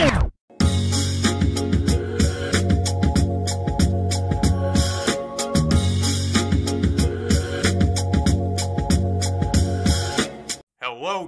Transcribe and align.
Hello, 0.00 0.30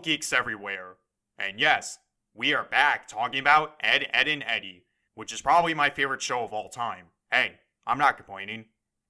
geeks 0.03 0.33
everywhere. 0.33 0.95
And 1.39 1.61
yes, 1.61 1.99
we 2.33 2.55
are 2.55 2.65
back 2.65 3.07
talking 3.07 3.41
about 3.41 3.77
Ed, 3.83 4.09
Ed, 4.11 4.27
and 4.27 4.43
Eddie, 4.47 4.85
which 5.17 5.35
is 5.35 5.43
probably 5.43 5.75
my 5.75 5.91
favorite 5.91 6.23
show 6.23 6.43
of 6.43 6.55
all 6.55 6.71
time. 6.71 7.09
Hey, 7.31 7.57
I'm 7.87 7.99
not 7.99 8.17
complaining. 8.17 8.65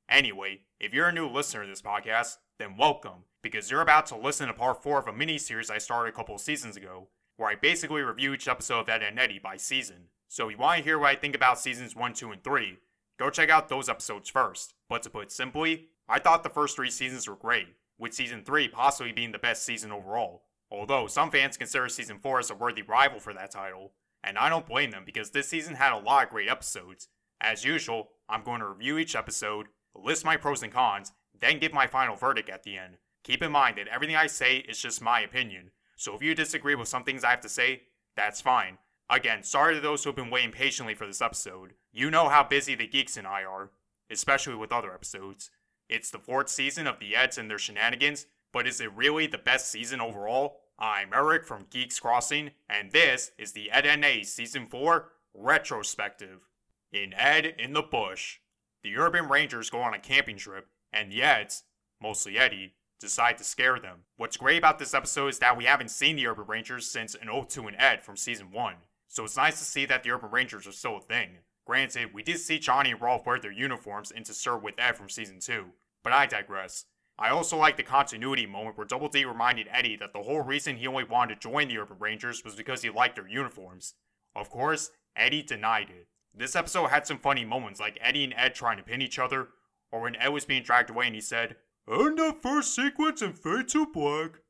Anyway, 0.08 0.62
if 0.80 0.92
you're 0.92 1.06
a 1.06 1.12
new 1.12 1.29
listener 1.29 1.62
to 1.62 1.68
this 1.68 1.82
podcast, 1.82 2.38
then 2.58 2.76
welcome, 2.76 3.26
because 3.44 3.70
you're 3.70 3.80
about 3.80 4.06
to 4.06 4.16
listen 4.16 4.48
to 4.48 4.54
part 4.54 4.82
4 4.82 4.98
of 4.98 5.06
a 5.06 5.12
mini 5.12 5.38
series 5.38 5.70
I 5.70 5.79
started 5.79 6.12
a 6.12 6.16
couple 6.16 6.36
seasons 6.38 6.76
ago, 6.76 7.06
where 7.36 7.50
I 7.50 7.54
basically 7.54 8.02
review 8.02 8.34
each 8.34 8.48
episode 8.48 8.80
of 8.80 8.88
Ed 8.88 9.02
and 9.02 9.18
Eddie 9.18 9.40
by 9.42 9.56
season. 9.56 10.08
So 10.28 10.48
if 10.48 10.52
you 10.52 10.58
want 10.58 10.78
to 10.78 10.84
hear 10.84 10.98
what 10.98 11.10
I 11.10 11.14
think 11.14 11.34
about 11.34 11.59
seasons 11.59 11.95
1, 11.95 12.14
2, 12.14 12.32
and 12.32 12.45
3, 12.45 12.78
go 13.18 13.30
check 13.30 13.50
out 13.50 13.68
those 13.68 13.88
episodes 13.88 14.30
first. 14.30 14.74
But 14.88 15.02
to 15.02 15.10
put 15.10 15.24
it 15.24 15.32
simply, 15.32 15.88
I 16.09 16.18
thought 16.18 16.42
the 16.42 16.50
first 16.50 16.76
three 16.76 16.90
seasons 16.90 17.28
were 17.28 17.37
great, 17.37 17.68
with 17.98 18.14
season 18.14 18.42
3 18.45 18.68
possibly 18.68 19.12
being 19.12 19.32
the 19.32 19.38
best 19.38 19.64
season 19.64 19.92
overall. 19.92 20.45
Although 20.70 21.06
some 21.06 21.30
fans 21.30 21.56
consider 21.56 21.88
season 21.88 22.18
4 22.18 22.38
as 22.38 22.50
a 22.50 22.54
worthy 22.54 22.82
rival 22.82 23.20
for 23.20 23.34
that 23.34 23.51
title, 23.51 23.92
and 24.24 24.38
I 24.38 24.48
don't 24.48 24.66
blame 24.66 24.90
them 24.90 25.04
because 25.04 25.30
this 25.30 25.48
season 25.48 25.74
had 25.74 25.92
a 25.92 25.98
lot 25.98 26.24
of 26.24 26.30
great 26.30 26.48
episodes. 26.48 27.09
As 27.40 27.64
usual, 27.64 28.10
I'm 28.28 28.42
going 28.42 28.60
to 28.60 28.68
review 28.68 28.98
each 28.98 29.16
episode, 29.16 29.66
list 29.95 30.24
my 30.24 30.37
pros 30.37 30.62
and 30.62 30.73
cons, 30.73 31.12
then 31.38 31.59
give 31.59 31.73
my 31.73 31.87
final 31.87 32.16
verdict 32.16 32.48
at 32.48 32.62
the 32.62 32.78
end. 32.78 32.96
Keep 33.24 33.42
in 33.42 33.52
mind 33.52 33.76
that 33.78 33.88
everything 33.88 34.16
I 34.16 34.26
say 34.28 34.59
is 34.59 34.80
just 34.80 35.02
my 35.02 35.20
opinion, 35.20 35.73
so 36.02 36.16
if 36.16 36.23
you 36.23 36.34
disagree 36.34 36.74
with 36.74 36.88
some 36.88 37.05
things 37.05 37.23
I 37.23 37.30
have 37.30 37.42
to 37.42 37.48
say, 37.48 37.83
that's 38.16 38.41
fine. 38.41 38.79
Again, 39.09 39.45
sorry 39.45 39.77
to 39.77 39.80
those 39.80 40.02
who 40.02 40.09
have 40.09 40.16
been 40.16 40.30
waiting 40.30 40.51
patiently 40.51 40.95
for 40.95 41.06
this 41.06 41.23
episode. 41.23 41.74
You 41.93 42.10
know 42.10 42.29
how 42.29 42.43
busy 42.43 42.74
the 42.74 42.88
geeks 42.88 43.16
and 43.16 43.24
I 43.24 43.45
are, 43.45 43.71
especially 44.10 44.57
with 44.57 44.73
other 44.73 44.93
episodes. 44.93 45.52
It's 45.88 46.10
the 46.10 46.18
fourth 46.18 46.49
season 46.49 46.88
of 46.88 46.99
the 46.99 47.15
Eds 47.15 47.38
and 47.38 47.49
their 47.49 47.59
shenanigans, 47.59 48.26
but 48.52 48.66
is 48.66 48.80
it 48.80 48.93
really 48.96 49.29
the 49.29 49.38
best 49.38 49.71
season 49.71 50.01
overall? 50.01 50.57
I'm 50.76 51.13
Eric 51.15 51.46
from 51.46 51.66
Geeks 51.71 52.01
Crossing, 52.01 52.51
and 52.69 52.91
this 52.91 53.30
is 53.38 53.52
the 53.52 53.71
Ed 53.71 53.87
and 53.87 54.26
Season 54.26 54.66
4 54.66 55.09
Retrospective. 55.35 56.48
In 56.93 57.15
Ed 57.15 57.54
in 57.60 57.74
the 57.74 57.82
Bush, 57.82 58.38
the 58.82 58.96
Urban 58.96 59.29
Rangers 59.29 59.71
go 59.71 59.79
on 59.79 59.95
a 59.95 60.01
camping 60.01 60.37
trip, 60.37 60.66
and 60.93 61.13
the 61.13 61.23
Eds, 61.23 61.63
mostly 62.01 62.38
Eddie, 62.38 62.74
decide 63.02 63.36
to 63.38 63.45
scare 63.45 63.78
them. 63.78 64.04
What's 64.16 64.38
great 64.38 64.56
about 64.56 64.78
this 64.78 64.94
episode 64.94 65.28
is 65.28 65.38
that 65.41 65.56
we 65.56 65.64
haven't 65.64 65.91
seen 65.91 66.16
the 66.16 66.26
Urban 66.26 66.47
Rangers 66.47 66.86
since 66.86 67.14
an 67.14 67.28
Ode 67.28 67.50
to 67.50 67.66
an 67.66 67.75
Ed 67.76 68.03
from 68.03 68.16
Season 68.16 68.50
1, 68.50 68.75
so 69.08 69.25
it's 69.25 69.36
nice 69.36 69.58
to 69.58 69.64
see 69.64 69.84
that 69.84 70.03
the 70.03 70.10
Urban 70.10 70.31
Rangers 70.31 70.66
are 70.66 70.72
still 70.72 70.97
a 70.97 71.00
thing. 71.00 71.38
Granted, 71.66 72.14
we 72.14 72.22
did 72.22 72.38
see 72.38 72.58
Johnny 72.58 72.92
and 72.92 73.00
Rolf 73.00 73.26
wear 73.26 73.38
their 73.38 73.53
uniforms 73.53 74.10
into 74.10 74.32
Sir 74.32 74.56
with 74.56 74.75
Ed 74.78 74.92
from 74.92 75.08
Season 75.08 75.38
2, 75.38 75.66
but 76.03 76.12
I 76.12 76.26
digress. 76.26 76.86
I 77.19 77.28
also 77.28 77.56
like 77.56 77.76
the 77.76 77.82
continuity 77.82 78.47
moment 78.47 78.78
where 78.78 78.86
Double 78.86 79.08
D 79.08 79.25
reminded 79.25 79.69
Eddie 79.70 79.97
that 79.97 80.12
the 80.12 80.22
whole 80.22 80.41
reason 80.41 80.76
he 80.76 80.86
only 80.86 81.04
wanted 81.04 81.34
to 81.34 81.48
join 81.48 81.69
the 81.69 81.78
Urban 81.78 81.98
Rangers 82.00 82.42
was 82.44 82.54
because 82.54 82.82
he 82.82 82.91
liked 82.91 83.16
their 83.16 83.28
uniforms. 83.28 83.94
Of 84.34 84.48
course, 84.48 84.91
Eddie 85.14 85.42
denied 85.42 85.91
it. 85.91 86.08
This 86.34 86.56
episode 86.56 86.86
had 86.86 87.06
some 87.06 87.19
funny 87.19 87.44
moments 87.44 87.78
like 87.78 87.98
Eddie 88.00 88.25
and 88.25 88.34
Ed 88.36 88.54
trying 88.54 88.78
to 88.78 88.82
pin 88.82 89.03
each 89.03 89.19
other, 89.19 89.48
or 89.91 90.00
when 90.00 90.16
Ed 90.16 90.28
was 90.28 90.47
being 90.47 90.62
dragged 90.62 90.88
away 90.88 91.06
and 91.06 91.14
he 91.14 91.20
said, 91.20 91.56
And 91.87 92.16
the 92.16 92.34
first 92.41 92.75
sequence 92.75 93.22
in 93.22 93.33
Fade 93.33 93.69
to 93.69 93.87
Black. 93.87 94.41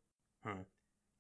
Huh. 0.45 0.65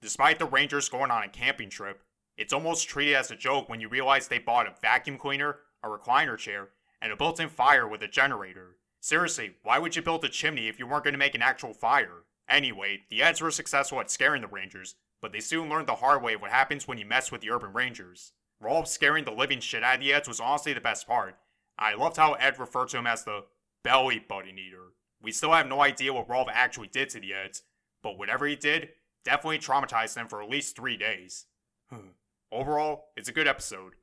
Despite 0.00 0.38
the 0.38 0.46
Rangers 0.46 0.88
going 0.88 1.10
on 1.10 1.22
a 1.22 1.28
camping 1.28 1.70
trip, 1.70 2.02
it's 2.36 2.52
almost 2.52 2.88
treated 2.88 3.14
as 3.14 3.30
a 3.30 3.36
joke 3.36 3.68
when 3.68 3.80
you 3.80 3.88
realize 3.88 4.28
they 4.28 4.38
bought 4.38 4.66
a 4.66 4.74
vacuum 4.80 5.16
cleaner, 5.16 5.60
a 5.82 5.88
recliner 5.88 6.36
chair, 6.36 6.70
and 7.00 7.12
a 7.12 7.16
built 7.16 7.40
in 7.40 7.48
fire 7.48 7.86
with 7.86 8.02
a 8.02 8.08
generator. 8.08 8.76
Seriously, 9.00 9.54
why 9.62 9.78
would 9.78 9.96
you 9.96 10.02
build 10.02 10.24
a 10.24 10.28
chimney 10.28 10.68
if 10.68 10.78
you 10.78 10.86
weren't 10.86 11.04
going 11.04 11.14
to 11.14 11.18
make 11.18 11.34
an 11.34 11.42
actual 11.42 11.72
fire? 11.72 12.24
Anyway, 12.48 13.02
the 13.08 13.22
Eds 13.22 13.40
were 13.40 13.50
successful 13.50 14.00
at 14.00 14.10
scaring 14.10 14.42
the 14.42 14.48
Rangers, 14.48 14.96
but 15.20 15.32
they 15.32 15.40
soon 15.40 15.68
learned 15.68 15.86
the 15.86 15.96
hard 15.96 16.22
way 16.22 16.36
what 16.36 16.50
happens 16.50 16.86
when 16.86 16.98
you 16.98 17.06
mess 17.06 17.32
with 17.32 17.40
the 17.40 17.50
Urban 17.50 17.72
Rangers. 17.72 18.32
Rolf 18.60 18.86
scaring 18.86 19.24
the 19.24 19.32
living 19.32 19.60
shit 19.60 19.82
out 19.82 19.94
of 19.96 20.00
the 20.00 20.12
Eds 20.12 20.28
was 20.28 20.40
honestly 20.40 20.72
the 20.72 20.80
best 20.80 21.06
part. 21.06 21.36
I 21.78 21.94
loved 21.94 22.16
how 22.16 22.34
Ed 22.34 22.58
referred 22.58 22.88
to 22.90 22.98
him 22.98 23.06
as 23.06 23.24
the 23.24 23.44
belly 23.82 24.18
button 24.18 24.58
eater. 24.58 24.92
We 25.22 25.32
still 25.32 25.52
have 25.52 25.68
no 25.68 25.80
idea 25.80 26.12
what 26.12 26.28
Rolf 26.28 26.48
actually 26.52 26.88
did 26.88 27.08
to 27.10 27.20
the 27.20 27.32
Eds, 27.32 27.62
but 28.02 28.18
whatever 28.18 28.46
he 28.46 28.56
did 28.56 28.90
definitely 29.24 29.58
traumatized 29.58 30.14
them 30.14 30.28
for 30.28 30.42
at 30.42 30.50
least 30.50 30.74
three 30.74 30.96
days. 30.96 31.46
Hmm. 31.90 32.10
Overall, 32.50 33.06
it's 33.16 33.28
a 33.28 33.32
good 33.32 33.46
episode. 33.46 33.94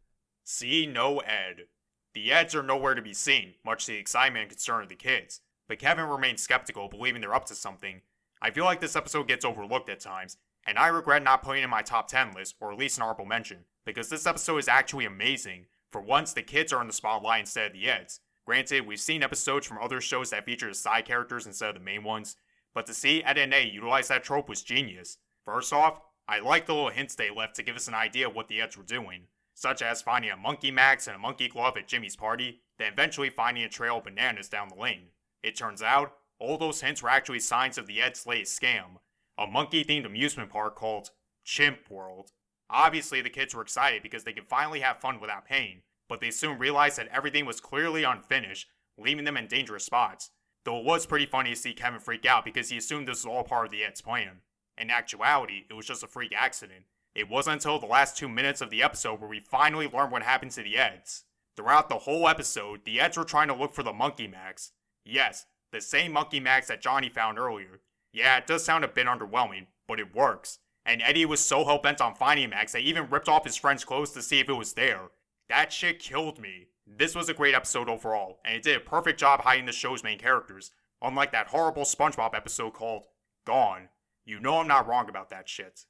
See 0.43 0.87
no 0.87 1.19
Ed. 1.19 1.65
The 2.13 2.31
Eds 2.31 2.55
are 2.55 2.63
nowhere 2.63 2.95
to 2.95 3.01
be 3.01 3.13
seen, 3.13 3.53
much 3.63 3.85
to 3.85 3.91
the 3.91 3.97
excitement 3.97 4.43
and 4.43 4.49
concern 4.49 4.83
of 4.83 4.89
the 4.89 4.95
kids, 4.95 5.41
but 5.67 5.79
Kevin 5.79 6.05
remains 6.05 6.41
skeptical, 6.41 6.87
believing 6.87 7.21
they're 7.21 7.35
up 7.35 7.45
to 7.45 7.55
something. 7.55 8.01
I 8.41 8.51
feel 8.51 8.65
like 8.65 8.79
this 8.79 8.95
episode 8.95 9.27
gets 9.27 9.45
overlooked 9.45 9.89
at 9.89 9.99
times, 9.99 10.37
and 10.65 10.79
I 10.79 10.87
regret 10.87 11.21
not 11.21 11.43
putting 11.43 11.61
it 11.61 11.65
in 11.65 11.69
my 11.69 11.81
top 11.81 12.07
10 12.07 12.31
list, 12.31 12.55
or 12.59 12.71
at 12.71 12.79
least 12.79 12.97
an 12.97 13.03
honorable 13.03 13.25
mention, 13.25 13.65
because 13.85 14.09
this 14.09 14.25
episode 14.25 14.57
is 14.57 14.67
actually 14.67 15.05
amazing. 15.05 15.65
For 15.91 16.01
once, 16.01 16.33
the 16.33 16.41
kids 16.41 16.73
are 16.73 16.81
in 16.81 16.87
the 16.87 16.93
spotlight 16.93 17.41
instead 17.41 17.67
of 17.67 17.73
the 17.73 17.87
Eds. 17.87 18.21
Granted, 18.45 18.87
we've 18.87 18.99
seen 18.99 19.23
episodes 19.23 19.67
from 19.67 19.77
other 19.77 20.01
shows 20.01 20.29
that 20.31 20.45
feature 20.45 20.67
the 20.67 20.73
side 20.73 21.05
characters 21.05 21.45
instead 21.45 21.69
of 21.69 21.75
the 21.75 21.81
main 21.81 22.03
ones, 22.03 22.35
but 22.73 22.85
to 22.87 22.93
see 22.93 23.23
Ed 23.23 23.37
and 23.37 23.53
A 23.53 23.67
utilize 23.67 24.07
that 24.07 24.23
trope 24.23 24.49
was 24.49 24.63
genius. 24.63 25.17
First 25.45 25.73
off, 25.73 26.01
I 26.27 26.39
like 26.39 26.65
the 26.65 26.73
little 26.73 26.89
hints 26.89 27.15
they 27.15 27.29
left 27.29 27.55
to 27.55 27.63
give 27.63 27.75
us 27.75 27.87
an 27.87 27.93
idea 27.93 28.27
of 28.27 28.35
what 28.35 28.47
the 28.47 28.61
Eds 28.61 28.77
were 28.77 28.83
doing 28.83 29.27
such 29.59 29.81
as 29.81 30.01
finding 30.01 30.31
a 30.31 30.37
monkey 30.37 30.71
max 30.71 31.07
and 31.07 31.17
a 31.17 31.19
monkey 31.19 31.49
glove 31.49 31.75
at 31.75 31.87
Jimmy's 31.87 32.15
party, 32.15 32.61
then 32.77 32.93
eventually 32.93 33.29
finding 33.29 33.65
a 33.65 33.69
trail 33.69 33.97
of 33.97 34.05
bananas 34.05 34.47
down 34.47 34.69
the 34.69 34.81
lane. 34.81 35.07
It 35.43 35.57
turns 35.57 35.81
out, 35.81 36.13
all 36.39 36.57
those 36.57 36.79
hints 36.79 37.03
were 37.03 37.09
actually 37.09 37.41
signs 37.41 37.77
of 37.77 37.85
the 37.85 38.01
Ed 38.01 38.15
Slade 38.15 38.45
scam, 38.45 38.99
a 39.37 39.45
monkey 39.45 39.83
themed 39.83 40.05
amusement 40.05 40.49
park 40.49 40.75
called 40.75 41.09
Chimp 41.43 41.89
World. 41.89 42.31
Obviously, 42.69 43.21
the 43.21 43.29
kids 43.29 43.53
were 43.53 43.61
excited 43.61 44.01
because 44.01 44.23
they 44.23 44.31
could 44.31 44.47
finally 44.47 44.79
have 44.79 45.01
fun 45.01 45.19
without 45.19 45.45
pain, 45.45 45.81
but 46.09 46.19
they 46.19 46.31
soon 46.31 46.57
realized 46.57 46.97
that 46.97 47.07
everything 47.07 47.45
was 47.45 47.61
clearly 47.61 48.03
unfinished, 48.03 48.67
leaving 48.97 49.23
them 49.23 49.37
in 49.37 49.47
dangerous 49.47 49.85
spots. 49.85 50.31
Though 50.65 50.79
it 50.79 50.85
was 50.85 51.05
pretty 51.05 51.25
funny 51.25 51.51
to 51.51 51.55
see 51.55 51.73
Kevin 51.73 52.01
freak 52.01 52.25
out 52.25 52.43
because 52.43 52.69
he 52.69 52.77
assumed 52.77 53.07
this 53.07 53.23
was 53.23 53.25
all 53.25 53.43
part 53.43 53.65
of 53.65 53.71
the 53.71 53.85
Ed's 53.85 54.01
plan. 54.01 54.41
In 54.77 54.89
actuality, 54.89 55.63
it 55.69 55.73
was 55.73 55.85
just 55.85 56.03
a 56.03 56.07
freak 56.07 56.33
accident, 56.35 56.83
it 57.15 57.29
wasn't 57.29 57.55
until 57.55 57.79
the 57.79 57.85
last 57.85 58.15
two 58.15 58.29
minutes 58.29 58.61
of 58.61 58.69
the 58.69 58.83
episode 58.83 59.19
where 59.19 59.29
we 59.29 59.39
finally 59.39 59.87
learned 59.87 60.11
what 60.11 60.23
happened 60.23 60.51
to 60.51 60.63
the 60.63 60.77
Eds. 60.77 61.23
Throughout 61.57 61.89
the 61.89 61.99
whole 61.99 62.27
episode, 62.27 62.85
the 62.85 62.99
Eds 62.99 63.17
were 63.17 63.23
trying 63.23 63.47
to 63.47 63.53
look 63.55 63.73
for 63.73 63.83
the 63.83 63.91
Monkey 63.91 64.27
Max. 64.27 64.71
Yes, 65.03 65.45
the 65.71 65.81
same 65.81 66.13
Monkey 66.13 66.39
Max 66.39 66.67
that 66.67 66.81
Johnny 66.81 67.09
found 67.09 67.37
earlier. 67.37 67.81
Yeah, 68.13 68.37
it 68.37 68.47
does 68.47 68.63
sound 68.63 68.85
a 68.85 68.87
bit 68.87 69.07
underwhelming, 69.07 69.67
but 69.87 69.99
it 69.99 70.15
works. 70.15 70.59
And 70.85 71.01
Eddie 71.01 71.25
was 71.25 71.39
so 71.39 71.65
hell 71.65 71.79
bent 71.79 71.99
on 71.99 72.15
finding 72.15 72.51
Max 72.51 72.71
that 72.71 72.81
he 72.83 72.89
even 72.89 73.09
ripped 73.09 73.27
off 73.27 73.43
his 73.43 73.57
friend's 73.57 73.83
clothes 73.83 74.11
to 74.11 74.21
see 74.21 74.39
if 74.39 74.47
it 74.47 74.53
was 74.53 74.73
there. 74.73 75.09
That 75.49 75.73
shit 75.73 75.99
killed 75.99 76.39
me. 76.39 76.67
This 76.85 77.15
was 77.15 77.27
a 77.27 77.33
great 77.33 77.55
episode 77.55 77.89
overall, 77.89 78.39
and 78.45 78.55
it 78.55 78.63
did 78.63 78.77
a 78.77 78.79
perfect 78.79 79.19
job 79.19 79.41
hiding 79.41 79.65
the 79.65 79.71
show's 79.71 80.03
main 80.03 80.19
characters, 80.19 80.71
unlike 81.01 81.31
that 81.31 81.47
horrible 81.47 81.83
SpongeBob 81.83 82.35
episode 82.35 82.73
called 82.73 83.05
Gone. 83.45 83.89
You 84.25 84.39
know 84.39 84.59
I'm 84.59 84.67
not 84.67 84.87
wrong 84.87 85.09
about 85.09 85.31
that 85.31 85.49
shit. 85.49 85.85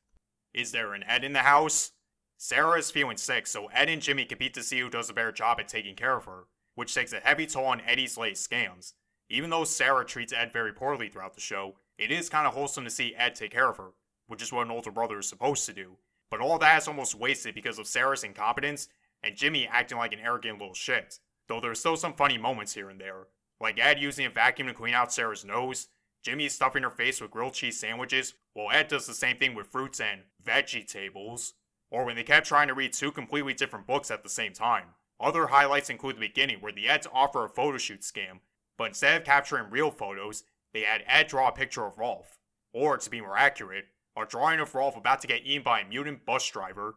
Is 0.53 0.71
there 0.71 0.93
an 0.93 1.03
Ed 1.03 1.25
in 1.25 1.33
the 1.33 1.39
house? 1.39 1.91
Sarah 2.37 2.79
is 2.79 2.89
feeling 2.89 3.17
sick, 3.17 3.47
so 3.47 3.67
Ed 3.67 3.89
and 3.89 4.01
Jimmy 4.01 4.23
compete 4.23 4.53
to 4.53 4.63
see 4.63 4.79
who 4.79 4.89
does 4.89 5.09
a 5.09 5.13
better 5.13 5.33
job 5.33 5.59
at 5.59 5.67
taking 5.67 5.95
care 5.95 6.15
of 6.15 6.23
her, 6.23 6.45
which 6.75 6.95
takes 6.95 7.11
a 7.11 7.19
heavy 7.19 7.45
toll 7.45 7.65
on 7.65 7.81
Eddie's 7.81 8.17
late 8.17 8.35
scams. 8.35 8.93
Even 9.29 9.49
though 9.49 9.65
Sarah 9.65 10.05
treats 10.05 10.31
Ed 10.31 10.53
very 10.53 10.71
poorly 10.71 11.09
throughout 11.09 11.35
the 11.35 11.41
show, 11.41 11.75
it 11.97 12.11
is 12.11 12.29
kind 12.29 12.47
of 12.47 12.53
wholesome 12.53 12.85
to 12.85 12.89
see 12.89 13.13
Ed 13.13 13.35
take 13.35 13.51
care 13.51 13.67
of 13.67 13.75
her, 13.75 13.89
which 14.27 14.41
is 14.41 14.53
what 14.53 14.65
an 14.65 14.71
older 14.71 14.89
brother 14.89 15.19
is 15.19 15.27
supposed 15.27 15.65
to 15.65 15.73
do. 15.73 15.97
But 16.31 16.39
all 16.39 16.57
that 16.59 16.81
is 16.81 16.87
almost 16.87 17.15
wasted 17.15 17.55
because 17.55 17.77
of 17.77 17.87
Sarah's 17.87 18.23
incompetence 18.23 18.87
and 19.23 19.35
Jimmy 19.35 19.67
acting 19.67 19.97
like 19.97 20.13
an 20.13 20.19
arrogant 20.19 20.59
little 20.59 20.73
shit. 20.73 21.19
Though 21.47 21.59
there's 21.59 21.79
still 21.79 21.97
some 21.97 22.13
funny 22.13 22.37
moments 22.37 22.73
here 22.73 22.89
and 22.89 22.99
there, 22.99 23.27
like 23.59 23.79
Ed 23.79 23.99
using 23.99 24.25
a 24.25 24.29
vacuum 24.29 24.67
to 24.67 24.73
clean 24.73 24.93
out 24.93 25.11
Sarah's 25.11 25.43
nose, 25.43 25.87
Jimmy 26.23 26.49
stuffing 26.49 26.83
her 26.83 26.89
face 26.89 27.21
with 27.21 27.31
grilled 27.31 27.53
cheese 27.53 27.79
sandwiches, 27.79 28.33
while 28.53 28.71
Ed 28.71 28.87
does 28.87 29.07
the 29.07 29.13
same 29.13 29.37
thing 29.37 29.55
with 29.55 29.67
fruits 29.67 29.99
and 29.99 30.21
veggie 30.43 30.87
tables. 30.87 31.53
Or 31.91 32.05
when 32.05 32.15
they 32.15 32.23
kept 32.23 32.47
trying 32.47 32.67
to 32.67 32.73
read 32.73 32.93
two 32.93 33.11
completely 33.11 33.53
different 33.53 33.87
books 33.87 34.11
at 34.11 34.21
the 34.21 34.29
same 34.29 34.53
time. 34.53 34.89
Other 35.19 35.47
highlights 35.47 35.89
include 35.89 36.15
the 36.15 36.21
beginning 36.21 36.59
where 36.59 36.71
the 36.71 36.87
Eds 36.87 37.07
offer 37.11 37.43
a 37.43 37.49
photoshoot 37.49 37.99
scam, 37.99 38.39
but 38.77 38.89
instead 38.89 39.19
of 39.19 39.25
capturing 39.25 39.69
real 39.69 39.91
photos, 39.91 40.43
they 40.73 40.81
had 40.81 41.03
Ed 41.07 41.27
draw 41.27 41.49
a 41.49 41.51
picture 41.51 41.85
of 41.85 41.97
Rolf. 41.97 42.37
Or, 42.73 42.97
to 42.97 43.09
be 43.09 43.21
more 43.21 43.37
accurate, 43.37 43.85
a 44.15 44.25
drawing 44.25 44.59
of 44.59 44.75
Rolf 44.75 44.95
about 44.95 45.21
to 45.21 45.27
get 45.27 45.45
eaten 45.45 45.63
by 45.63 45.81
a 45.81 45.87
mutant 45.87 46.25
bus 46.25 46.47
driver. 46.49 46.95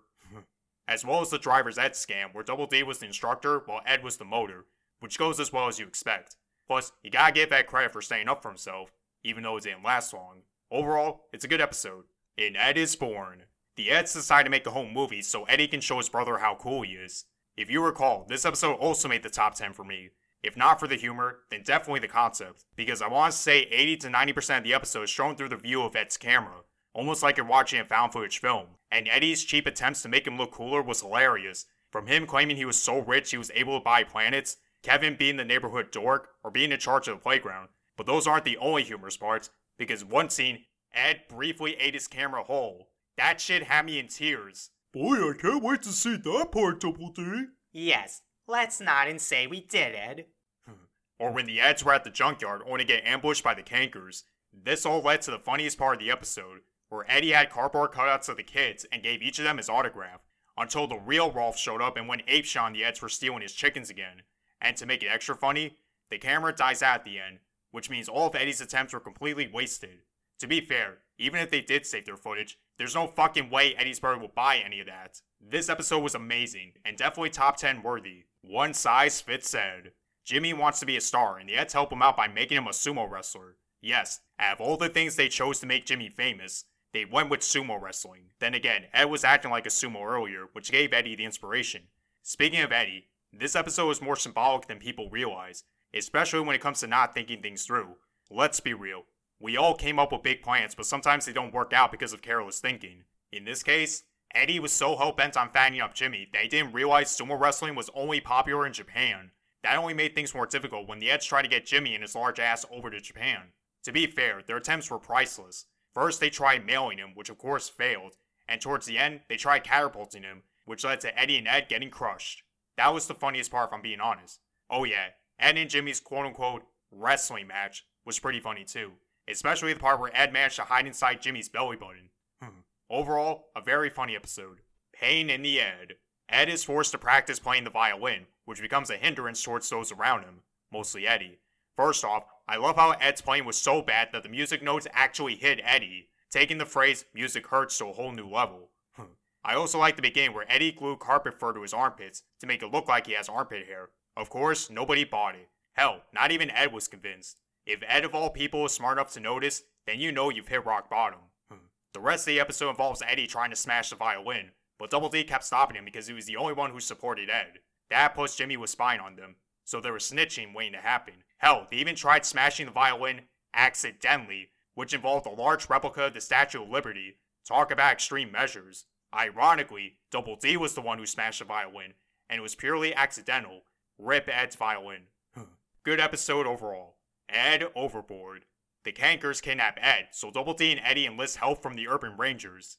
As 0.88 1.04
well 1.04 1.20
as 1.20 1.30
the 1.30 1.38
driver's 1.38 1.78
ed 1.78 1.92
scam, 1.92 2.32
where 2.32 2.44
Double 2.44 2.66
D 2.66 2.82
was 2.82 2.98
the 2.98 3.06
instructor 3.06 3.62
while 3.66 3.82
Ed 3.86 4.02
was 4.02 4.16
the 4.16 4.24
motor, 4.24 4.66
which 5.00 5.18
goes 5.18 5.40
as 5.40 5.52
well 5.52 5.68
as 5.68 5.78
you 5.78 5.86
expect. 5.86 6.36
Plus, 6.66 6.92
you 7.02 7.10
gotta 7.10 7.32
give 7.32 7.52
Ed 7.52 7.66
credit 7.66 7.92
for 7.92 8.02
staying 8.02 8.28
up 8.28 8.42
for 8.42 8.48
himself, 8.48 8.92
even 9.24 9.42
though 9.42 9.56
it 9.56 9.64
didn't 9.64 9.84
last 9.84 10.12
long. 10.12 10.42
Overall, 10.70 11.24
it's 11.32 11.44
a 11.44 11.48
good 11.48 11.60
episode. 11.60 12.04
And 12.38 12.56
Ed 12.56 12.78
is 12.78 12.96
born. 12.96 13.42
The 13.76 13.90
Eds 13.90 14.14
decide 14.14 14.44
to 14.44 14.50
make 14.50 14.66
a 14.66 14.70
home 14.70 14.92
movie 14.92 15.22
so 15.22 15.44
Eddie 15.44 15.68
can 15.68 15.80
show 15.80 15.98
his 15.98 16.08
brother 16.08 16.38
how 16.38 16.54
cool 16.54 16.82
he 16.82 16.92
is. 16.92 17.26
If 17.56 17.70
you 17.70 17.84
recall, 17.84 18.24
this 18.28 18.46
episode 18.46 18.74
also 18.74 19.08
made 19.08 19.22
the 19.22 19.30
top 19.30 19.54
10 19.54 19.74
for 19.74 19.84
me. 19.84 20.10
If 20.42 20.56
not 20.56 20.80
for 20.80 20.88
the 20.88 20.96
humor, 20.96 21.40
then 21.50 21.62
definitely 21.62 22.00
the 22.00 22.08
concept, 22.08 22.64
because 22.74 23.00
I 23.00 23.08
want 23.08 23.32
to 23.32 23.38
say 23.38 23.60
80 23.70 23.96
to 23.98 24.08
90% 24.08 24.58
of 24.58 24.64
the 24.64 24.74
episode 24.74 25.04
is 25.04 25.10
shown 25.10 25.36
through 25.36 25.50
the 25.50 25.56
view 25.56 25.82
of 25.82 25.94
Ed's 25.94 26.16
camera, 26.16 26.62
almost 26.94 27.22
like 27.22 27.36
you're 27.36 27.46
watching 27.46 27.80
a 27.80 27.84
found 27.84 28.12
footage 28.12 28.38
film. 28.38 28.66
And 28.90 29.08
Eddie's 29.08 29.44
cheap 29.44 29.66
attempts 29.66 30.02
to 30.02 30.08
make 30.08 30.26
him 30.26 30.36
look 30.36 30.52
cooler 30.52 30.82
was 30.82 31.00
hilarious. 31.00 31.66
From 31.90 32.06
him 32.06 32.26
claiming 32.26 32.56
he 32.56 32.64
was 32.64 32.80
so 32.82 32.98
rich 32.98 33.30
he 33.30 33.38
was 33.38 33.50
able 33.54 33.78
to 33.78 33.84
buy 33.84 34.04
planets, 34.04 34.56
Kevin 34.82 35.16
being 35.16 35.36
the 35.36 35.44
neighborhood 35.44 35.90
dork, 35.90 36.30
or 36.42 36.50
being 36.50 36.72
in 36.72 36.80
charge 36.80 37.08
of 37.08 37.16
the 37.16 37.22
playground. 37.22 37.68
But 37.96 38.06
those 38.06 38.26
aren't 38.26 38.44
the 38.44 38.56
only 38.56 38.82
humorous 38.82 39.16
parts, 39.16 39.50
because 39.78 40.04
one 40.04 40.30
scene, 40.30 40.64
Ed 40.94 41.22
briefly 41.28 41.76
ate 41.78 41.94
his 41.94 42.08
camera 42.08 42.42
whole. 42.42 42.88
That 43.16 43.40
shit 43.40 43.64
had 43.64 43.86
me 43.86 43.98
in 43.98 44.08
tears. 44.08 44.70
Boy, 44.92 45.30
I 45.30 45.34
can't 45.34 45.62
wait 45.62 45.82
to 45.82 45.90
see 45.90 46.16
that 46.16 46.52
part, 46.52 46.80
Double 46.80 47.10
D. 47.10 47.44
Yes, 47.72 48.22
let's 48.46 48.80
not 48.80 49.08
and 49.08 49.20
say 49.20 49.46
we 49.46 49.60
did, 49.60 49.94
Ed. 49.94 50.26
Hmm. 50.66 50.86
or 51.18 51.32
when 51.32 51.46
the 51.46 51.60
Eds 51.60 51.84
were 51.84 51.94
at 51.94 52.04
the 52.04 52.10
junkyard 52.10 52.62
only 52.66 52.84
to 52.84 52.84
get 52.84 53.04
ambushed 53.04 53.44
by 53.44 53.54
the 53.54 53.62
Kankers. 53.62 54.24
This 54.52 54.84
all 54.84 55.00
led 55.00 55.22
to 55.22 55.30
the 55.30 55.38
funniest 55.38 55.78
part 55.78 55.94
of 55.94 56.00
the 56.00 56.10
episode, 56.10 56.60
where 56.92 57.10
Eddie 57.10 57.30
had 57.30 57.48
cardboard 57.48 57.90
cutouts 57.90 58.28
of 58.28 58.36
the 58.36 58.42
kids 58.42 58.84
and 58.92 59.02
gave 59.02 59.22
each 59.22 59.38
of 59.38 59.44
them 59.44 59.56
his 59.56 59.70
autograph, 59.70 60.20
until 60.58 60.86
the 60.86 60.98
real 60.98 61.32
Rolf 61.32 61.56
showed 61.56 61.80
up 61.80 61.96
and 61.96 62.06
went 62.06 62.26
apeshit 62.26 62.60
on 62.60 62.74
the 62.74 62.84
Eds 62.84 62.98
for 62.98 63.08
stealing 63.08 63.40
his 63.40 63.54
chickens 63.54 63.88
again. 63.88 64.22
And 64.60 64.76
to 64.76 64.84
make 64.84 65.02
it 65.02 65.08
extra 65.08 65.34
funny, 65.34 65.78
the 66.10 66.18
camera 66.18 66.54
dies 66.54 66.82
out 66.82 67.00
at 67.00 67.04
the 67.06 67.18
end, 67.18 67.38
which 67.70 67.88
means 67.88 68.10
all 68.10 68.26
of 68.26 68.34
Eddie's 68.34 68.60
attempts 68.60 68.92
were 68.92 69.00
completely 69.00 69.48
wasted. 69.48 70.02
To 70.40 70.46
be 70.46 70.60
fair, 70.60 70.98
even 71.16 71.40
if 71.40 71.50
they 71.50 71.62
did 71.62 71.86
save 71.86 72.04
their 72.04 72.16
footage, 72.18 72.58
there's 72.76 72.94
no 72.94 73.06
fucking 73.06 73.48
way 73.48 73.74
Eddie's 73.74 74.00
brother 74.00 74.20
will 74.20 74.28
buy 74.28 74.58
any 74.58 74.80
of 74.80 74.86
that. 74.86 75.22
This 75.40 75.70
episode 75.70 76.02
was 76.02 76.14
amazing, 76.14 76.72
and 76.84 76.98
definitely 76.98 77.30
top 77.30 77.56
10 77.56 77.82
worthy. 77.82 78.24
One 78.42 78.74
size 78.74 79.20
fits 79.20 79.54
Ed. 79.54 79.92
Jimmy 80.26 80.52
wants 80.52 80.78
to 80.80 80.86
be 80.86 80.98
a 80.98 81.00
star, 81.00 81.38
and 81.38 81.48
the 81.48 81.56
Eds 81.56 81.72
help 81.72 81.90
him 81.90 82.02
out 82.02 82.18
by 82.18 82.28
making 82.28 82.58
him 82.58 82.66
a 82.66 82.70
sumo 82.70 83.10
wrestler. 83.10 83.56
Yes, 83.80 84.20
out 84.38 84.54
of 84.54 84.60
all 84.60 84.76
the 84.76 84.90
things 84.90 85.16
they 85.16 85.28
chose 85.28 85.58
to 85.60 85.66
make 85.66 85.86
Jimmy 85.86 86.08
famous, 86.08 86.66
they 86.92 87.04
went 87.04 87.30
with 87.30 87.40
sumo 87.40 87.80
wrestling. 87.80 88.30
Then 88.38 88.54
again, 88.54 88.84
Ed 88.92 89.06
was 89.06 89.24
acting 89.24 89.50
like 89.50 89.66
a 89.66 89.70
sumo 89.70 90.04
earlier, 90.04 90.48
which 90.52 90.70
gave 90.70 90.92
Eddie 90.92 91.16
the 91.16 91.24
inspiration. 91.24 91.84
Speaking 92.22 92.60
of 92.60 92.72
Eddie, 92.72 93.08
this 93.32 93.56
episode 93.56 93.90
is 93.90 94.02
more 94.02 94.16
symbolic 94.16 94.66
than 94.66 94.78
people 94.78 95.08
realize, 95.08 95.64
especially 95.94 96.40
when 96.40 96.54
it 96.54 96.60
comes 96.60 96.80
to 96.80 96.86
not 96.86 97.14
thinking 97.14 97.40
things 97.40 97.64
through. 97.64 97.96
Let's 98.30 98.60
be 98.60 98.74
real. 98.74 99.04
We 99.40 99.56
all 99.56 99.74
came 99.74 99.98
up 99.98 100.12
with 100.12 100.22
big 100.22 100.42
plans, 100.42 100.74
but 100.74 100.86
sometimes 100.86 101.24
they 101.24 101.32
don't 101.32 101.54
work 101.54 101.72
out 101.72 101.90
because 101.90 102.12
of 102.12 102.22
careless 102.22 102.60
thinking. 102.60 103.04
In 103.32 103.44
this 103.44 103.62
case, 103.62 104.04
Eddie 104.34 104.60
was 104.60 104.72
so 104.72 104.96
hell 104.96 105.12
bent 105.12 105.36
on 105.36 105.50
fattening 105.50 105.80
up 105.80 105.94
Jimmy 105.94 106.28
that 106.32 106.42
he 106.42 106.48
didn't 106.48 106.72
realize 106.72 107.10
sumo 107.10 107.38
wrestling 107.38 107.74
was 107.74 107.90
only 107.94 108.20
popular 108.20 108.66
in 108.66 108.72
Japan. 108.72 109.30
That 109.62 109.78
only 109.78 109.94
made 109.94 110.14
things 110.14 110.34
more 110.34 110.46
difficult 110.46 110.88
when 110.88 110.98
the 110.98 111.10
Eds 111.10 111.24
tried 111.24 111.42
to 111.42 111.48
get 111.48 111.66
Jimmy 111.66 111.94
and 111.94 112.02
his 112.02 112.14
large 112.14 112.38
ass 112.38 112.66
over 112.70 112.90
to 112.90 113.00
Japan. 113.00 113.52
To 113.84 113.92
be 113.92 114.06
fair, 114.06 114.42
their 114.46 114.58
attempts 114.58 114.90
were 114.90 114.98
priceless. 114.98 115.66
First, 115.94 116.20
they 116.20 116.30
tried 116.30 116.66
mailing 116.66 116.98
him, 116.98 117.10
which 117.14 117.28
of 117.28 117.38
course 117.38 117.68
failed, 117.68 118.16
and 118.48 118.60
towards 118.60 118.86
the 118.86 118.98
end, 118.98 119.20
they 119.28 119.36
tried 119.36 119.64
catapulting 119.64 120.22
him, 120.22 120.42
which 120.64 120.84
led 120.84 121.00
to 121.00 121.18
Eddie 121.18 121.38
and 121.38 121.48
Ed 121.48 121.68
getting 121.68 121.90
crushed. 121.90 122.42
That 122.76 122.94
was 122.94 123.06
the 123.06 123.14
funniest 123.14 123.50
part, 123.50 123.68
if 123.68 123.74
I'm 123.74 123.82
being 123.82 124.00
honest. 124.00 124.40
Oh, 124.70 124.84
yeah, 124.84 125.08
Ed 125.38 125.58
and 125.58 125.68
Jimmy's 125.68 126.00
quote 126.00 126.26
unquote 126.26 126.62
wrestling 126.90 127.46
match 127.46 127.84
was 128.04 128.18
pretty 128.18 128.40
funny 128.40 128.64
too, 128.64 128.92
especially 129.28 129.72
the 129.72 129.80
part 129.80 130.00
where 130.00 130.16
Ed 130.16 130.32
managed 130.32 130.56
to 130.56 130.62
hide 130.62 130.86
inside 130.86 131.22
Jimmy's 131.22 131.48
belly 131.48 131.76
button. 131.76 132.10
Hmm. 132.40 132.60
Overall, 132.90 133.46
a 133.56 133.60
very 133.60 133.90
funny 133.90 134.16
episode. 134.16 134.60
Pain 134.92 135.30
in 135.30 135.42
the 135.42 135.60
Ed. 135.60 135.94
Ed 136.28 136.48
is 136.48 136.64
forced 136.64 136.92
to 136.92 136.98
practice 136.98 137.38
playing 137.38 137.64
the 137.64 137.70
violin, 137.70 138.26
which 138.44 138.62
becomes 138.62 138.90
a 138.90 138.96
hindrance 138.96 139.42
towards 139.42 139.68
those 139.68 139.92
around 139.92 140.22
him, 140.22 140.42
mostly 140.72 141.06
Eddie. 141.06 141.38
First 141.76 142.04
off, 142.04 142.24
I 142.48 142.56
love 142.56 142.76
how 142.76 142.90
Ed's 142.92 143.20
playing 143.20 143.44
was 143.44 143.56
so 143.56 143.82
bad 143.82 144.08
that 144.12 144.22
the 144.22 144.28
music 144.28 144.62
notes 144.62 144.86
actually 144.92 145.36
hit 145.36 145.60
Eddie, 145.62 146.08
taking 146.30 146.58
the 146.58 146.66
phrase 146.66 147.04
music 147.14 147.46
hurts 147.46 147.78
to 147.78 147.86
a 147.86 147.92
whole 147.92 148.12
new 148.12 148.28
level. 148.28 148.70
Hmm. 148.94 149.14
I 149.44 149.54
also 149.54 149.78
like 149.78 149.96
the 149.96 150.02
beginning 150.02 150.34
where 150.34 150.50
Eddie 150.50 150.72
glued 150.72 150.98
carpet 150.98 151.38
fur 151.38 151.52
to 151.52 151.62
his 151.62 151.72
armpits 151.72 152.22
to 152.40 152.46
make 152.46 152.62
it 152.62 152.72
look 152.72 152.88
like 152.88 153.06
he 153.06 153.12
has 153.12 153.28
armpit 153.28 153.66
hair. 153.66 153.90
Of 154.16 154.28
course, 154.28 154.70
nobody 154.70 155.04
bought 155.04 155.36
it. 155.36 155.48
Hell, 155.74 156.02
not 156.12 156.32
even 156.32 156.50
Ed 156.50 156.72
was 156.72 156.88
convinced. 156.88 157.40
If 157.64 157.82
Ed 157.86 158.04
of 158.04 158.14
all 158.14 158.30
people 158.30 158.66
is 158.66 158.72
smart 158.72 158.98
enough 158.98 159.12
to 159.12 159.20
notice, 159.20 159.62
then 159.86 160.00
you 160.00 160.12
know 160.12 160.30
you've 160.30 160.48
hit 160.48 160.66
rock 160.66 160.90
bottom. 160.90 161.20
Hmm. 161.50 161.66
the 161.94 162.00
rest 162.00 162.22
of 162.22 162.32
the 162.32 162.40
episode 162.40 162.70
involves 162.70 163.02
Eddie 163.06 163.26
trying 163.26 163.50
to 163.50 163.56
smash 163.56 163.90
the 163.90 163.96
violin, 163.96 164.50
but 164.78 164.90
Double 164.90 165.08
D 165.08 165.22
kept 165.24 165.44
stopping 165.44 165.76
him 165.76 165.84
because 165.84 166.08
he 166.08 166.12
was 166.12 166.26
the 166.26 166.36
only 166.36 166.52
one 166.52 166.72
who 166.72 166.80
supported 166.80 167.30
Ed. 167.30 167.60
That 167.88 168.14
plus 168.14 168.36
Jimmy 168.36 168.56
was 168.56 168.70
spying 168.70 169.00
on 169.00 169.16
them, 169.16 169.36
so 169.64 169.80
there 169.80 169.92
was 169.92 170.10
snitching 170.10 170.54
waiting 170.54 170.72
to 170.72 170.80
happen. 170.80 171.14
Hell, 171.42 171.66
they 171.70 171.78
even 171.78 171.96
tried 171.96 172.24
smashing 172.24 172.66
the 172.66 172.72
violin 172.72 173.22
accidentally, 173.52 174.50
which 174.74 174.94
involved 174.94 175.26
a 175.26 175.30
large 175.30 175.68
replica 175.68 176.04
of 176.04 176.14
the 176.14 176.20
Statue 176.20 176.62
of 176.62 176.68
Liberty. 176.68 177.16
Talk 177.46 177.70
about 177.70 177.92
extreme 177.92 178.30
measures. 178.30 178.84
Ironically, 179.12 179.98
Double 180.10 180.36
D 180.36 180.56
was 180.56 180.74
the 180.74 180.80
one 180.80 180.98
who 180.98 181.06
smashed 181.06 181.40
the 181.40 181.44
violin, 181.44 181.94
and 182.30 182.38
it 182.38 182.42
was 182.42 182.54
purely 182.54 182.94
accidental. 182.94 183.62
Rip 183.98 184.28
Ed's 184.28 184.56
violin. 184.56 185.02
Good 185.84 186.00
episode 186.00 186.46
overall. 186.46 186.96
Ed 187.28 187.64
overboard. 187.74 188.44
The 188.84 188.92
Kankers 188.92 189.42
kidnap 189.42 189.78
Ed, 189.80 190.08
so 190.12 190.30
Double 190.30 190.54
D 190.54 190.70
and 190.72 190.80
Eddie 190.82 191.06
enlist 191.06 191.36
help 191.36 191.62
from 191.62 191.74
the 191.74 191.88
Urban 191.88 192.16
Rangers. 192.16 192.78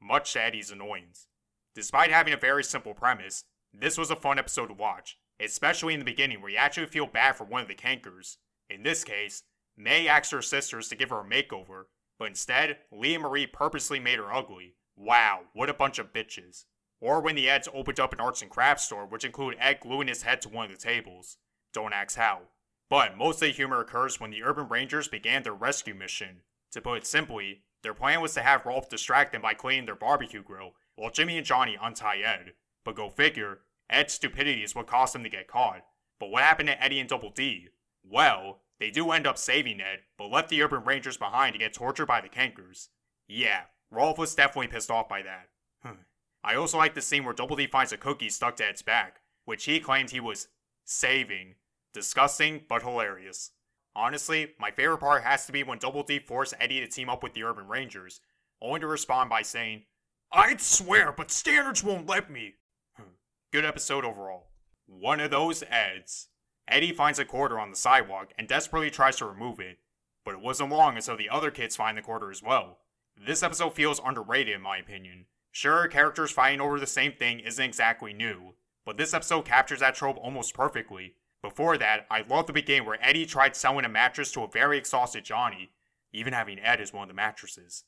Much 0.00 0.32
to 0.32 0.42
Eddie's 0.42 0.70
annoyance. 0.70 1.28
Despite 1.74 2.10
having 2.10 2.32
a 2.32 2.38
very 2.38 2.62
simple 2.64 2.94
premise, 2.94 3.44
this 3.72 3.98
was 3.98 4.10
a 4.10 4.16
fun 4.16 4.38
episode 4.38 4.68
to 4.68 4.74
watch, 4.74 5.18
especially 5.40 5.94
in 5.94 6.00
the 6.00 6.04
beginning 6.04 6.40
where 6.40 6.50
you 6.50 6.56
actually 6.56 6.86
feel 6.86 7.06
bad 7.06 7.36
for 7.36 7.44
one 7.44 7.62
of 7.62 7.68
the 7.68 7.74
Kankers. 7.74 8.36
In 8.68 8.82
this 8.82 9.04
case, 9.04 9.42
May 9.76 10.06
asked 10.06 10.30
her 10.30 10.42
sisters 10.42 10.88
to 10.88 10.96
give 10.96 11.10
her 11.10 11.20
a 11.20 11.24
makeover, 11.24 11.84
but 12.18 12.28
instead, 12.28 12.78
Lee 12.92 13.14
and 13.14 13.22
Marie 13.22 13.46
purposely 13.46 13.98
made 13.98 14.18
her 14.18 14.32
ugly. 14.32 14.74
Wow, 14.96 15.42
what 15.52 15.68
a 15.68 15.74
bunch 15.74 15.98
of 15.98 16.12
bitches. 16.12 16.64
Or 17.00 17.20
when 17.20 17.34
the 17.34 17.50
Eds 17.50 17.68
opened 17.74 17.98
up 17.98 18.12
an 18.12 18.20
arts 18.20 18.40
and 18.40 18.50
crafts 18.50 18.84
store, 18.84 19.06
which 19.06 19.24
included 19.24 19.58
Ed 19.60 19.80
gluing 19.80 20.08
his 20.08 20.22
head 20.22 20.40
to 20.42 20.48
one 20.48 20.66
of 20.66 20.70
the 20.70 20.78
tables. 20.78 21.38
Don't 21.72 21.92
ask 21.92 22.16
how. 22.16 22.42
But 22.88 23.16
most 23.16 23.36
of 23.36 23.48
the 23.48 23.52
humor 23.52 23.80
occurs 23.80 24.20
when 24.20 24.30
the 24.30 24.44
Urban 24.44 24.68
Rangers 24.68 25.08
began 25.08 25.42
their 25.42 25.52
rescue 25.52 25.94
mission. 25.94 26.42
To 26.72 26.80
put 26.80 26.98
it 26.98 27.06
simply, 27.06 27.62
their 27.82 27.94
plan 27.94 28.20
was 28.20 28.34
to 28.34 28.42
have 28.42 28.64
Rolf 28.64 28.88
distract 28.88 29.32
them 29.32 29.42
by 29.42 29.54
cleaning 29.54 29.86
their 29.86 29.96
barbecue 29.96 30.42
grill, 30.42 30.74
while 30.94 31.10
Jimmy 31.10 31.36
and 31.36 31.46
Johnny 31.46 31.76
untie 31.80 32.18
Ed. 32.18 32.52
But 32.84 32.94
go 32.94 33.10
figure, 33.10 33.60
Ed's 33.94 34.14
stupidity 34.14 34.62
is 34.62 34.74
what 34.74 34.86
caused 34.86 35.14
him 35.14 35.22
to 35.22 35.28
get 35.28 35.48
caught. 35.48 35.84
But 36.18 36.30
what 36.30 36.42
happened 36.42 36.68
to 36.68 36.82
Eddie 36.82 37.00
and 37.00 37.08
Double 37.08 37.30
D? 37.30 37.68
Well, 38.02 38.60
they 38.78 38.90
do 38.90 39.10
end 39.10 39.26
up 39.26 39.38
saving 39.38 39.80
Ed, 39.80 40.00
but 40.18 40.30
left 40.30 40.48
the 40.48 40.62
Urban 40.62 40.84
Rangers 40.84 41.16
behind 41.16 41.52
to 41.54 41.58
get 41.58 41.72
tortured 41.72 42.06
by 42.06 42.20
the 42.20 42.28
Kankers. 42.28 42.88
Yeah, 43.28 43.62
Rolf 43.90 44.18
was 44.18 44.34
definitely 44.34 44.68
pissed 44.68 44.90
off 44.90 45.08
by 45.08 45.22
that. 45.22 45.48
I 46.42 46.56
also 46.56 46.76
like 46.76 46.94
the 46.94 47.00
scene 47.00 47.24
where 47.24 47.32
Double 47.32 47.56
D 47.56 47.66
finds 47.66 47.92
a 47.92 47.96
cookie 47.96 48.28
stuck 48.28 48.56
to 48.56 48.66
Ed's 48.66 48.82
back, 48.82 49.20
which 49.46 49.64
he 49.64 49.80
claimed 49.80 50.10
he 50.10 50.20
was 50.20 50.48
saving. 50.84 51.54
Disgusting, 51.94 52.64
but 52.68 52.82
hilarious. 52.82 53.52
Honestly, 53.96 54.52
my 54.58 54.70
favorite 54.70 54.98
part 54.98 55.22
has 55.22 55.46
to 55.46 55.52
be 55.52 55.62
when 55.62 55.78
Double 55.78 56.02
D 56.02 56.18
forced 56.18 56.54
Eddie 56.60 56.80
to 56.80 56.88
team 56.88 57.08
up 57.08 57.22
with 57.22 57.32
the 57.32 57.44
Urban 57.44 57.68
Rangers, 57.68 58.20
only 58.60 58.80
to 58.80 58.86
respond 58.86 59.30
by 59.30 59.42
saying, 59.42 59.84
I'd 60.32 60.60
swear, 60.60 61.12
but 61.12 61.30
standards 61.30 61.82
won't 61.82 62.08
let 62.08 62.30
me. 62.30 62.56
Good 63.54 63.64
episode 63.64 64.04
overall. 64.04 64.48
One 64.88 65.20
of 65.20 65.30
those 65.30 65.62
Eds. 65.70 66.26
Eddie 66.66 66.92
finds 66.92 67.20
a 67.20 67.24
quarter 67.24 67.60
on 67.60 67.70
the 67.70 67.76
sidewalk 67.76 68.32
and 68.36 68.48
desperately 68.48 68.90
tries 68.90 69.14
to 69.18 69.26
remove 69.26 69.60
it, 69.60 69.78
but 70.24 70.34
it 70.34 70.40
wasn't 70.40 70.70
long 70.70 70.96
until 70.96 71.16
the 71.16 71.28
other 71.28 71.52
kids 71.52 71.76
find 71.76 71.96
the 71.96 72.02
quarter 72.02 72.32
as 72.32 72.42
well. 72.42 72.78
This 73.16 73.44
episode 73.44 73.72
feels 73.72 74.00
underrated 74.04 74.56
in 74.56 74.60
my 74.60 74.78
opinion. 74.78 75.26
Sure, 75.52 75.86
characters 75.86 76.32
fighting 76.32 76.60
over 76.60 76.80
the 76.80 76.86
same 76.88 77.12
thing 77.12 77.38
isn't 77.38 77.64
exactly 77.64 78.12
new, 78.12 78.54
but 78.84 78.96
this 78.96 79.14
episode 79.14 79.44
captures 79.44 79.78
that 79.78 79.94
trope 79.94 80.18
almost 80.20 80.52
perfectly. 80.52 81.14
Before 81.40 81.78
that, 81.78 82.08
I 82.10 82.24
love 82.28 82.48
the 82.48 82.52
beginning 82.52 82.88
where 82.88 82.98
Eddie 83.00 83.24
tried 83.24 83.54
selling 83.54 83.84
a 83.84 83.88
mattress 83.88 84.32
to 84.32 84.42
a 84.42 84.50
very 84.50 84.78
exhausted 84.78 85.24
Johnny, 85.24 85.70
even 86.12 86.32
having 86.32 86.58
Ed 86.58 86.80
as 86.80 86.92
one 86.92 87.04
of 87.04 87.08
the 87.08 87.14
mattresses. 87.14 87.84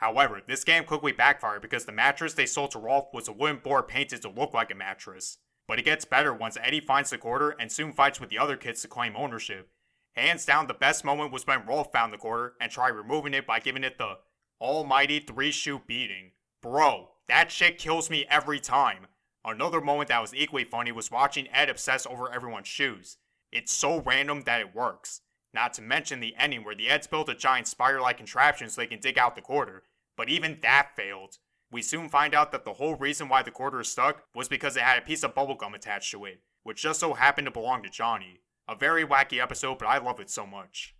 However, 0.00 0.40
this 0.46 0.64
game 0.64 0.84
quickly 0.84 1.12
backfired 1.12 1.60
because 1.60 1.84
the 1.84 1.92
mattress 1.92 2.32
they 2.32 2.46
sold 2.46 2.70
to 2.70 2.78
Rolf 2.78 3.12
was 3.12 3.28
a 3.28 3.32
wooden 3.32 3.58
board 3.58 3.86
painted 3.86 4.22
to 4.22 4.30
look 4.30 4.54
like 4.54 4.70
a 4.70 4.74
mattress. 4.74 5.36
But 5.68 5.78
it 5.78 5.84
gets 5.84 6.06
better 6.06 6.32
once 6.32 6.56
Eddie 6.62 6.80
finds 6.80 7.10
the 7.10 7.18
quarter 7.18 7.50
and 7.50 7.70
soon 7.70 7.92
fights 7.92 8.18
with 8.18 8.30
the 8.30 8.38
other 8.38 8.56
kids 8.56 8.80
to 8.80 8.88
claim 8.88 9.14
ownership. 9.14 9.68
Hands 10.16 10.42
down, 10.44 10.66
the 10.66 10.74
best 10.74 11.04
moment 11.04 11.32
was 11.32 11.46
when 11.46 11.66
Rolf 11.66 11.92
found 11.92 12.14
the 12.14 12.18
quarter 12.18 12.54
and 12.62 12.72
tried 12.72 12.88
removing 12.88 13.34
it 13.34 13.46
by 13.46 13.60
giving 13.60 13.84
it 13.84 13.98
the 13.98 14.16
almighty 14.58 15.20
three 15.20 15.50
shoe 15.50 15.82
beating. 15.86 16.32
Bro, 16.62 17.10
that 17.28 17.52
shit 17.52 17.78
kills 17.78 18.08
me 18.08 18.26
every 18.30 18.58
time. 18.58 19.06
Another 19.44 19.82
moment 19.82 20.08
that 20.08 20.22
was 20.22 20.34
equally 20.34 20.64
funny 20.64 20.92
was 20.92 21.10
watching 21.10 21.46
Ed 21.52 21.68
obsess 21.68 22.06
over 22.06 22.32
everyone's 22.32 22.68
shoes. 22.68 23.18
It's 23.52 23.72
so 23.72 24.00
random 24.00 24.44
that 24.46 24.60
it 24.60 24.74
works. 24.74 25.20
Not 25.52 25.74
to 25.74 25.82
mention 25.82 26.20
the 26.20 26.34
ending 26.38 26.64
where 26.64 26.74
the 26.74 26.88
Eds 26.88 27.06
built 27.06 27.28
a 27.28 27.34
giant 27.34 27.66
spider 27.66 28.00
like 28.00 28.16
contraption 28.16 28.70
so 28.70 28.80
they 28.80 28.86
can 28.86 29.00
dig 29.00 29.18
out 29.18 29.34
the 29.36 29.42
quarter, 29.42 29.82
but 30.20 30.28
even 30.28 30.58
that 30.60 30.90
failed. 30.94 31.38
We 31.72 31.80
soon 31.80 32.10
find 32.10 32.34
out 32.34 32.52
that 32.52 32.66
the 32.66 32.74
whole 32.74 32.94
reason 32.94 33.30
why 33.30 33.42
the 33.42 33.50
quarter 33.50 33.80
is 33.80 33.88
stuck 33.88 34.24
was 34.34 34.50
because 34.50 34.76
it 34.76 34.82
had 34.82 34.98
a 34.98 35.06
piece 35.06 35.22
of 35.22 35.34
bubblegum 35.34 35.74
attached 35.74 36.10
to 36.10 36.26
it, 36.26 36.42
which 36.62 36.82
just 36.82 37.00
so 37.00 37.14
happened 37.14 37.46
to 37.46 37.50
belong 37.50 37.82
to 37.82 37.88
Johnny. 37.88 38.42
A 38.68 38.76
very 38.76 39.02
wacky 39.02 39.40
episode, 39.40 39.78
but 39.78 39.88
I 39.88 39.96
love 39.96 40.20
it 40.20 40.28
so 40.28 40.44
much. 40.44 40.94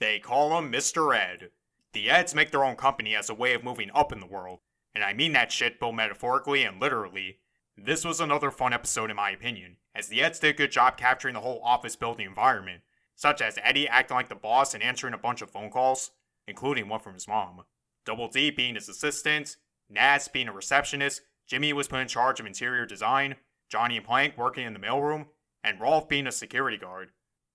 They 0.00 0.18
call 0.18 0.58
him 0.58 0.72
Mr. 0.72 1.16
Ed. 1.16 1.50
The 1.92 2.10
Eds 2.10 2.34
make 2.34 2.50
their 2.50 2.64
own 2.64 2.74
company 2.74 3.14
as 3.14 3.30
a 3.30 3.34
way 3.34 3.54
of 3.54 3.62
moving 3.62 3.92
up 3.94 4.10
in 4.10 4.18
the 4.18 4.26
world, 4.26 4.58
and 4.92 5.04
I 5.04 5.12
mean 5.12 5.34
that 5.34 5.52
shit 5.52 5.78
both 5.78 5.94
metaphorically 5.94 6.64
and 6.64 6.80
literally. 6.80 7.38
This 7.78 8.04
was 8.04 8.20
another 8.20 8.50
fun 8.50 8.72
episode 8.72 9.08
in 9.08 9.14
my 9.14 9.30
opinion, 9.30 9.76
as 9.94 10.08
the 10.08 10.20
Eds 10.20 10.40
did 10.40 10.50
a 10.50 10.58
good 10.58 10.72
job 10.72 10.96
capturing 10.96 11.34
the 11.34 11.42
whole 11.42 11.60
office 11.62 11.94
building 11.94 12.26
environment, 12.26 12.82
such 13.14 13.40
as 13.40 13.56
Eddie 13.62 13.86
acting 13.86 14.16
like 14.16 14.28
the 14.28 14.34
boss 14.34 14.74
and 14.74 14.82
answering 14.82 15.14
a 15.14 15.18
bunch 15.18 15.42
of 15.42 15.50
phone 15.52 15.70
calls, 15.70 16.10
including 16.48 16.88
one 16.88 16.98
from 16.98 17.14
his 17.14 17.28
mom, 17.28 17.62
Double 18.04 18.28
D 18.28 18.50
being 18.50 18.74
his 18.74 18.88
assistant, 18.88 19.56
Nazz 19.88 20.28
being 20.28 20.48
a 20.48 20.52
receptionist, 20.52 21.22
Jimmy 21.46 21.72
was 21.72 21.88
put 21.88 22.00
in 22.00 22.08
charge 22.08 22.40
of 22.40 22.46
interior 22.46 22.86
design, 22.86 23.36
Johnny 23.68 23.96
and 23.96 24.06
Plank 24.06 24.36
working 24.36 24.66
in 24.66 24.72
the 24.72 24.78
mailroom, 24.78 25.26
and 25.62 25.80
Rolf 25.80 26.08
being 26.08 26.26
a 26.26 26.32
security 26.32 26.76
guard. 26.76 27.10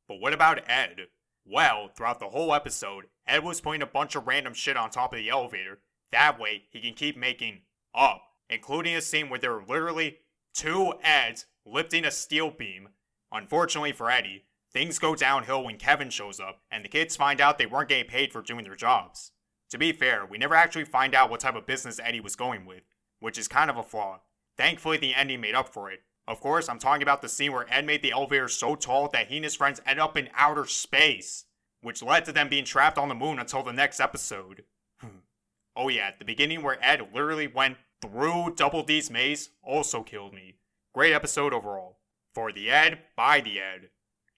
But 0.08 0.20
what 0.20 0.34
about 0.34 0.68
Ed? 0.70 1.08
Well, 1.46 1.90
throughout 1.96 2.20
the 2.20 2.30
whole 2.30 2.54
episode, 2.54 3.06
Ed 3.28 3.44
was 3.44 3.62
putting 3.62 3.82
a 3.82 3.88
bunch 3.88 4.16
of 4.16 4.28
random 4.28 4.54
shit 4.54 4.78
on 4.78 4.90
top 4.90 5.14
of 5.14 5.18
the 5.18 5.30
elevator. 5.30 5.80
That 6.12 6.40
way, 6.40 6.64
he 6.70 6.82
can 6.82 6.94
keep 6.94 7.18
making 7.18 7.62
up, 7.96 8.22
including 8.50 8.96
a 8.96 9.02
scene 9.02 9.30
where 9.30 9.40
there 9.40 9.54
were 9.54 9.64
literally 9.68 10.20
two 10.54 10.94
Eds 11.04 11.46
lifting 11.66 12.06
a 12.06 12.12
steel 12.12 12.52
beam. 12.52 12.90
Unfortunately 13.32 13.92
for 13.92 14.10
Eddie, 14.10 14.46
things 14.72 15.00
go 15.00 15.16
downhill 15.16 15.64
when 15.64 15.78
Kevin 15.78 16.10
shows 16.10 16.40
up, 16.40 16.62
and 16.72 16.84
the 16.84 16.90
kids 16.90 17.16
find 17.16 17.40
out 17.40 17.58
they 17.58 17.66
weren't 17.66 17.90
getting 17.90 18.10
paid 18.10 18.32
for 18.32 18.42
doing 18.42 18.64
their 18.64 18.76
jobs. 18.76 19.32
To 19.70 19.78
be 19.78 19.92
fair, 19.92 20.26
we 20.26 20.38
never 20.38 20.56
actually 20.56 20.86
find 20.86 21.14
out 21.14 21.30
what 21.30 21.42
type 21.42 21.56
of 21.56 21.68
business 21.68 22.00
Eddie 22.04 22.20
was 22.20 22.36
going 22.36 22.66
with, 22.66 22.84
which 23.20 23.38
is 23.38 23.48
kind 23.48 23.70
of 23.70 23.78
a 23.78 23.84
flaw. 23.84 24.22
Thankfully, 24.58 24.98
the 24.98 25.14
ending 25.14 25.42
made 25.42 25.56
up 25.56 25.70
for 25.70 25.92
it. 25.92 26.02
Of 26.28 26.42
course, 26.42 26.70
I'm 26.70 26.80
talking 26.80 27.02
about 27.02 27.22
the 27.22 27.30
scene 27.30 27.52
where 27.54 27.72
Ed 27.72 27.86
made 27.86 28.02
the 28.02 28.12
elevator 28.12 28.48
so 28.48 28.76
tall 28.76 29.08
that 29.10 29.28
he 29.28 29.38
and 29.38 29.44
his 29.44 29.56
friends 29.56 29.82
end 29.86 30.00
up 30.00 30.18
in 30.18 30.30
outer 30.36 30.66
space, 30.66 31.46
which 31.82 32.04
led 32.04 32.26
to 32.26 32.32
them 32.32 32.50
being 32.50 32.66
trapped 32.66 32.98
on 32.98 33.10
the 33.10 33.16
moon 33.16 33.40
until 33.40 33.64
the 33.64 33.74
next 33.74 34.00
episode. 34.00 34.64
Hmm. 35.00 35.22
oh 35.76 35.88
yeah, 35.88 36.12
the 36.18 36.26
beginning 36.26 36.62
where 36.62 36.84
Ed 36.84 37.10
literally 37.14 37.48
went 37.48 37.78
through 38.02 38.54
Double 38.56 38.84
D's 38.84 39.10
maze 39.10 39.52
also 39.64 40.04
killed 40.04 40.34
me. 40.34 40.56
Great 40.94 41.14
episode 41.14 41.54
overall. 41.54 42.00
For 42.34 42.52
the 42.52 42.70
Ed, 42.70 43.00
by 43.16 43.42
the 43.42 43.60
Ed. 43.60 43.90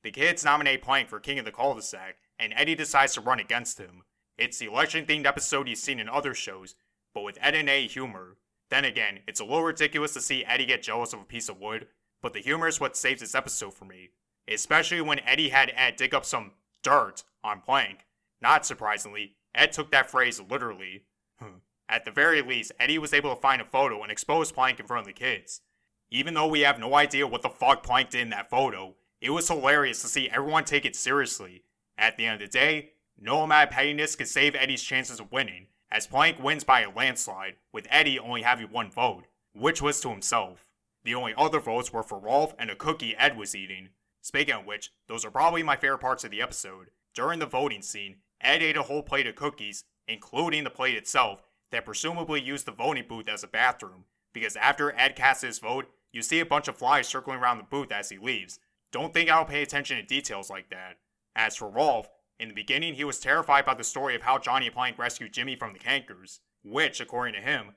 The 0.03 0.11
kids 0.11 0.45
nominate 0.45 0.81
Plank 0.81 1.09
for 1.09 1.19
King 1.19 1.39
of 1.39 1.45
the 1.45 1.51
Cul-de-sac, 1.51 2.15
and 2.39 2.53
Eddie 2.55 2.75
decides 2.75 3.13
to 3.13 3.21
run 3.21 3.39
against 3.39 3.77
him. 3.77 4.03
It's 4.37 4.57
the 4.57 4.65
election 4.65 5.05
themed 5.05 5.25
episode 5.25 5.67
you've 5.67 5.79
seen 5.79 5.99
in 5.99 6.09
other 6.09 6.33
shows, 6.33 6.75
but 7.13 7.23
with 7.23 7.37
Ed 7.41 7.55
and 7.55 7.69
A 7.69 7.87
humor. 7.87 8.37
Then 8.69 8.85
again, 8.85 9.19
it's 9.27 9.39
a 9.39 9.45
little 9.45 9.63
ridiculous 9.63 10.13
to 10.13 10.21
see 10.21 10.45
Eddie 10.45 10.65
get 10.65 10.81
jealous 10.81 11.13
of 11.13 11.19
a 11.19 11.25
piece 11.25 11.49
of 11.49 11.59
wood, 11.59 11.87
but 12.21 12.33
the 12.33 12.39
humor 12.39 12.67
is 12.67 12.79
what 12.79 12.95
saves 12.95 13.21
this 13.21 13.35
episode 13.35 13.73
for 13.73 13.85
me. 13.85 14.11
Especially 14.47 15.01
when 15.01 15.19
Eddie 15.19 15.49
had 15.49 15.71
Ed 15.75 15.97
dig 15.97 16.13
up 16.13 16.25
some 16.25 16.51
dirt 16.83 17.23
on 17.43 17.61
Plank. 17.61 18.05
Not 18.41 18.65
surprisingly, 18.65 19.35
Ed 19.53 19.71
took 19.71 19.91
that 19.91 20.09
phrase 20.09 20.41
literally. 20.41 21.03
Hmm. 21.39 21.59
At 21.89 22.05
the 22.05 22.11
very 22.11 22.41
least, 22.41 22.71
Eddie 22.79 22.97
was 22.97 23.13
able 23.13 23.35
to 23.35 23.41
find 23.41 23.61
a 23.61 23.65
photo 23.65 24.01
and 24.01 24.11
expose 24.11 24.51
Plank 24.51 24.79
in 24.79 24.87
front 24.87 25.01
of 25.01 25.07
the 25.07 25.19
kids. 25.19 25.61
Even 26.09 26.33
though 26.33 26.47
we 26.47 26.61
have 26.61 26.79
no 26.79 26.95
idea 26.95 27.27
what 27.27 27.41
the 27.41 27.49
fuck 27.49 27.83
Plank 27.83 28.09
did 28.11 28.21
in 28.21 28.29
that 28.29 28.49
photo, 28.49 28.95
it 29.19 29.29
was 29.29 29.47
hilarious 29.47 30.01
to 30.01 30.07
see 30.07 30.29
everyone 30.29 30.63
take 30.63 30.85
it 30.85 30.95
seriously. 30.95 31.63
At 31.97 32.17
the 32.17 32.25
end 32.25 32.41
of 32.41 32.49
the 32.49 32.57
day, 32.57 32.91
no 33.21 33.43
amount 33.43 33.69
of 33.69 33.75
pettiness 33.75 34.15
can 34.15 34.25
save 34.25 34.55
Eddie's 34.55 34.83
chances 34.83 35.19
of 35.19 35.31
winning, 35.31 35.67
as 35.91 36.07
Plank 36.07 36.41
wins 36.41 36.63
by 36.63 36.81
a 36.81 36.89
landslide, 36.89 37.55
with 37.71 37.87
Eddie 37.89 38.17
only 38.17 38.41
having 38.41 38.71
one 38.71 38.89
vote, 38.89 39.25
which 39.53 39.81
was 39.81 40.01
to 40.01 40.09
himself. 40.09 40.67
The 41.03 41.15
only 41.15 41.33
other 41.37 41.59
votes 41.59 41.93
were 41.93 42.03
for 42.03 42.17
Rolf 42.17 42.55
and 42.57 42.69
a 42.69 42.75
cookie 42.75 43.15
Ed 43.15 43.37
was 43.37 43.55
eating. 43.55 43.89
Speaking 44.21 44.55
of 44.55 44.65
which, 44.65 44.91
those 45.07 45.23
are 45.23 45.31
probably 45.31 45.63
my 45.63 45.75
favorite 45.75 45.99
parts 45.99 46.23
of 46.23 46.31
the 46.31 46.41
episode. 46.41 46.89
During 47.13 47.39
the 47.39 47.45
voting 47.45 47.81
scene, 47.81 48.17
Ed 48.39 48.63
ate 48.63 48.77
a 48.77 48.83
whole 48.83 49.03
plate 49.03 49.27
of 49.27 49.35
cookies, 49.35 49.83
including 50.07 50.63
the 50.63 50.69
plate 50.69 50.95
itself, 50.95 51.43
that 51.71 51.85
presumably 51.85 52.41
used 52.41 52.65
the 52.65 52.71
voting 52.71 53.05
booth 53.07 53.29
as 53.29 53.43
a 53.43 53.47
bathroom, 53.47 54.05
because 54.33 54.55
after 54.55 54.97
Ed 54.97 55.15
casts 55.15 55.43
his 55.43 55.59
vote, 55.59 55.87
you 56.11 56.21
see 56.21 56.39
a 56.39 56.45
bunch 56.45 56.67
of 56.67 56.77
flies 56.77 57.07
circling 57.07 57.39
around 57.39 57.57
the 57.57 57.63
booth 57.63 57.91
as 57.91 58.09
he 58.09 58.17
leaves. 58.17 58.59
Don't 58.91 59.13
think 59.13 59.29
I'll 59.29 59.45
pay 59.45 59.61
attention 59.61 59.97
to 59.97 60.03
details 60.03 60.49
like 60.49 60.69
that. 60.69 60.97
As 61.35 61.55
for 61.55 61.69
Rolf, 61.69 62.09
in 62.41 62.47
the 62.47 62.55
beginning, 62.55 62.95
he 62.95 63.03
was 63.03 63.19
terrified 63.19 63.65
by 63.65 63.75
the 63.75 63.83
story 63.83 64.15
of 64.15 64.23
how 64.23 64.39
Johnny 64.39 64.71
Plank 64.71 64.97
rescued 64.97 65.31
Jimmy 65.31 65.55
from 65.55 65.73
the 65.73 65.79
Kankers, 65.79 66.39
which, 66.63 66.99
according 66.99 67.35
to 67.35 67.41
him, 67.41 67.75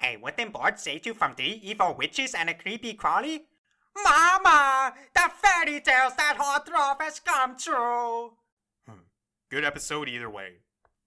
Hey, 0.00 0.16
what 0.16 0.36
did 0.36 0.52
Bart 0.52 0.80
say 0.80 0.98
to 0.98 1.14
from 1.14 1.36
three 1.36 1.60
evil 1.62 1.94
witches 1.94 2.34
and 2.34 2.50
a 2.50 2.54
creepy 2.54 2.94
crawly? 2.94 3.44
Mama, 4.02 4.92
the 5.14 5.30
fairy 5.40 5.80
tales 5.80 6.16
that 6.16 6.36
hot 6.36 6.68
Rolf 6.68 7.00
has 7.00 7.20
come 7.20 7.56
true. 7.56 8.32
Hmm. 8.88 9.04
Good 9.48 9.64
episode 9.64 10.08
either 10.08 10.28
way. 10.28 10.62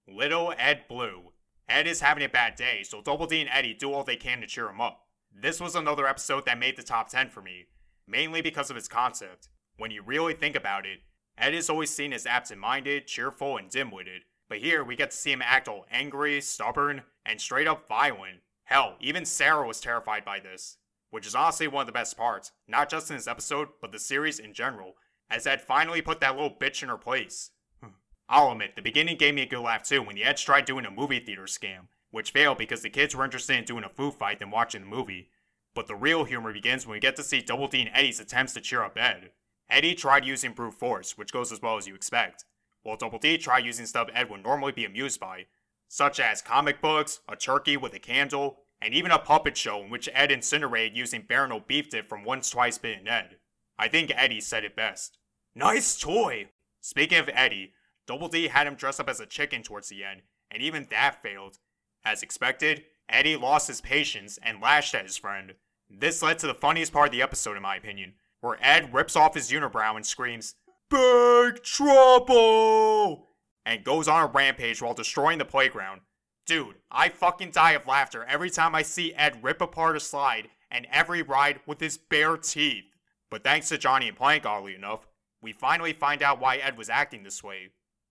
Little 0.08 0.54
Ed 0.58 0.84
Blue. 0.88 1.34
Ed 1.68 1.88
is 1.88 2.00
having 2.00 2.24
a 2.24 2.30
bad 2.30 2.56
day, 2.56 2.84
so 2.84 3.02
Double 3.02 3.25
D 3.25 3.42
and 3.42 3.50
Eddie 3.52 3.74
do 3.74 3.92
all 3.92 4.06
they 4.06 4.16
can 4.16 4.40
to 4.40 4.48
cheer 4.48 4.70
him 4.70 4.80
up. 4.80 5.02
This 5.34 5.60
was 5.60 5.75
another 5.75 6.08
episode 6.08 6.46
that 6.46 6.60
made 6.60 6.78
the 6.78 6.84
top 6.84 7.10
10 7.10 7.30
for 7.30 7.42
me, 7.42 7.66
mainly 8.08 8.42
because 8.42 8.70
of 8.70 8.78
its 8.78 8.88
concept. 8.88 9.50
When 9.75 9.92
you 9.92 10.02
really 10.02 10.34
think 10.34 10.56
about 10.56 10.86
it, 10.86 11.00
Ed 11.38 11.54
is 11.54 11.70
always 11.70 11.89
seen 11.89 12.13
as 12.13 12.25
absent 12.25 12.60
minded, 12.60 13.08
cheerful, 13.08 13.58
and 13.58 13.70
dim 13.70 13.92
witted, 13.92 14.24
but 14.48 14.60
here 14.60 14.84
we 14.84 14.96
get 14.96 15.12
to 15.12 15.18
see 15.18 15.32
him 15.32 15.42
act 15.42 15.68
all 15.68 15.86
angry, 15.92 16.39
stubborn, 16.39 17.04
and 17.25 17.42
straight 17.42 17.68
up 17.68 17.88
violent. 17.88 18.39
Hell, 18.65 18.96
even 19.00 19.25
Sarah 19.25 19.68
was 19.68 19.80
terrified 19.80 20.24
by 20.24 20.39
this, 20.39 20.77
which 21.10 21.27
is 21.27 21.36
honestly 21.36 21.68
one 21.68 21.82
of 21.82 21.88
the 21.88 21.94
best 21.94 22.18
parts, 22.18 22.51
not 22.68 22.89
just 22.89 23.10
in 23.10 23.18
this 23.18 23.27
episode, 23.27 23.70
but 23.82 23.92
the 23.92 24.00
series 24.00 24.39
in 24.39 24.54
general, 24.54 24.94
as 25.30 25.46
Ed 25.46 25.62
finally 25.62 26.01
put 26.01 26.20
that 26.22 26.36
little 26.36 26.56
bitch 26.56 26.84
in 26.84 26.89
her 26.89 26.98
place. 26.98 27.51
Hmm. 27.82 27.89
I'll 28.30 28.51
admit, 28.51 28.75
the 28.75 28.82
beginning 28.82 29.18
gave 29.18 29.36
me 29.36 29.42
a 29.42 29.48
good 29.48 29.60
laugh 29.60 29.84
too 29.84 30.01
when 30.01 30.15
the 30.15 30.24
Eds 30.24 30.42
tried 30.42 30.65
doing 30.65 30.86
a 30.86 30.92
movie 30.92 31.20
theater 31.20 31.44
scam, 31.44 31.88
which 32.12 32.32
failed 32.32 32.58
because 32.58 32.82
the 32.82 32.89
kids 32.89 33.15
were 33.15 33.25
interested 33.25 33.58
in 33.58 33.65
doing 33.65 33.84
a 33.84 33.89
food 33.89 34.13
fight 34.13 34.39
than 34.39 34.51
watching 34.51 34.82
the 34.82 34.88
movie. 34.88 35.30
But 35.74 35.88
the 35.88 35.96
real 35.96 36.24
humor 36.24 36.54
begins 36.54 36.88
when 36.88 36.94
we 36.94 37.00
get 37.01 37.18
to 37.18 37.24
see 37.24 37.42
Double 37.42 37.68
D 37.68 37.82
and 37.82 37.92
Eddie's 37.94 38.22
attempts 38.22 38.54
to 38.54 38.62
cheer 38.62 38.84
up 38.84 38.98
Ed. 38.98 39.32
Eddie 39.69 39.95
tried 39.95 40.25
using 40.25 40.53
brute 40.53 40.74
force, 40.74 41.17
which 41.17 41.34
goes 41.34 41.51
as 41.51 41.62
well 41.62 41.77
as 41.77 41.88
you 41.88 41.95
expect, 41.95 42.45
while 42.84 42.98
Double 42.98 43.19
D 43.19 43.38
tried 43.38 43.65
using 43.65 43.86
stuff 43.86 44.10
Ed 44.13 44.29
would 44.29 44.43
normally 44.43 44.72
be 44.72 44.86
amused 44.86 45.19
by, 45.19 45.45
such 45.88 46.19
as 46.19 46.41
comic 46.41 46.81
books, 46.81 47.22
a 47.27 47.36
turkey 47.36 47.77
with 47.77 47.93
a 47.93 48.00
candle, 48.00 48.60
and 48.81 48.93
even 48.93 49.12
a 49.12 49.19
puppet 49.19 49.57
show 49.57 49.81
in 49.81 49.89
which 49.89 50.10
Ed 50.13 50.31
incinerated 50.31 50.98
using 50.98 51.24
Baron 51.27 51.63
beef 51.67 51.93
it 51.93 52.07
from 52.07 52.24
Once 52.24 52.50
Twice 52.50 52.77
Bitten 52.77 53.07
Ed. 53.07 53.38
I 53.77 53.88
think 53.88 54.12
Eddie 54.15 54.41
said 54.41 54.63
it 54.63 54.75
best. 54.75 55.17
Nice 55.55 55.98
toy! 55.98 56.50
Speaking 56.81 57.17
of 57.17 57.29
Eddie, 57.34 57.74
Double 58.05 58.27
D 58.27 58.48
had 58.48 58.67
him 58.67 58.75
dress 58.75 59.00
up 59.00 59.10
as 59.10 59.19
a 59.19 59.25
chicken 59.25 59.63
towards 59.63 59.89
the 59.89 60.03
end, 60.03 60.22
and 60.51 60.62
even 60.62 60.88
that 60.91 61.22
failed. 61.24 61.57
As 62.03 62.22
expected, 62.22 62.84
Eddie 63.10 63.36
lost 63.36 63.67
his 63.67 63.81
patience 63.81 64.38
and 64.43 64.62
lashed 64.62 64.93
at 64.93 65.05
his 65.05 65.17
friend. 65.17 65.55
This 65.89 66.22
led 66.22 66.39
to 66.39 66.48
the 66.48 66.53
funniest 66.53 66.93
part 66.93 67.07
of 67.07 67.12
the 67.12 67.22
episode, 67.22 67.57
in 67.57 67.63
my 67.63 67.75
opinion, 67.75 68.13
where 68.46 68.60
Ed 68.62 68.94
rips 68.94 69.16
off 69.16 69.34
his 69.34 69.50
unibrow 69.50 69.96
and 69.96 70.06
screams, 70.06 70.54
Big 70.92 71.64
Trouble! 71.64 73.30
and 73.66 73.84
goes 73.84 74.08
on 74.08 74.22
a 74.22 74.28
rampage 74.28 74.84
while 74.84 74.94
destroying 74.94 75.40
the 75.40 75.46
playground. 75.46 76.02
Dude, 76.46 76.75
I 76.92 77.10
fucking 77.10 77.50
die 77.50 77.72
of 77.72 77.88
laughter 77.88 78.24
every 78.25 78.52
time 78.52 78.75
I 78.75 78.84
see 78.84 79.16
Ed 79.16 79.44
rip 79.44 79.62
apart 79.62 79.98
a 79.98 80.00
slide 80.00 80.50
and 80.70 80.86
every 80.92 81.24
ride 81.24 81.60
with 81.66 81.80
his 81.80 81.98
bare 81.98 82.38
teeth. 82.38 82.84
But 83.32 83.44
thanks 83.44 83.70
to 83.70 83.80
Johnny 83.80 84.08
and 84.08 84.16
Plank, 84.16 84.46
oddly 84.46 84.75
enough, 84.75 85.08
we 85.42 85.52
finally 85.52 85.94
find 85.94 86.22
out 86.22 86.40
why 86.40 86.58
Ed 86.58 86.78
was 86.78 86.90
acting 86.90 87.24
this 87.24 87.44
way. 87.44 87.70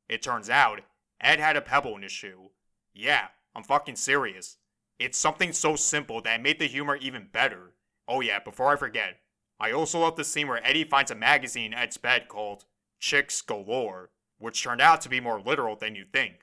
It 0.08 0.20
turns 0.20 0.50
out, 0.50 0.80
Ed 1.20 1.38
had 1.38 1.56
a 1.56 1.60
pebble 1.60 1.94
in 1.94 2.02
his 2.02 2.10
shoe. 2.10 2.50
Yeah, 2.92 3.28
I'm 3.54 3.62
fucking 3.62 3.96
serious. 3.96 4.56
It's 4.98 5.16
something 5.16 5.52
so 5.52 5.76
simple 5.76 6.20
that 6.22 6.42
made 6.42 6.58
the 6.58 6.66
humor 6.66 6.96
even 6.96 7.28
better. 7.32 7.74
Oh 8.08 8.20
yeah, 8.20 8.40
before 8.40 8.72
I 8.72 8.76
forget, 8.76 9.20
I 9.60 9.72
also 9.72 10.00
love 10.00 10.16
the 10.16 10.24
scene 10.24 10.48
where 10.48 10.64
Eddie 10.64 10.84
finds 10.84 11.10
a 11.10 11.14
magazine 11.14 11.72
in 11.72 11.78
Ed's 11.78 11.96
bed 11.96 12.28
called 12.28 12.64
Chicks 12.98 13.40
Galore, 13.42 14.10
which 14.38 14.62
turned 14.62 14.80
out 14.80 15.00
to 15.02 15.08
be 15.08 15.20
more 15.20 15.40
literal 15.40 15.76
than 15.76 15.94
you'd 15.94 16.12
think. 16.12 16.40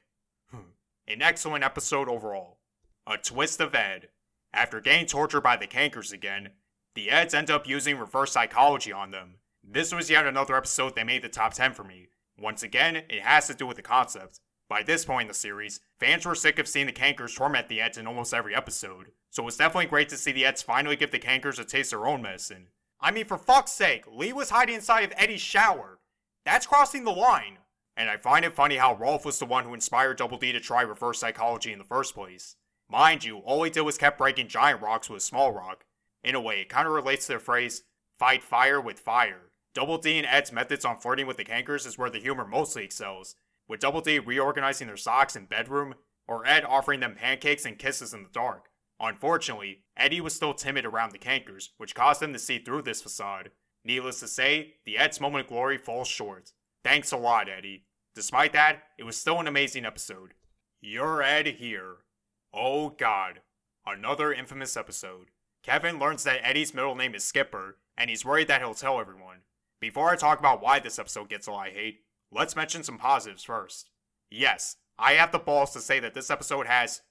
Hmm. 0.49 0.71
An 1.07 1.21
excellent 1.21 1.63
episode 1.63 2.07
overall. 2.07 2.59
A 3.05 3.17
twist 3.17 3.59
of 3.59 3.75
Ed. 3.75 4.09
After 4.53 4.79
getting 4.79 5.05
tortured 5.05 5.41
by 5.41 5.57
the 5.57 5.67
Kankers 5.67 6.13
again, 6.13 6.49
the 6.95 7.09
Eds 7.09 7.33
end 7.33 7.49
up 7.49 7.67
using 7.67 7.97
reverse 7.97 8.31
psychology 8.31 8.91
on 8.91 9.11
them. 9.11 9.35
This 9.63 9.93
was 9.93 10.09
yet 10.09 10.25
another 10.25 10.55
episode 10.55 10.95
that 10.95 11.05
made 11.05 11.21
the 11.21 11.29
top 11.29 11.53
10 11.53 11.73
for 11.73 11.83
me. 11.83 12.09
Once 12.37 12.63
again, 12.63 12.95
it 12.95 13.21
has 13.21 13.47
to 13.47 13.53
do 13.53 13.67
with 13.67 13.77
the 13.77 13.83
concept. 13.83 14.39
By 14.67 14.83
this 14.83 15.05
point 15.05 15.23
in 15.23 15.27
the 15.27 15.33
series, 15.33 15.81
fans 15.99 16.25
were 16.25 16.33
sick 16.33 16.57
of 16.57 16.67
seeing 16.67 16.85
the 16.85 16.93
Kankers 16.93 17.35
torment 17.35 17.67
the 17.67 17.81
Eds 17.81 17.97
in 17.97 18.07
almost 18.07 18.33
every 18.33 18.55
episode, 18.55 19.11
so 19.29 19.45
it's 19.47 19.57
definitely 19.57 19.87
great 19.87 20.09
to 20.09 20.17
see 20.17 20.31
the 20.31 20.45
Eds 20.45 20.61
finally 20.61 20.95
give 20.95 21.11
the 21.11 21.19
Kankers 21.19 21.59
a 21.59 21.65
taste 21.65 21.91
of 21.93 21.99
their 21.99 22.07
own 22.07 22.21
medicine. 22.21 22.67
I 23.01 23.11
mean, 23.11 23.25
for 23.25 23.37
fuck's 23.37 23.71
sake, 23.71 24.05
Lee 24.11 24.31
was 24.31 24.51
hiding 24.51 24.75
inside 24.75 25.01
of 25.01 25.13
Eddie's 25.17 25.41
shower. 25.41 25.99
That's 26.45 26.67
crossing 26.67 27.03
the 27.03 27.11
line. 27.11 27.57
And 27.97 28.09
I 28.09 28.17
find 28.17 28.45
it 28.45 28.53
funny 28.53 28.77
how 28.77 28.95
Rolf 28.95 29.25
was 29.25 29.39
the 29.39 29.45
one 29.45 29.65
who 29.65 29.73
inspired 29.73 30.17
Double 30.17 30.37
D 30.37 30.51
to 30.51 30.59
try 30.59 30.81
reverse 30.81 31.19
psychology 31.19 31.71
in 31.73 31.79
the 31.79 31.85
first 31.85 32.13
place. 32.13 32.55
Mind 32.89 33.23
you, 33.23 33.37
all 33.39 33.63
he 33.63 33.69
did 33.69 33.81
was 33.81 33.97
kept 33.97 34.17
breaking 34.17 34.47
giant 34.47 34.81
rocks 34.81 35.09
with 35.09 35.17
a 35.17 35.25
small 35.25 35.51
rock. 35.51 35.85
In 36.23 36.35
a 36.35 36.41
way, 36.41 36.61
it 36.61 36.69
kind 36.69 36.87
of 36.87 36.93
relates 36.93 37.27
to 37.27 37.33
the 37.33 37.39
phrase, 37.39 37.83
fight 38.19 38.43
fire 38.43 38.79
with 38.79 38.99
fire. 38.99 39.51
Double 39.73 39.97
D 39.97 40.17
and 40.17 40.27
Ed's 40.27 40.51
methods 40.51 40.83
on 40.83 40.99
flirting 40.99 41.25
with 41.25 41.37
the 41.37 41.45
Kankers 41.45 41.87
is 41.87 41.97
where 41.97 42.09
the 42.09 42.19
humor 42.19 42.45
mostly 42.45 42.83
excels, 42.83 43.35
with 43.67 43.79
Double 43.79 44.01
D 44.01 44.19
reorganizing 44.19 44.87
their 44.87 44.97
socks 44.97 45.35
and 45.35 45.47
bedroom, 45.47 45.95
or 46.27 46.45
Ed 46.45 46.65
offering 46.65 46.99
them 46.99 47.15
pancakes 47.15 47.65
and 47.65 47.79
kisses 47.79 48.13
in 48.13 48.23
the 48.23 48.29
dark. 48.29 48.70
Unfortunately, 49.03 49.79
Eddie 49.97 50.21
was 50.21 50.35
still 50.35 50.53
timid 50.53 50.85
around 50.85 51.11
the 51.11 51.17
Kankers, 51.17 51.69
which 51.77 51.95
caused 51.95 52.21
him 52.21 52.33
to 52.33 52.39
see 52.39 52.59
through 52.59 52.83
this 52.83 53.01
facade. 53.01 53.49
Needless 53.83 54.19
to 54.19 54.27
say, 54.27 54.75
the 54.85 54.97
Ed's 54.97 55.19
moment 55.19 55.45
of 55.45 55.49
glory 55.49 55.79
falls 55.79 56.07
short. 56.07 56.51
Thanks 56.83 57.11
a 57.11 57.17
lot, 57.17 57.49
Eddie. 57.49 57.85
Despite 58.13 58.53
that, 58.53 58.83
it 58.99 59.03
was 59.03 59.17
still 59.17 59.39
an 59.39 59.47
amazing 59.47 59.85
episode. 59.85 60.35
You're 60.81 61.23
Ed 61.23 61.47
here. 61.47 61.97
Oh 62.53 62.89
god. 62.89 63.41
Another 63.87 64.31
infamous 64.31 64.77
episode. 64.77 65.29
Kevin 65.63 65.97
learns 65.97 66.23
that 66.23 66.47
Eddie's 66.47 66.73
middle 66.73 66.95
name 66.95 67.15
is 67.15 67.23
Skipper, 67.23 67.77
and 67.97 68.09
he's 68.09 68.25
worried 68.25 68.47
that 68.49 68.61
he'll 68.61 68.75
tell 68.75 68.99
everyone. 68.99 69.37
Before 69.79 70.11
I 70.11 70.15
talk 70.15 70.37
about 70.37 70.61
why 70.61 70.79
this 70.79 70.99
episode 70.99 71.29
gets 71.29 71.47
all 71.47 71.55
I 71.55 71.71
hate, 71.71 72.01
let's 72.31 72.55
mention 72.55 72.83
some 72.83 72.99
positives 72.99 73.43
first. 73.43 73.89
Yes, 74.29 74.77
I 74.99 75.13
have 75.13 75.31
the 75.31 75.39
balls 75.39 75.73
to 75.73 75.79
say 75.79 75.99
that 75.99 76.13
this 76.13 76.29
episode 76.29 76.67
has 76.67 77.01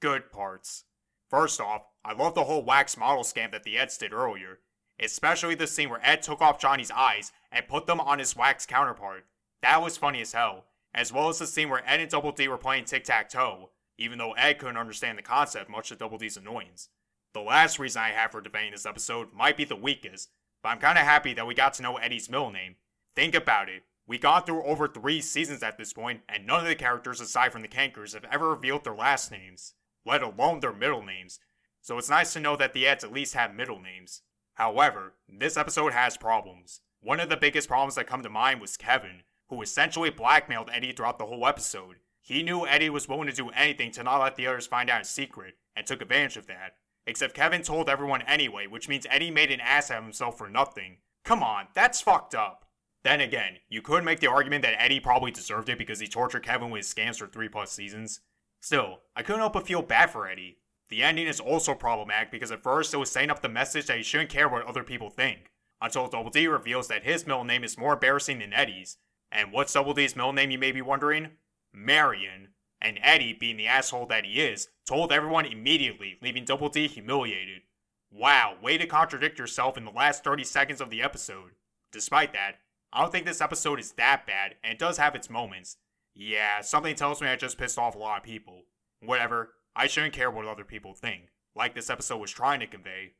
good 0.00 0.30
parts. 0.30 0.84
First 1.30 1.60
off, 1.60 1.82
I 2.04 2.12
love 2.12 2.34
the 2.34 2.44
whole 2.44 2.64
wax 2.64 2.96
model 2.96 3.22
scam 3.22 3.52
that 3.52 3.62
the 3.62 3.78
Eds 3.78 3.96
did 3.96 4.12
earlier, 4.12 4.58
especially 4.98 5.54
the 5.54 5.68
scene 5.68 5.88
where 5.88 6.04
Ed 6.04 6.22
took 6.22 6.40
off 6.40 6.60
Johnny's 6.60 6.90
eyes 6.90 7.30
and 7.52 7.68
put 7.68 7.86
them 7.86 8.00
on 8.00 8.18
his 8.18 8.34
wax 8.34 8.66
counterpart. 8.66 9.26
That 9.62 9.80
was 9.80 9.96
funny 9.96 10.20
as 10.22 10.32
hell, 10.32 10.64
as 10.92 11.12
well 11.12 11.28
as 11.28 11.38
the 11.38 11.46
scene 11.46 11.68
where 11.68 11.88
Ed 11.88 12.00
and 12.00 12.10
Double 12.10 12.32
D 12.32 12.48
were 12.48 12.58
playing 12.58 12.84
tic 12.84 13.04
tac 13.04 13.28
toe, 13.28 13.70
even 13.96 14.18
though 14.18 14.32
Ed 14.32 14.58
couldn't 14.58 14.76
understand 14.76 15.18
the 15.18 15.22
concept, 15.22 15.70
much 15.70 15.90
to 15.90 15.96
Double 15.96 16.18
D's 16.18 16.36
annoyance. 16.36 16.88
The 17.32 17.40
last 17.40 17.78
reason 17.78 18.02
I 18.02 18.08
have 18.08 18.32
for 18.32 18.40
defending 18.40 18.72
this 18.72 18.86
episode 18.86 19.32
might 19.32 19.56
be 19.56 19.64
the 19.64 19.76
weakest, 19.76 20.30
but 20.64 20.70
I'm 20.70 20.80
kinda 20.80 21.00
happy 21.00 21.32
that 21.34 21.46
we 21.46 21.54
got 21.54 21.74
to 21.74 21.82
know 21.82 21.96
Eddie's 21.96 22.28
middle 22.28 22.50
name. 22.50 22.74
Think 23.14 23.36
about 23.36 23.68
it. 23.68 23.84
We 24.04 24.18
got 24.18 24.46
through 24.46 24.64
over 24.64 24.88
three 24.88 25.20
seasons 25.20 25.62
at 25.62 25.78
this 25.78 25.92
point, 25.92 26.22
and 26.28 26.44
none 26.44 26.58
of 26.58 26.66
the 26.66 26.74
characters 26.74 27.20
aside 27.20 27.52
from 27.52 27.62
the 27.62 27.68
Kankers 27.68 28.14
have 28.14 28.24
ever 28.24 28.50
revealed 28.50 28.82
their 28.82 28.96
last 28.96 29.30
names, 29.30 29.74
let 30.04 30.22
alone 30.22 30.60
their 30.60 30.72
middle 30.72 31.04
names. 31.04 31.40
So 31.80 31.98
it's 31.98 32.10
nice 32.10 32.32
to 32.34 32.40
know 32.40 32.56
that 32.56 32.72
the 32.72 32.86
ads 32.86 33.04
at 33.04 33.12
least 33.12 33.34
have 33.34 33.54
middle 33.54 33.80
names. 33.80 34.22
However, 34.54 35.14
this 35.28 35.56
episode 35.56 35.92
has 35.92 36.16
problems. 36.16 36.80
One 37.00 37.20
of 37.20 37.28
the 37.28 37.36
biggest 37.36 37.68
problems 37.68 37.94
that 37.94 38.06
come 38.06 38.22
to 38.22 38.28
mind 38.28 38.60
was 38.60 38.76
Kevin, 38.76 39.22
who 39.48 39.62
essentially 39.62 40.10
blackmailed 40.10 40.70
Eddie 40.72 40.92
throughout 40.92 41.18
the 41.18 41.26
whole 41.26 41.46
episode. 41.46 41.96
He 42.20 42.42
knew 42.42 42.66
Eddie 42.66 42.90
was 42.90 43.08
willing 43.08 43.26
to 43.28 43.32
do 43.32 43.48
anything 43.50 43.90
to 43.92 44.02
not 44.02 44.18
let 44.18 44.36
the 44.36 44.46
others 44.46 44.66
find 44.66 44.90
out 44.90 44.98
in 44.98 45.04
secret, 45.04 45.54
and 45.74 45.86
took 45.86 46.02
advantage 46.02 46.36
of 46.36 46.46
that. 46.48 46.74
Except 47.06 47.34
Kevin 47.34 47.62
told 47.62 47.88
everyone 47.88 48.22
anyway, 48.22 48.66
which 48.66 48.88
means 48.88 49.06
Eddie 49.08 49.30
made 49.30 49.50
an 49.50 49.60
ass 49.60 49.90
of 49.90 50.02
himself 50.02 50.36
for 50.36 50.48
nothing. 50.48 50.98
Come 51.24 51.42
on, 51.42 51.68
that's 51.74 52.02
fucked 52.02 52.34
up. 52.34 52.66
Then 53.02 53.20
again, 53.20 53.56
you 53.68 53.80
could 53.80 54.04
make 54.04 54.20
the 54.20 54.26
argument 54.26 54.62
that 54.62 54.80
Eddie 54.80 55.00
probably 55.00 55.30
deserved 55.30 55.70
it 55.70 55.78
because 55.78 56.00
he 56.00 56.06
tortured 56.06 56.44
Kevin 56.44 56.70
with 56.70 56.80
his 56.84 56.92
scams 56.92 57.18
for 57.18 57.26
3 57.26 57.48
plus 57.48 57.72
seasons. 57.72 58.20
Still, 58.60 59.00
I 59.16 59.22
couldn't 59.22 59.40
help 59.40 59.54
but 59.54 59.66
feel 59.66 59.82
bad 59.82 60.10
for 60.10 60.28
Eddie. 60.28 60.58
The 60.90 61.02
ending 61.02 61.26
is 61.26 61.40
also 61.40 61.74
problematic 61.74 62.30
because 62.30 62.52
at 62.52 62.62
first 62.62 62.92
it 62.92 62.98
was 62.98 63.10
setting 63.10 63.30
up 63.30 63.42
the 63.42 63.48
message 63.48 63.86
that 63.86 63.96
he 63.96 64.02
shouldn't 64.02 64.30
care 64.30 64.48
what 64.48 64.66
other 64.66 64.82
people 64.82 65.08
think, 65.08 65.50
until 65.80 66.08
Double 66.08 66.30
D 66.30 66.46
reveals 66.46 66.88
that 66.88 67.04
his 67.04 67.26
middle 67.26 67.44
name 67.44 67.64
is 67.64 67.78
more 67.78 67.94
embarrassing 67.94 68.40
than 68.40 68.52
Eddie's. 68.52 68.98
And 69.32 69.52
what's 69.52 69.72
Double 69.72 69.94
D's 69.94 70.16
middle 70.16 70.32
name, 70.32 70.50
you 70.50 70.58
may 70.58 70.72
be 70.72 70.82
wondering? 70.82 71.30
Marion. 71.72 72.48
And 72.82 72.98
Eddie, 73.02 73.32
being 73.32 73.56
the 73.56 73.66
asshole 73.66 74.06
that 74.06 74.24
he 74.24 74.40
is, 74.40 74.68
told 74.86 75.12
everyone 75.12 75.44
immediately, 75.44 76.18
leaving 76.20 76.44
Double 76.44 76.68
D 76.68 76.88
humiliated. 76.88 77.62
Wow, 78.10 78.56
way 78.60 78.76
to 78.76 78.86
contradict 78.86 79.38
yourself 79.38 79.76
in 79.76 79.84
the 79.84 79.90
last 79.92 80.24
30 80.24 80.42
seconds 80.44 80.80
of 80.80 80.90
the 80.90 81.02
episode. 81.02 81.52
Despite 81.92 82.32
that, 82.32 82.56
I 82.92 83.02
don't 83.02 83.12
think 83.12 83.26
this 83.26 83.40
episode 83.40 83.78
is 83.78 83.92
that 83.92 84.26
bad, 84.26 84.56
and 84.64 84.72
it 84.72 84.78
does 84.78 84.98
have 84.98 85.14
its 85.14 85.30
moments. 85.30 85.76
Yeah, 86.14 86.60
something 86.60 86.94
tells 86.94 87.20
me 87.20 87.28
I 87.28 87.36
just 87.36 87.58
pissed 87.58 87.78
off 87.78 87.94
a 87.94 87.98
lot 87.98 88.18
of 88.18 88.24
people. 88.24 88.64
Whatever, 89.00 89.54
I 89.74 89.86
shouldn't 89.86 90.12
care 90.12 90.30
what 90.30 90.46
other 90.46 90.64
people 90.64 90.94
think, 90.94 91.28
like 91.54 91.74
this 91.74 91.90
episode 91.90 92.18
was 92.18 92.30
trying 92.30 92.60
to 92.60 92.66
convey. 92.66 93.12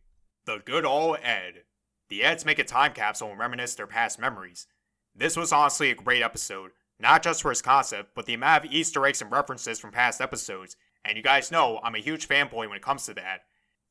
The 0.45 0.63
good 0.65 0.85
old 0.85 1.19
Ed. 1.23 1.65
The 2.09 2.25
Eds 2.25 2.45
make 2.45 2.59
a 2.59 2.65
time 2.65 2.93
capsule 2.93 3.31
and 3.31 3.39
reminisce 3.39 3.75
their 3.75 3.87
past 3.87 4.19
memories. 4.19 4.67
This 5.15 5.37
was 5.37 5.53
honestly 5.53 5.91
a 5.91 5.95
great 5.95 6.23
episode, 6.23 6.73
not 6.99 7.23
just 7.23 7.43
for 7.43 7.51
its 7.51 7.63
concept, 7.63 8.15
but 8.15 8.27
the 8.27 8.35
amount 8.35 8.65
of 8.65 8.73
Easter 8.73 9.07
eggs 9.07 9.23
and 9.23 9.31
references 9.31 9.79
from 9.79 9.93
past 9.93 10.21
episodes, 10.21 10.77
and 11.05 11.17
you 11.17 11.23
guys 11.23 11.51
know 11.51 11.81
I'm 11.83 11.95
a 11.95 12.01
huge 12.01 12.29
fanboy 12.29 12.69
when 12.69 12.77
it 12.77 12.83
comes 12.83 13.07
to 13.07 13.15
that. 13.15 13.43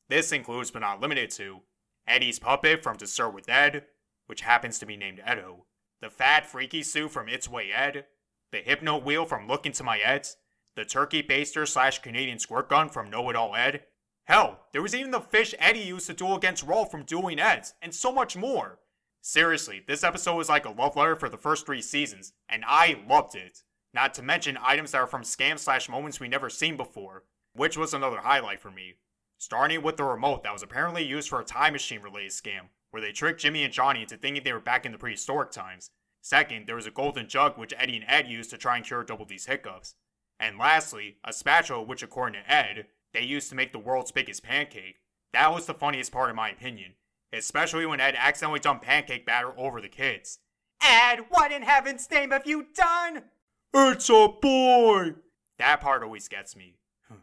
This 0.08 0.32
includes, 0.32 0.70
but 0.70 0.80
not 0.80 1.00
limited 1.00 1.30
to, 1.32 1.60
Eddie's 2.06 2.38
puppet 2.38 2.82
from 2.82 2.98
Start 2.98 3.34
With 3.34 3.48
Ed, 3.48 3.86
which 4.26 4.42
happens 4.42 4.78
to 4.78 4.86
be 4.86 4.96
named 4.96 5.20
Edo, 5.20 5.66
the 6.00 6.10
fat 6.10 6.46
freaky 6.46 6.82
suit 6.82 7.10
from 7.10 7.28
It's 7.28 7.48
Way 7.48 7.72
Ed, 7.72 8.06
the 8.52 8.58
hypno 8.58 8.98
wheel 8.98 9.24
from 9.24 9.46
Look 9.46 9.66
Into 9.66 9.84
My 9.84 9.98
Eds, 9.98 10.36
the 10.76 10.84
turkey 10.84 11.22
baster 11.22 11.66
slash 11.66 12.00
Canadian 12.00 12.38
squirt 12.38 12.68
gun 12.68 12.88
from 12.88 13.10
Know 13.10 13.28
It 13.30 13.36
All 13.36 13.54
Ed. 13.54 13.84
Hell, 14.24 14.60
there 14.72 14.82
was 14.82 14.94
even 14.94 15.10
the 15.10 15.20
fish 15.20 15.54
Eddie 15.58 15.80
used 15.80 16.06
to 16.06 16.14
duel 16.14 16.36
against 16.36 16.62
Rolf 16.62 16.90
from 16.90 17.04
Dueling 17.04 17.40
Eds, 17.40 17.74
and 17.82 17.94
so 17.94 18.12
much 18.12 18.36
more. 18.36 18.78
Seriously, 19.22 19.82
this 19.86 20.04
episode 20.04 20.36
was 20.36 20.48
like 20.48 20.64
a 20.64 20.70
love 20.70 20.96
letter 20.96 21.16
for 21.16 21.28
the 21.28 21.36
first 21.36 21.66
three 21.66 21.82
seasons, 21.82 22.32
and 22.48 22.64
I 22.66 23.00
loved 23.08 23.34
it. 23.34 23.62
Not 23.92 24.14
to 24.14 24.22
mention 24.22 24.56
items 24.62 24.92
that 24.92 24.98
are 24.98 25.06
from 25.06 25.22
scam 25.22 25.58
slash 25.58 25.88
moments 25.88 26.20
we 26.20 26.28
never 26.28 26.48
seen 26.48 26.76
before, 26.76 27.24
which 27.54 27.76
was 27.76 27.92
another 27.92 28.20
highlight 28.20 28.60
for 28.60 28.70
me. 28.70 28.94
Starting 29.38 29.82
with 29.82 29.96
the 29.96 30.04
remote 30.04 30.42
that 30.44 30.52
was 30.52 30.62
apparently 30.62 31.04
used 31.04 31.28
for 31.28 31.40
a 31.40 31.44
time 31.44 31.72
machine 31.72 32.00
related 32.00 32.30
scam, 32.30 32.68
where 32.90 33.02
they 33.02 33.12
tricked 33.12 33.40
Jimmy 33.40 33.64
and 33.64 33.72
Johnny 33.72 34.02
into 34.02 34.16
thinking 34.16 34.44
they 34.44 34.52
were 34.52 34.60
back 34.60 34.86
in 34.86 34.92
the 34.92 34.98
prehistoric 34.98 35.50
times. 35.50 35.90
Second, 36.20 36.66
there 36.66 36.76
was 36.76 36.86
a 36.86 36.90
golden 36.90 37.28
jug 37.28 37.56
which 37.56 37.74
Eddie 37.76 37.96
and 37.96 38.04
Ed 38.06 38.28
used 38.28 38.50
to 38.50 38.58
try 38.58 38.76
and 38.76 38.84
cure 38.84 39.04
Double 39.04 39.24
D's 39.24 39.46
hiccups. 39.46 39.94
And 40.38 40.58
lastly, 40.58 41.16
a 41.24 41.32
spatula 41.32 41.82
which, 41.82 42.02
according 42.02 42.40
to 42.40 42.50
Ed, 42.50 42.86
they 43.12 43.22
used 43.22 43.48
to 43.50 43.54
make 43.54 43.72
the 43.72 43.78
world's 43.78 44.12
biggest 44.12 44.42
pancake. 44.42 45.00
That 45.32 45.52
was 45.52 45.66
the 45.66 45.74
funniest 45.74 46.12
part 46.12 46.30
in 46.30 46.36
my 46.36 46.50
opinion, 46.50 46.94
especially 47.32 47.86
when 47.86 48.00
Ed 48.00 48.14
accidentally 48.16 48.60
dumped 48.60 48.84
pancake 48.84 49.26
batter 49.26 49.52
over 49.56 49.80
the 49.80 49.88
kids. 49.88 50.38
Ed, 50.82 51.26
what 51.28 51.52
in 51.52 51.62
heaven's 51.62 52.10
name 52.10 52.30
have 52.30 52.46
you 52.46 52.66
done? 52.74 53.24
It's 53.74 54.08
a 54.08 54.28
boy! 54.40 55.14
That 55.58 55.80
part 55.80 56.02
always 56.02 56.28
gets 56.28 56.56
me. 56.56 56.76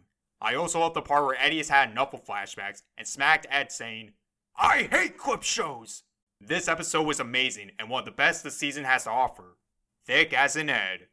I 0.41 0.55
also 0.55 0.79
love 0.79 0.93
the 0.93 1.01
part 1.01 1.25
where 1.25 1.39
Eddie 1.39 1.57
has 1.57 1.69
had 1.69 1.89
enough 1.89 2.13
of 2.13 2.25
flashbacks 2.25 2.83
and 2.97 3.07
smacked 3.07 3.47
Ed 3.49 3.71
saying, 3.71 4.11
I 4.55 4.83
hate 4.83 5.17
clip 5.17 5.43
shows! 5.43 6.03
This 6.39 6.67
episode 6.67 7.03
was 7.03 7.19
amazing 7.19 7.71
and 7.79 7.89
one 7.89 8.01
of 8.01 8.05
the 8.05 8.11
best 8.11 8.43
the 8.43 8.51
season 8.51 8.83
has 8.83 9.03
to 9.03 9.09
offer. 9.09 9.57
Thick 10.05 10.33
as 10.33 10.55
an 10.55 10.69
Ed. 10.69 11.07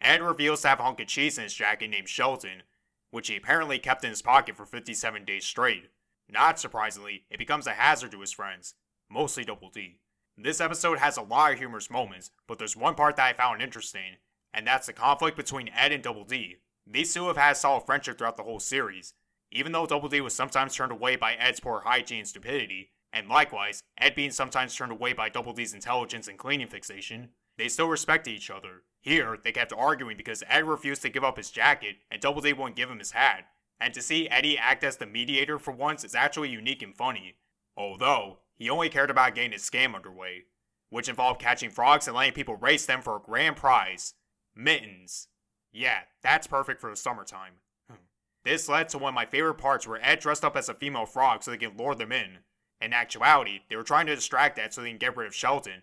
Ed 0.00 0.22
reveals 0.22 0.62
to 0.62 0.68
have 0.68 0.80
a 0.80 0.82
hunk 0.82 1.00
of 1.00 1.06
cheese 1.06 1.36
in 1.36 1.44
his 1.44 1.54
jacket 1.54 1.88
named 1.88 2.08
Sheldon, 2.08 2.62
which 3.10 3.28
he 3.28 3.36
apparently 3.36 3.78
kept 3.78 4.04
in 4.04 4.10
his 4.10 4.22
pocket 4.22 4.56
for 4.56 4.64
57 4.64 5.24
days 5.24 5.44
straight. 5.44 5.90
Not 6.28 6.58
surprisingly, 6.58 7.24
it 7.30 7.38
becomes 7.38 7.66
a 7.66 7.72
hazard 7.72 8.12
to 8.12 8.20
his 8.20 8.32
friends, 8.32 8.74
mostly 9.10 9.44
Double 9.44 9.68
D. 9.68 9.98
This 10.38 10.60
episode 10.60 10.98
has 10.98 11.18
a 11.18 11.22
lot 11.22 11.52
of 11.52 11.58
humorous 11.58 11.90
moments, 11.90 12.30
but 12.46 12.58
there's 12.58 12.76
one 12.76 12.94
part 12.94 13.16
that 13.16 13.26
I 13.26 13.32
found 13.34 13.60
interesting, 13.60 14.16
and 14.54 14.66
that's 14.66 14.86
the 14.86 14.94
conflict 14.94 15.36
between 15.36 15.68
Ed 15.68 15.92
and 15.92 16.02
Double 16.02 16.24
D. 16.24 16.56
These 16.86 17.12
two 17.12 17.26
have 17.26 17.36
had 17.36 17.56
solid 17.56 17.84
friendship 17.84 18.16
throughout 18.16 18.38
the 18.38 18.44
whole 18.44 18.60
series, 18.60 19.12
even 19.52 19.72
though 19.72 19.86
Double 19.86 20.08
D 20.08 20.20
was 20.22 20.34
sometimes 20.34 20.74
turned 20.74 20.92
away 20.92 21.16
by 21.16 21.34
Ed's 21.34 21.60
poor 21.60 21.82
hygiene 21.84 22.20
and 22.20 22.28
stupidity, 22.28 22.92
and 23.12 23.28
likewise, 23.28 23.82
Ed 23.98 24.14
being 24.14 24.30
sometimes 24.30 24.74
turned 24.74 24.92
away 24.92 25.12
by 25.12 25.28
Double 25.28 25.52
D's 25.52 25.74
intelligence 25.74 26.28
and 26.28 26.38
cleaning 26.38 26.68
fixation, 26.68 27.30
they 27.58 27.68
still 27.68 27.88
respected 27.88 28.30
each 28.30 28.50
other. 28.50 28.82
Here, 29.00 29.38
they 29.42 29.52
kept 29.52 29.72
arguing 29.72 30.16
because 30.16 30.44
Ed 30.48 30.64
refused 30.64 31.02
to 31.02 31.08
give 31.08 31.24
up 31.24 31.36
his 31.36 31.50
jacket 31.50 31.96
and 32.10 32.20
Double 32.20 32.40
D 32.40 32.52
wouldn't 32.52 32.76
give 32.76 32.90
him 32.90 32.98
his 32.98 33.12
hat. 33.12 33.46
And 33.80 33.94
to 33.94 34.02
see 34.02 34.28
Eddie 34.28 34.58
act 34.58 34.84
as 34.84 34.98
the 34.98 35.06
mediator 35.06 35.58
for 35.58 35.72
once 35.72 36.04
is 36.04 36.14
actually 36.14 36.50
unique 36.50 36.82
and 36.82 36.94
funny. 36.94 37.36
Although, 37.76 38.38
he 38.56 38.68
only 38.68 38.90
cared 38.90 39.10
about 39.10 39.34
getting 39.34 39.52
his 39.52 39.68
scam 39.68 39.94
underway, 39.94 40.44
which 40.90 41.08
involved 41.08 41.40
catching 41.40 41.70
frogs 41.70 42.06
and 42.06 42.16
letting 42.16 42.34
people 42.34 42.56
race 42.56 42.84
them 42.84 43.00
for 43.00 43.16
a 43.16 43.20
grand 43.20 43.56
prize 43.56 44.14
mittens. 44.54 45.28
Yeah, 45.72 46.00
that's 46.22 46.46
perfect 46.46 46.80
for 46.80 46.90
the 46.90 46.96
summertime. 46.96 47.54
Hmm. 47.88 47.96
this 48.44 48.68
led 48.68 48.90
to 48.90 48.98
one 48.98 49.10
of 49.10 49.14
my 49.14 49.26
favorite 49.26 49.54
parts 49.54 49.86
where 49.86 50.04
Ed 50.04 50.20
dressed 50.20 50.44
up 50.44 50.56
as 50.56 50.68
a 50.68 50.74
female 50.74 51.06
frog 51.06 51.42
so 51.42 51.50
they 51.50 51.56
could 51.56 51.78
lure 51.78 51.94
them 51.94 52.12
in. 52.12 52.38
In 52.80 52.92
actuality, 52.92 53.60
they 53.68 53.76
were 53.76 53.82
trying 53.82 54.06
to 54.06 54.14
distract 54.14 54.58
Ed 54.58 54.72
so 54.72 54.80
they 54.80 54.88
can 54.88 54.98
get 54.98 55.16
rid 55.16 55.26
of 55.26 55.34
Sheldon, 55.34 55.82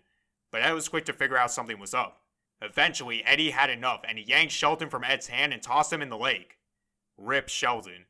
but 0.50 0.62
Ed 0.62 0.72
was 0.72 0.88
quick 0.88 1.04
to 1.06 1.12
figure 1.12 1.38
out 1.38 1.52
something 1.52 1.78
was 1.78 1.94
up. 1.94 2.22
Eventually, 2.60 3.24
Eddie 3.24 3.50
had 3.50 3.70
enough 3.70 4.02
and 4.08 4.18
he 4.18 4.24
yanked 4.24 4.52
Sheldon 4.52 4.90
from 4.90 5.04
Ed's 5.04 5.28
hand 5.28 5.52
and 5.52 5.62
tossed 5.62 5.92
him 5.92 6.02
in 6.02 6.08
the 6.08 6.18
lake. 6.18 6.58
Rip 7.16 7.48
Sheldon. 7.48 8.06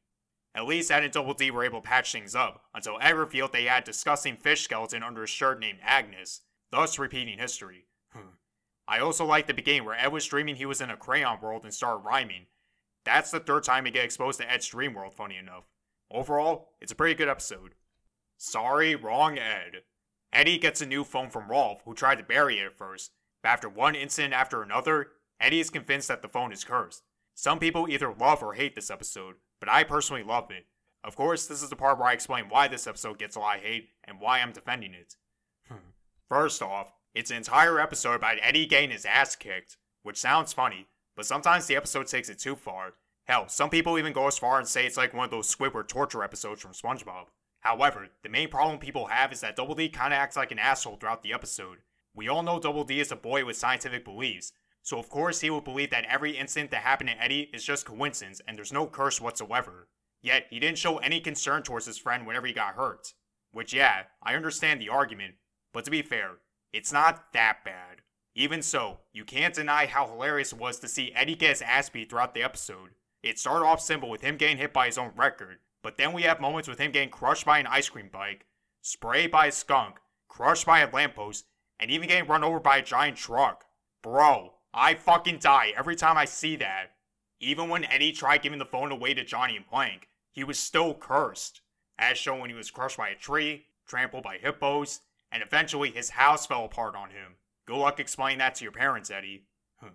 At 0.55 0.67
least 0.67 0.91
Ed 0.91 1.05
and 1.05 1.13
Double 1.13 1.35
D 1.35 1.51
were 1.51 1.65
able 1.65 1.81
to 1.81 1.87
patch 1.87 2.13
things 2.13 2.35
up 2.35 2.65
until 2.75 2.99
Ed 3.01 3.13
revealed 3.13 3.53
they 3.53 3.65
had 3.65 3.83
a 3.83 3.87
disgusting 3.87 4.37
fish 4.37 4.63
skeleton 4.63 5.03
under 5.03 5.21
his 5.21 5.31
shirt 5.31 5.61
named 5.61 5.79
Agnes, 5.83 6.41
thus 6.71 6.99
repeating 6.99 7.39
history. 7.39 7.87
Hmm. 8.13 8.37
I 8.87 9.01
also 9.01 9.25
liked 9.27 9.49
the 9.49 9.55
beginning 9.55 9.85
where 9.85 9.95
Ed 9.95 10.09
was 10.09 10.27
dreaming 10.27 10.57
he 10.57 10.67
was 10.67 10.81
in 10.81 10.91
a 10.91 10.97
crayon 10.97 11.41
world 11.41 11.65
and 11.65 11.75
started 11.75 12.05
rhyming. 12.05 12.47
that's 13.05 13.31
the 13.31 13.41
third 13.41 13.65
time 13.65 13.85
we 13.85 13.91
get 13.91 14.05
exposed 14.05 14.41
to 14.41 14.51
Ed's 14.51 14.67
dream 14.67 14.95
world, 14.95 15.15
funny 15.15 15.37
enough. 15.37 15.65
Overall, 16.11 16.71
it's 16.81 16.93
a 16.93 16.97
pretty 16.97 17.15
good 17.15 17.29
episode. 17.29 17.75
Sorry, 18.39 18.95
wrong 18.95 19.37
Ed. 19.37 19.83
Eddie 20.33 20.59
gets 20.59 20.81
a 20.81 20.87
new 20.87 21.03
phone 21.03 21.29
from 21.29 21.51
Rolf, 21.51 21.83
who 21.85 21.93
tried 21.93 22.19
to 22.19 22.25
bury 22.25 22.61
it 22.61 22.67
at 22.67 22.79
first, 22.79 23.11
but 23.43 23.49
after 23.49 23.69
one 23.69 23.97
incident 23.97 24.33
after 24.33 24.63
another, 24.63 25.09
Eddie 25.41 25.59
is 25.59 25.71
convinced 25.71 26.07
that 26.07 26.23
the 26.23 26.29
phone 26.29 26.53
is 26.53 26.65
cursed. 26.65 27.03
Some 27.35 27.59
people 27.59 27.89
either 27.89 28.13
love 28.13 28.43
or 28.43 28.55
hate 28.55 28.77
this 28.77 28.91
episode, 28.91 29.37
but 29.59 29.69
I 29.69 29.83
personally 29.83 30.23
love 30.23 30.51
it. 30.53 30.67
Of 31.03 31.17
course, 31.17 31.47
this 31.47 31.63
is 31.63 31.71
the 31.71 31.77
part 31.77 31.99
where 31.99 32.09
I 32.09 32.13
explain 32.13 32.49
why 32.49 32.69
this 32.69 32.87
episode 32.87 33.19
gets 33.19 33.35
a 33.35 33.41
lot 33.41 33.59
of 33.59 33.63
hate 33.63 33.91
and 34.05 34.21
why 34.21 34.41
I'm 34.41 34.53
defending 34.53 34.95
it. 34.95 35.17
Hmm. 35.69 35.93
First 36.29 36.63
off, 36.63 36.93
it's 37.15 37.33
an 37.33 37.39
entire 37.39 37.81
episode 37.81 38.15
about 38.15 38.39
Eddie 38.41 38.67
getting 38.67 38.91
his 38.91 39.05
ass 39.05 39.35
kicked, 39.35 39.77
which 40.05 40.17
sounds 40.17 40.53
funny, 40.53 40.87
but 41.17 41.27
sometimes 41.27 41.67
the 41.67 41.77
episode 41.77 42.07
takes 42.07 42.29
it 42.29 42.39
too 42.39 42.55
far. 42.55 42.95
Hell, 43.25 43.49
some 43.49 43.71
people 43.71 43.99
even 43.99 44.13
go 44.13 44.29
as 44.29 44.39
far 44.39 44.59
and 44.59 44.69
say 44.69 44.87
it's 44.87 44.97
like 44.97 45.13
one 45.13 45.25
of 45.25 45.31
those 45.31 45.53
Squidward 45.55 45.89
torture 45.89 46.23
episodes 46.23 46.63
from 46.63 46.73
SpongeBob. 46.73 47.27
However, 47.69 48.09
the 48.23 48.31
main 48.31 48.49
problem 48.49 48.79
people 48.79 49.09
have 49.09 49.31
is 49.31 49.43
that 49.43 49.55
Double 49.55 49.75
D 49.75 49.91
kinda 49.91 50.17
acts 50.17 50.37
like 50.37 50.51
an 50.51 50.59
asshole 50.59 50.97
throughout 50.97 51.23
the 51.23 51.35
episode. 51.35 51.81
We 52.15 52.27
all 52.27 52.43
know 52.43 52.59
Double 52.59 52.83
D 52.83 52.99
is 52.99 53.13
a 53.13 53.17
boy 53.17 53.45
with 53.45 53.59
scientific 53.59 54.07
beliefs, 54.07 54.55
so 54.81 54.99
of 54.99 55.11
course 55.11 55.43
he 55.43 55.51
will 55.51 55.61
believe 55.61 55.91
that 55.91 56.07
every 56.07 56.39
incident 56.39 56.71
that 56.71 56.81
happened 56.81 57.11
to 57.11 57.23
Eddie 57.23 57.51
is 57.53 57.63
just 57.63 57.85
coincidence 57.85 58.41
and 58.49 58.57
there's 58.57 58.73
no 58.73 58.87
curse 58.87 59.21
whatsoever. 59.21 59.89
Yet, 60.23 60.47
he 60.49 60.59
didn't 60.59 60.79
show 60.79 60.97
any 60.97 61.21
concern 61.21 61.63
towards 61.63 61.85
his 61.85 61.99
friend 61.99 62.27
whenever 62.27 62.47
he 62.47 62.55
got 62.55 62.75
hurt. 62.75 63.13
Which, 63.53 63.75
yeah, 63.75 64.05
I 64.23 64.35
understand 64.35 64.81
the 64.81 64.89
argument, 64.89 65.35
but 65.75 65.85
to 65.85 65.91
be 65.91 66.01
fair, 66.01 66.39
it's 66.73 66.91
not 66.91 67.35
that 67.35 67.67
bad. 67.67 68.01
Even 68.35 68.63
so, 68.63 69.01
you 69.13 69.27
can't 69.27 69.53
deny 69.53 69.85
how 69.85 70.09
hilarious 70.09 70.55
it 70.55 70.59
was 70.59 70.79
to 70.79 70.89
see 70.89 71.13
Eddie 71.15 71.35
get 71.35 71.51
his 71.51 71.61
ass 71.61 71.91
beat 71.91 72.09
throughout 72.09 72.33
the 72.33 72.43
episode. 72.43 72.93
It 73.23 73.39
started 73.39 73.67
off 73.67 73.83
simple 73.83 74.09
with 74.09 74.23
him 74.23 74.39
getting 74.39 74.57
hit 74.57 74.73
by 74.73 74.87
his 74.87 74.97
own 74.97 75.13
record, 75.15 75.59
but 75.83 75.97
then 75.97 76.13
we 76.13 76.23
have 76.23 76.41
moments 76.41 76.69
with 76.69 76.79
him 76.79 76.93
getting 76.93 77.11
crushed 77.11 77.45
by 77.45 77.59
an 77.59 77.67
ice 77.67 77.89
cream 77.89 78.09
bike, 78.13 78.47
sprayed 78.81 79.31
by 79.31 79.47
a 79.47 79.53
skunk, 79.53 79.97
crushed 80.29 80.67
by 80.67 80.81
a 80.81 80.91
lamppost, 80.91 81.47
and 81.79 81.91
even 81.91 82.09
getting 82.09 82.29
run 82.29 82.45
over 82.45 82.61
by 82.61 82.79
a 82.79 82.83
giant 82.83 83.17
truck. 83.17 83.65
Bro, 84.03 84.55
I 84.75 84.95
fucking 84.95 85.39
die 85.39 85.73
every 85.77 85.97
time 85.97 86.17
I 86.17 86.25
see 86.25 86.57
that. 86.57 86.93
Even 87.41 87.69
when 87.69 87.85
Eddie 87.85 88.13
tried 88.13 88.43
giving 88.43 88.59
the 88.59 88.65
phone 88.65 88.91
away 88.91 89.15
to 89.15 89.25
Johnny 89.25 89.57
and 89.57 89.67
Plank, 89.67 90.09
he 90.33 90.45
was 90.45 90.59
still 90.59 90.95
cursed, 90.95 91.61
as 91.99 92.19
shown 92.19 92.41
when 92.41 92.51
he 92.51 92.57
was 92.57 92.71
crushed 92.71 92.97
by 92.97 93.09
a 93.09 93.15
tree, 93.15 93.67
trampled 93.87 94.25
by 94.25 94.39
hippos, 94.39 95.01
and 95.31 95.43
eventually 95.43 95.91
his 95.91 96.11
house 96.11 96.47
fell 96.47 96.65
apart 96.65 96.97
on 96.97 97.11
him. 97.11 97.37
Good 97.67 97.77
luck 97.77 98.01
explaining 98.01 98.39
that 98.39 98.55
to 98.57 98.65
your 98.65 98.73
parents, 98.73 99.11
Eddie. 99.11 99.45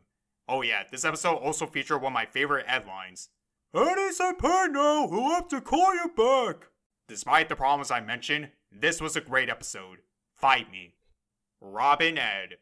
oh 0.48 0.62
yeah, 0.62 0.84
this 0.89 1.06
episode 1.06 1.36
also 1.36 1.65
featured 1.65 2.02
one 2.02 2.12
of 2.12 2.13
my 2.13 2.26
favorite 2.26 2.67
headlines. 2.67 3.30
Eddie's 3.76 4.20
in 4.20 4.36
pain 4.36 4.74
now. 4.74 5.08
He'll 5.08 5.30
have 5.32 5.48
to 5.48 5.60
call 5.60 5.96
you 5.96 6.12
back. 6.16 6.68
Despite 7.08 7.50
the 7.50 7.56
problems 7.56 7.90
I 7.90 8.02
mentioned, 8.02 8.50
this 8.72 9.02
was 9.02 9.16
a 9.16 9.22
great 9.22 9.50
episode. 9.50 10.00
Fight 10.36 10.72
me. 10.72 10.94
Robbin' 11.60 12.18
Ed. 12.18 12.58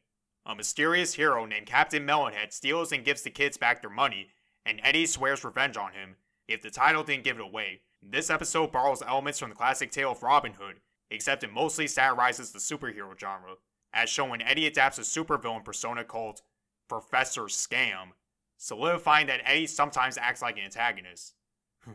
A 0.45 0.55
mysterious 0.55 1.15
hero 1.15 1.45
named 1.45 1.67
Captain 1.67 2.05
Melonhead 2.05 2.51
steals 2.53 2.91
and 2.91 3.03
gives 3.03 3.23
the 3.23 3.29
kids 3.29 3.57
back 3.57 3.81
their 3.81 3.91
money, 3.91 4.29
and 4.65 4.79
Eddie 4.83 5.05
swears 5.05 5.43
revenge 5.43 5.77
on 5.77 5.93
him 5.93 6.15
if 6.47 6.61
the 6.61 6.71
title 6.71 7.03
didn't 7.03 7.23
give 7.23 7.37
it 7.37 7.43
away. 7.43 7.81
This 8.01 8.29
episode 8.29 8.71
borrows 8.71 9.01
elements 9.01 9.37
from 9.37 9.49
the 9.49 9.55
classic 9.55 9.91
tale 9.91 10.11
of 10.11 10.23
Robin 10.23 10.53
Hood, 10.53 10.77
except 11.09 11.43
it 11.43 11.51
mostly 11.51 11.87
satirizes 11.87 12.51
the 12.51 12.59
superhero 12.59 13.17
genre, 13.19 13.55
as 13.93 14.09
shown 14.09 14.29
when 14.29 14.41
Eddie 14.41 14.65
adapts 14.65 14.97
a 14.97 15.01
supervillain 15.01 15.63
persona 15.63 16.03
called 16.03 16.41
Professor 16.89 17.43
Scam, 17.43 18.13
solidifying 18.61 19.25
that 19.25 19.41
Eddie 19.43 19.65
sometimes 19.65 20.19
acts 20.19 20.41
like 20.41 20.55
an 20.55 20.63
antagonist. 20.63 21.33
Hmm. 21.83 21.93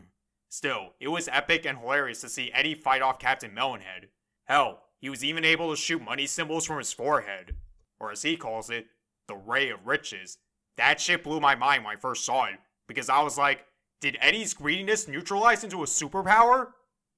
Still, 0.49 0.93
it 0.99 1.07
was 1.07 1.29
epic 1.31 1.65
and 1.65 1.77
hilarious 1.77 2.19
to 2.21 2.29
see 2.29 2.51
Eddie 2.51 2.75
fight 2.75 3.01
off 3.01 3.19
Captain 3.19 3.51
Melonhead. 3.51 4.09
Hell, 4.45 4.81
he 4.99 5.09
was 5.09 5.23
even 5.23 5.45
able 5.45 5.71
to 5.71 5.77
shoot 5.77 6.03
money 6.03 6.25
symbols 6.25 6.65
from 6.65 6.77
his 6.77 6.91
forehead, 6.91 7.55
or 8.01 8.11
as 8.11 8.23
he 8.23 8.35
calls 8.35 8.69
it, 8.69 8.87
the 9.29 9.35
Ray 9.35 9.69
of 9.69 9.87
Riches. 9.87 10.39
That 10.75 10.99
shit 10.99 11.23
blew 11.23 11.39
my 11.39 11.55
mind 11.55 11.85
when 11.85 11.95
I 11.95 11.99
first 11.99 12.25
saw 12.25 12.45
it, 12.45 12.59
because 12.85 13.07
I 13.07 13.21
was 13.21 13.37
like, 13.37 13.65
did 14.01 14.17
Eddie's 14.19 14.53
greediness 14.53 15.07
neutralize 15.07 15.63
into 15.63 15.83
a 15.83 15.87
superpower? 15.87 16.71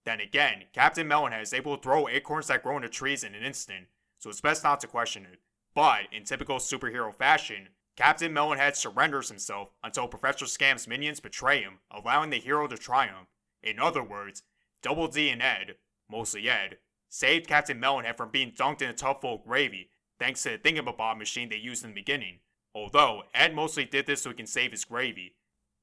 Then 0.05 0.21
again, 0.21 0.65
Captain 0.73 1.09
Melonhead 1.09 1.41
is 1.41 1.53
able 1.53 1.75
to 1.75 1.81
throw 1.81 2.07
acorns 2.07 2.47
that 2.47 2.61
grow 2.61 2.75
into 2.75 2.87
trees 2.87 3.23
in 3.23 3.33
an 3.33 3.43
instant, 3.43 3.87
so 4.19 4.29
it's 4.29 4.41
best 4.41 4.63
not 4.63 4.79
to 4.81 4.87
question 4.87 5.25
it. 5.31 5.39
But, 5.73 6.01
in 6.11 6.23
typical 6.23 6.57
superhero 6.57 7.13
fashion, 7.13 7.69
Captain 7.99 8.33
Melonhead 8.33 8.77
surrenders 8.77 9.27
himself 9.27 9.71
until 9.83 10.07
Professor 10.07 10.45
Scam's 10.45 10.87
minions 10.87 11.19
betray 11.19 11.61
him, 11.61 11.79
allowing 11.91 12.29
the 12.29 12.39
hero 12.39 12.65
to 12.65 12.77
triumph. 12.77 13.27
In 13.61 13.77
other 13.77 14.01
words, 14.01 14.43
Double 14.81 15.09
D 15.09 15.27
and 15.27 15.41
Ed, 15.41 15.75
mostly 16.09 16.49
Ed, 16.49 16.77
saved 17.09 17.49
Captain 17.49 17.77
Melonhead 17.77 18.15
from 18.15 18.29
being 18.29 18.53
dunked 18.53 18.81
in 18.81 18.89
a 18.89 18.93
tub 18.93 19.19
full 19.19 19.35
of 19.35 19.43
gravy, 19.43 19.89
thanks 20.17 20.41
to 20.43 20.51
the 20.51 20.57
thingamabob 20.57 21.17
machine 21.17 21.49
they 21.49 21.57
used 21.57 21.83
in 21.83 21.89
the 21.89 21.93
beginning. 21.93 22.39
Although, 22.73 23.23
Ed 23.33 23.53
mostly 23.53 23.83
did 23.83 24.05
this 24.05 24.21
so 24.21 24.29
he 24.29 24.35
can 24.37 24.47
save 24.47 24.71
his 24.71 24.85
gravy. 24.85 25.35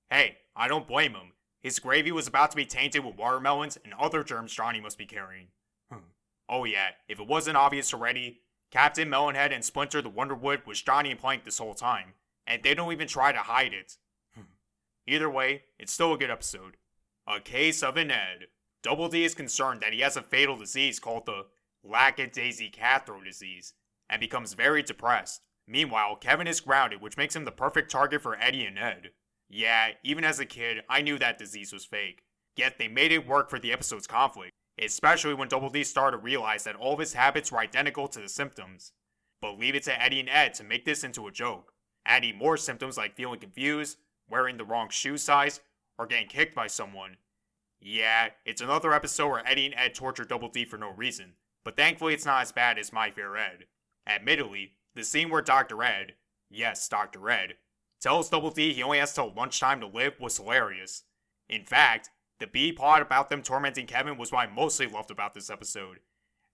Hey, 0.08 0.38
I 0.56 0.68
don't 0.68 0.88
blame 0.88 1.12
him. 1.12 1.32
His 1.60 1.78
gravy 1.78 2.12
was 2.12 2.26
about 2.26 2.50
to 2.52 2.56
be 2.56 2.64
tainted 2.64 3.04
with 3.04 3.18
watermelons 3.18 3.76
and 3.84 3.92
other 3.92 4.24
germs 4.24 4.54
Johnny 4.54 4.80
must 4.80 4.96
be 4.96 5.04
carrying. 5.04 5.48
Hmm. 5.92 5.98
oh 6.48 6.64
yeah, 6.64 6.92
if 7.08 7.20
it 7.20 7.26
wasn't 7.26 7.58
obvious 7.58 7.92
already, 7.92 8.40
Captain 8.70 9.08
Melonhead 9.08 9.54
and 9.54 9.64
Splinter 9.64 10.02
the 10.02 10.10
Wonderwood 10.10 10.66
was 10.66 10.82
Johnny 10.82 11.10
and 11.10 11.20
Plank 11.20 11.44
this 11.44 11.58
whole 11.58 11.74
time, 11.74 12.14
and 12.46 12.62
they 12.62 12.74
don't 12.74 12.92
even 12.92 13.08
try 13.08 13.32
to 13.32 13.38
hide 13.38 13.72
it. 13.72 13.96
Hmm. 14.34 14.42
Either 15.06 15.30
way, 15.30 15.64
it's 15.78 15.92
still 15.92 16.12
a 16.12 16.18
good 16.18 16.30
episode. 16.30 16.76
A 17.26 17.40
case 17.40 17.82
of 17.82 17.96
an 17.96 18.10
Ed. 18.10 18.46
Double 18.82 19.08
D 19.08 19.24
is 19.24 19.34
concerned 19.34 19.80
that 19.80 19.92
he 19.92 20.00
has 20.00 20.16
a 20.16 20.22
fatal 20.22 20.56
disease 20.56 20.98
called 20.98 21.26
the 21.26 21.46
Lackadaisy-Cathro 21.84 23.24
disease, 23.24 23.74
and 24.08 24.20
becomes 24.20 24.54
very 24.54 24.82
depressed. 24.82 25.42
Meanwhile, 25.66 26.16
Kevin 26.16 26.46
is 26.46 26.60
grounded, 26.60 27.00
which 27.00 27.16
makes 27.16 27.34
him 27.34 27.44
the 27.44 27.52
perfect 27.52 27.90
target 27.90 28.22
for 28.22 28.36
Eddie 28.36 28.66
and 28.66 28.78
Ed. 28.78 29.10
Yeah, 29.48 29.90
even 30.02 30.24
as 30.24 30.38
a 30.38 30.46
kid, 30.46 30.82
I 30.88 31.02
knew 31.02 31.18
that 31.18 31.38
disease 31.38 31.72
was 31.72 31.84
fake. 31.84 32.22
Yet 32.56 32.78
they 32.78 32.88
made 32.88 33.12
it 33.12 33.26
work 33.26 33.50
for 33.50 33.58
the 33.58 33.72
episode's 33.72 34.06
conflict, 34.06 34.52
especially 34.78 35.34
when 35.34 35.48
Double 35.48 35.70
D 35.70 35.84
started 35.84 36.18
to 36.18 36.22
realize 36.22 36.64
that 36.64 36.76
all 36.76 36.94
of 36.94 37.00
his 37.00 37.14
habits 37.14 37.50
were 37.50 37.58
identical 37.58 38.08
to 38.08 38.20
the 38.20 38.28
symptoms. 38.28 38.92
But 39.40 39.58
leave 39.58 39.74
it 39.74 39.82
to 39.84 40.02
Eddie 40.02 40.20
and 40.20 40.28
Ed 40.28 40.54
to 40.54 40.64
make 40.64 40.84
this 40.84 41.04
into 41.04 41.26
a 41.26 41.32
joke, 41.32 41.72
adding 42.04 42.36
more 42.36 42.56
symptoms 42.56 42.96
like 42.96 43.16
feeling 43.16 43.40
confused, 43.40 43.98
wearing 44.28 44.56
the 44.56 44.64
wrong 44.64 44.88
shoe 44.88 45.18
size, 45.18 45.60
or 45.98 46.06
getting 46.06 46.28
kicked 46.28 46.54
by 46.54 46.66
someone. 46.66 47.16
Yeah, 47.80 48.30
it's 48.44 48.62
another 48.62 48.92
episode 48.92 49.28
where 49.28 49.46
Eddie 49.46 49.66
and 49.66 49.74
Ed 49.76 49.94
torture 49.94 50.24
Double 50.24 50.48
D 50.48 50.64
for 50.64 50.78
no 50.78 50.90
reason, 50.90 51.34
but 51.64 51.76
thankfully 51.76 52.14
it's 52.14 52.24
not 52.24 52.42
as 52.42 52.52
bad 52.52 52.78
as 52.78 52.92
My 52.92 53.10
Fair 53.10 53.36
Ed. 53.36 53.66
Admittedly, 54.06 54.72
the 54.94 55.04
scene 55.04 55.28
where 55.28 55.42
Dr. 55.42 55.82
Ed, 55.82 56.14
yes, 56.50 56.88
Dr. 56.88 57.28
Ed, 57.28 57.54
tells 58.00 58.30
Double 58.30 58.50
D 58.50 58.72
he 58.72 58.82
only 58.82 58.98
has 58.98 59.12
till 59.12 59.32
lunchtime 59.34 59.80
to 59.80 59.86
live 59.86 60.18
was 60.20 60.36
hilarious. 60.36 61.04
In 61.48 61.64
fact, 61.64 62.10
the 62.38 62.46
B 62.46 62.72
part 62.72 63.02
about 63.02 63.30
them 63.30 63.42
tormenting 63.42 63.86
Kevin 63.86 64.18
was 64.18 64.32
what 64.32 64.48
I 64.48 64.52
mostly 64.52 64.86
loved 64.86 65.10
about 65.10 65.34
this 65.34 65.50
episode. 65.50 66.00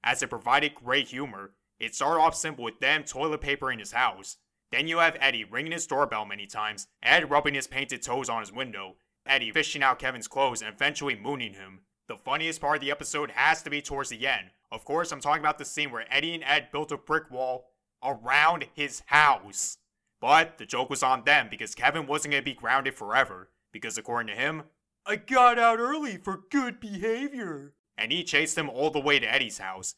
As 0.05 0.23
it 0.23 0.31
provided 0.31 0.75
great 0.75 1.09
humor, 1.09 1.53
it 1.79 1.95
started 1.95 2.21
off 2.21 2.35
simple 2.35 2.65
with 2.65 2.81
them 2.81 3.05
toilet 3.05 3.41
papering 3.41 3.79
his 3.79 3.93
house. 3.93 4.37
Then 4.71 4.89
you 4.89 4.99
have 4.99 5.17
Eddie 5.21 5.45
ringing 5.45 5.73
his 5.73 5.87
doorbell 5.87 6.25
many 6.25 6.47
times, 6.47 6.87
Ed 7.03 7.31
rubbing 7.31 7.55
his 7.55 7.67
painted 7.67 8.03
toes 8.03 8.29
on 8.29 8.41
his 8.41 8.53
window, 8.53 8.97
Eddie 9.27 9.51
fishing 9.51 9.83
out 9.83 9.99
Kevin's 9.99 10.29
clothes 10.29 10.63
and 10.63 10.73
eventually 10.73 11.15
mooning 11.15 11.55
him. 11.55 11.81
The 12.09 12.17
funniest 12.17 12.61
part 12.61 12.77
of 12.77 12.81
the 12.81 12.91
episode 12.91 13.31
has 13.33 13.63
to 13.63 13.71
be 13.71 13.83
towards 13.83 14.11
the 14.11 14.27
end. 14.27 14.51
Of 14.71 14.85
course, 14.85 15.13
I'm 15.13 15.21
talking 15.21 15.43
about 15.43 15.59
the 15.59 15.65
scene 15.65 15.91
where 15.91 16.07
Eddie 16.11 16.35
and 16.35 16.45
Ed 16.45 16.69
built 16.73 16.93
a 16.93 16.97
brick 16.97 17.31
wall 17.31 17.67
around 18.03 18.67
his 18.75 19.03
house. 19.07 19.79
But 20.21 20.59
the 20.59 20.67
joke 20.67 20.91
was 20.91 21.03
on 21.03 21.25
them 21.25 21.49
because 21.51 21.75
Kevin 21.75 22.07
wasn't 22.07 22.33
going 22.33 22.43
to 22.43 22.51
be 22.51 22.55
grounded 22.55 22.95
forever. 22.95 23.51
Because 23.73 23.99
according 23.99 24.35
to 24.35 24.41
him, 24.41 24.65
I 25.05 25.17
got 25.17 25.59
out 25.59 25.79
early 25.81 26.17
for 26.17 26.43
good 26.51 26.79
behavior. 26.79 27.75
And 27.99 28.13
he 28.13 28.23
chased 28.25 28.55
them 28.55 28.71
all 28.71 28.91
the 28.91 29.01
way 29.01 29.19
to 29.19 29.33
Eddie's 29.33 29.59
house. 29.59 29.95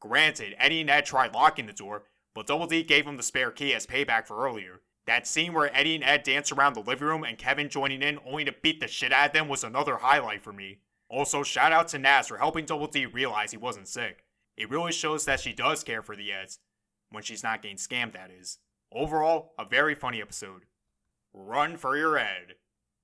Granted, 0.00 0.54
Eddie 0.58 0.80
and 0.80 0.90
Ed 0.90 1.04
tried 1.04 1.34
locking 1.34 1.66
the 1.66 1.72
door, 1.72 2.04
but 2.34 2.46
Double 2.46 2.66
D 2.66 2.82
gave 2.82 3.06
him 3.06 3.16
the 3.16 3.22
spare 3.22 3.50
key 3.50 3.74
as 3.74 3.86
payback 3.86 4.26
for 4.26 4.44
earlier. 4.44 4.80
That 5.06 5.26
scene 5.26 5.54
where 5.54 5.74
Eddie 5.74 5.94
and 5.94 6.04
Ed 6.04 6.22
dance 6.22 6.52
around 6.52 6.74
the 6.74 6.80
living 6.80 7.08
room 7.08 7.24
and 7.24 7.38
Kevin 7.38 7.68
joining 7.68 8.02
in 8.02 8.18
only 8.26 8.44
to 8.44 8.54
beat 8.62 8.80
the 8.80 8.88
shit 8.88 9.12
out 9.12 9.28
of 9.28 9.32
them 9.32 9.48
was 9.48 9.64
another 9.64 9.96
highlight 9.96 10.42
for 10.42 10.52
me. 10.52 10.80
Also, 11.08 11.42
shout 11.42 11.72
out 11.72 11.88
to 11.88 11.98
Nazz 11.98 12.28
for 12.28 12.36
helping 12.36 12.66
Double 12.66 12.86
D 12.86 13.06
realize 13.06 13.52
he 13.52 13.56
wasn't 13.56 13.88
sick. 13.88 14.24
It 14.56 14.70
really 14.70 14.92
shows 14.92 15.24
that 15.24 15.40
she 15.40 15.52
does 15.52 15.82
care 15.82 16.02
for 16.02 16.14
the 16.14 16.32
Eds. 16.32 16.58
When 17.10 17.22
she's 17.22 17.42
not 17.42 17.62
getting 17.62 17.78
scammed, 17.78 18.12
that 18.12 18.30
is. 18.30 18.58
Overall, 18.92 19.54
a 19.58 19.64
very 19.64 19.94
funny 19.94 20.20
episode. 20.20 20.66
Run 21.32 21.76
for 21.76 21.96
your 21.96 22.18
Ed. 22.18 22.56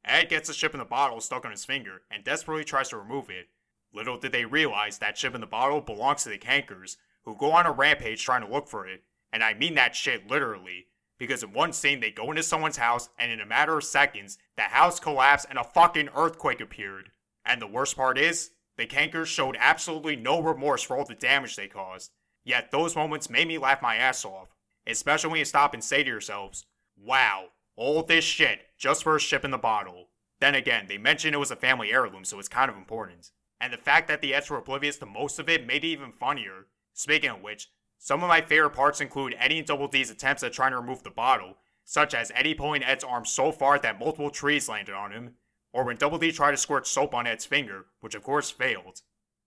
Ed 0.05 0.29
gets 0.29 0.49
a 0.49 0.53
chip 0.53 0.75
in 0.75 0.79
the 0.79 0.85
bottle 0.85 1.21
stuck 1.21 1.45
on 1.45 1.51
his 1.51 1.65
finger 1.65 2.03
and 2.11 2.23
desperately 2.23 2.65
tries 2.65 2.91
to 2.91 2.97
remove 2.97 3.31
it. 3.31 3.49
Little 3.93 4.19
did 4.19 4.33
they 4.33 4.45
realize 4.45 4.99
that 4.99 5.17
chip 5.17 5.35
in 5.35 5.41
the 5.41 5.47
bottle 5.47 5.81
belongs 5.81 6.25
to 6.25 6.29
the 6.29 6.39
Kankers, 6.39 6.97
who 7.25 7.37
go 7.37 7.53
on 7.53 7.65
a 7.65 7.73
rampage 7.73 8.23
trying 8.23 8.43
to 8.43 8.53
look 8.53 8.69
for 8.69 8.87
it. 8.87 9.03
And 9.33 9.43
I 9.43 9.55
mean 9.55 9.75
that 9.75 9.97
shit 9.97 10.29
literally. 10.29 10.87
because 11.19 11.43
in 11.43 11.53
one 11.53 11.73
scene 11.73 12.01
they 12.01 12.11
go 12.11 12.31
into 12.31 12.43
someone's 12.43 12.77
house 12.77 13.09
and 13.19 13.31
in 13.31 13.41
a 13.41 13.47
matter 13.47 13.77
of 13.77 13.85
seconds, 13.85 14.39
the 14.57 14.63
house 14.63 14.99
collapsed 14.99 15.47
and 15.49 15.59
a 15.59 15.65
fucking 15.65 16.11
earthquake 16.15 16.61
appeared. 16.61 17.11
And 17.45 17.61
the 17.61 17.67
worst 17.67 17.97
part 17.97 18.19
is, 18.19 18.51
the 18.77 18.87
Kankers 18.87 19.27
showed 19.27 19.57
absolutely 19.59 20.17
no 20.17 20.41
remorse 20.41 20.83
for 20.83 20.97
all 20.97 21.05
the 21.05 21.15
damage 21.15 21.57
they 21.57 21.69
caused. 21.69 22.11
Yet 22.45 22.71
those 22.71 22.97
moments 22.97 23.31
made 23.31 23.49
me 23.49 23.59
laugh 23.59 23.81
my 23.81 23.97
ass 23.97 24.25
off, 24.25 24.49
especially 24.87 25.31
when 25.31 25.39
you 25.39 25.45
stop 25.45 25.73
and 25.73 25.83
say 25.83 26.03
to 26.03 26.11
yourselves, 26.11 26.67
wow, 27.01 27.47
all 27.77 28.03
this 28.03 28.25
shit 28.25 28.61
just 28.79 29.03
for 29.03 29.17
a 29.17 29.21
ship 29.21 29.45
in 29.45 29.51
the 29.51 29.59
bottle. 29.59 30.09
Then 30.41 30.55
again, 30.55 30.87
they 30.89 30.99
mentioned 30.99 31.35
it 31.35 31.39
was 31.39 31.51
a 31.51 31.57
family 31.57 31.93
heirloom, 31.93 32.25
so 32.25 32.39
it's 32.39 32.49
kind 32.49 32.71
of 32.71 32.77
important. 32.77 33.31
And 33.61 33.73
the 33.73 33.79
fact 33.79 34.09
that 34.09 34.21
the 34.21 34.35
Eds 34.35 34.51
were 34.51 34.59
oblivious 34.59 34.99
to 34.99 35.07
most 35.07 35.39
of 35.39 35.49
it 35.49 35.67
made 35.67 35.85
it 35.85 35.89
even 35.89 36.13
funnier. 36.13 36.67
Speaking 36.93 37.31
of 37.31 37.43
which, 37.43 37.69
some 37.99 38.23
of 38.23 38.29
my 38.29 38.41
favorite 38.41 38.75
parts 38.75 39.01
include 39.01 39.35
Eddie 39.39 39.59
and 39.59 39.67
Double 39.67 39.89
D's 39.89 40.11
attempts 40.11 40.43
at 40.43 40.53
trying 40.53 40.73
to 40.73 40.79
remove 40.79 41.03
the 41.03 41.11
bottle, 41.11 41.57
such 41.85 42.15
as 42.15 42.31
Eddie 42.35 42.55
pulling 42.55 42.83
Ed's 42.83 43.05
arm 43.05 43.25
so 43.25 43.53
far 43.53 43.79
that 43.79 43.99
multiple 43.99 44.31
trees 44.31 44.69
landed 44.69 44.95
on 44.95 45.13
him, 45.13 45.35
or 45.73 45.85
when 45.85 45.97
Double 45.97 46.19
D 46.19 46.31
tried 46.31 46.51
to 46.53 46.57
squirt 46.57 46.87
soap 46.87 47.15
on 47.15 47.27
Ed's 47.27 47.45
finger, 47.45 47.87
which 48.01 48.15
of 48.15 48.23
course 48.23 48.51
failed. 48.51 49.01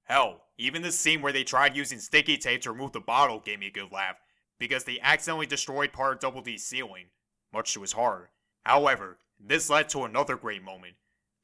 Hell, 0.03 0.41
even 0.57 0.81
the 0.81 0.91
scene 0.91 1.21
where 1.21 1.33
they 1.33 1.43
tried 1.43 1.75
using 1.75 1.99
sticky 1.99 2.37
tape 2.37 2.61
to 2.61 2.71
remove 2.71 2.93
the 2.93 2.99
bottle 2.99 3.39
gave 3.39 3.59
me 3.59 3.67
a 3.67 3.71
good 3.71 3.91
laugh, 3.91 4.15
because 4.57 4.85
they 4.85 4.99
accidentally 5.01 5.45
destroyed 5.45 5.93
part 5.93 6.13
of 6.13 6.19
Double 6.19 6.41
D's 6.41 6.65
ceiling, 6.65 7.05
much 7.53 7.73
to 7.73 7.81
his 7.81 7.93
horror. 7.93 8.31
However, 8.65 9.17
this 9.39 9.69
led 9.69 9.89
to 9.89 10.03
another 10.03 10.36
great 10.36 10.63
moment. 10.63 10.95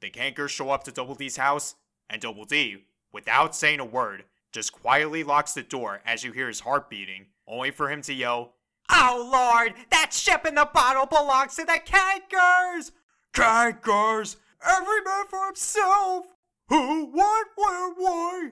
The 0.02 0.10
Kankers 0.10 0.50
show 0.50 0.70
up 0.70 0.84
to 0.84 0.92
Double 0.92 1.16
D's 1.16 1.38
house, 1.38 1.76
and 2.10 2.22
Double 2.22 2.46
D, 2.46 2.86
without 3.12 3.56
saying 3.56 3.80
a 3.80 3.86
word, 3.86 4.26
just 4.52 4.74
quietly 4.74 5.24
locks 5.24 5.54
the 5.54 5.64
door 5.64 6.02
as 6.06 6.24
you 6.24 6.32
hear 6.32 6.48
his 6.48 6.62
heart 6.62 6.90
beating, 6.90 7.28
only 7.48 7.72
for 7.72 7.90
him 7.90 8.02
to 8.04 8.14
yell, 8.14 8.54
Oh 8.90 9.30
lord, 9.32 9.74
that 9.92 10.14
ship 10.14 10.46
in 10.46 10.56
the 10.56 10.70
bottle 10.72 11.06
belongs 11.06 11.56
to 11.56 11.66
the 11.66 11.80
Kankers! 11.86 12.92
Kankers! 13.34 14.36
Every 14.66 15.02
man 15.02 15.26
for 15.30 15.46
himself! 15.46 16.26
Who, 16.68 17.06
what, 17.06 17.48
where, 17.56 17.94
why? 17.94 18.52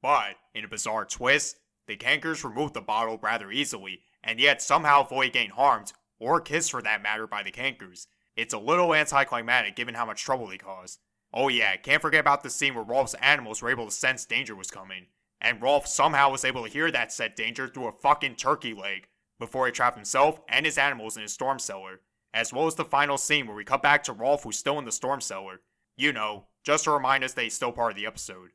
But, 0.00 0.36
in 0.54 0.64
a 0.64 0.68
bizarre 0.68 1.04
twist, 1.04 1.58
the 1.86 1.96
Kankers 1.96 2.44
remove 2.44 2.72
the 2.72 2.80
bottle 2.80 3.18
rather 3.22 3.50
easily, 3.50 4.00
and 4.22 4.40
yet 4.40 4.62
somehow 4.62 5.02
avoid 5.02 5.32
getting 5.32 5.50
harmed, 5.50 5.92
or 6.22 6.40
kissed 6.40 6.70
for 6.70 6.80
that 6.82 7.02
matter, 7.02 7.26
by 7.26 7.42
the 7.42 7.50
Kankers. 7.50 8.06
It's 8.36 8.54
a 8.54 8.58
little 8.58 8.94
anticlimactic 8.94 9.76
given 9.76 9.94
how 9.94 10.06
much 10.06 10.22
trouble 10.22 10.46
they 10.46 10.58
caused. 10.58 11.00
Oh 11.34 11.48
yeah, 11.48 11.76
can't 11.76 12.00
forget 12.00 12.20
about 12.20 12.42
the 12.42 12.50
scene 12.50 12.74
where 12.74 12.84
Rolf's 12.84 13.14
animals 13.14 13.60
were 13.60 13.70
able 13.70 13.86
to 13.86 13.90
sense 13.90 14.24
danger 14.24 14.54
was 14.54 14.70
coming, 14.70 15.06
and 15.40 15.60
Rolf 15.60 15.86
somehow 15.86 16.30
was 16.30 16.44
able 16.44 16.62
to 16.64 16.70
hear 16.70 16.90
that 16.90 17.12
said 17.12 17.34
danger 17.34 17.68
through 17.68 17.88
a 17.88 17.92
fucking 17.92 18.36
turkey 18.36 18.74
leg, 18.74 19.08
before 19.38 19.66
he 19.66 19.72
trapped 19.72 19.96
himself 19.96 20.40
and 20.48 20.64
his 20.64 20.78
animals 20.78 21.16
in 21.16 21.22
his 21.22 21.32
storm 21.32 21.58
cellar, 21.58 22.00
as 22.32 22.52
well 22.52 22.66
as 22.66 22.76
the 22.76 22.84
final 22.84 23.18
scene 23.18 23.46
where 23.46 23.56
we 23.56 23.64
cut 23.64 23.82
back 23.82 24.04
to 24.04 24.12
Rolf 24.12 24.44
who's 24.44 24.56
still 24.56 24.78
in 24.78 24.84
the 24.84 24.92
storm 24.92 25.20
cellar. 25.20 25.60
You 25.96 26.12
know, 26.12 26.46
just 26.64 26.84
to 26.84 26.92
remind 26.92 27.24
us 27.24 27.34
that 27.34 27.42
he's 27.42 27.54
still 27.54 27.72
part 27.72 27.90
of 27.90 27.96
the 27.96 28.06
episode. 28.06 28.50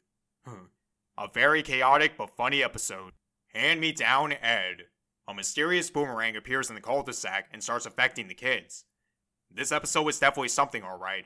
Hmm. 0.45 0.67
a 1.17 1.27
very 1.27 1.61
chaotic 1.61 2.13
but 2.17 2.29
funny 2.37 2.63
episode. 2.63 3.13
Hand 3.53 3.81
me 3.81 3.91
down, 3.91 4.31
Ed. 4.31 4.85
A 5.27 5.33
mysterious 5.33 5.89
boomerang 5.89 6.37
appears 6.37 6.69
in 6.69 6.75
the 6.75 6.81
cul-de-sac 6.81 7.49
and 7.51 7.61
starts 7.61 7.85
affecting 7.85 8.27
the 8.27 8.33
kids. 8.33 8.85
This 9.51 9.73
episode 9.73 10.03
was 10.03 10.19
definitely 10.19 10.47
something 10.47 10.83
alright, 10.83 11.25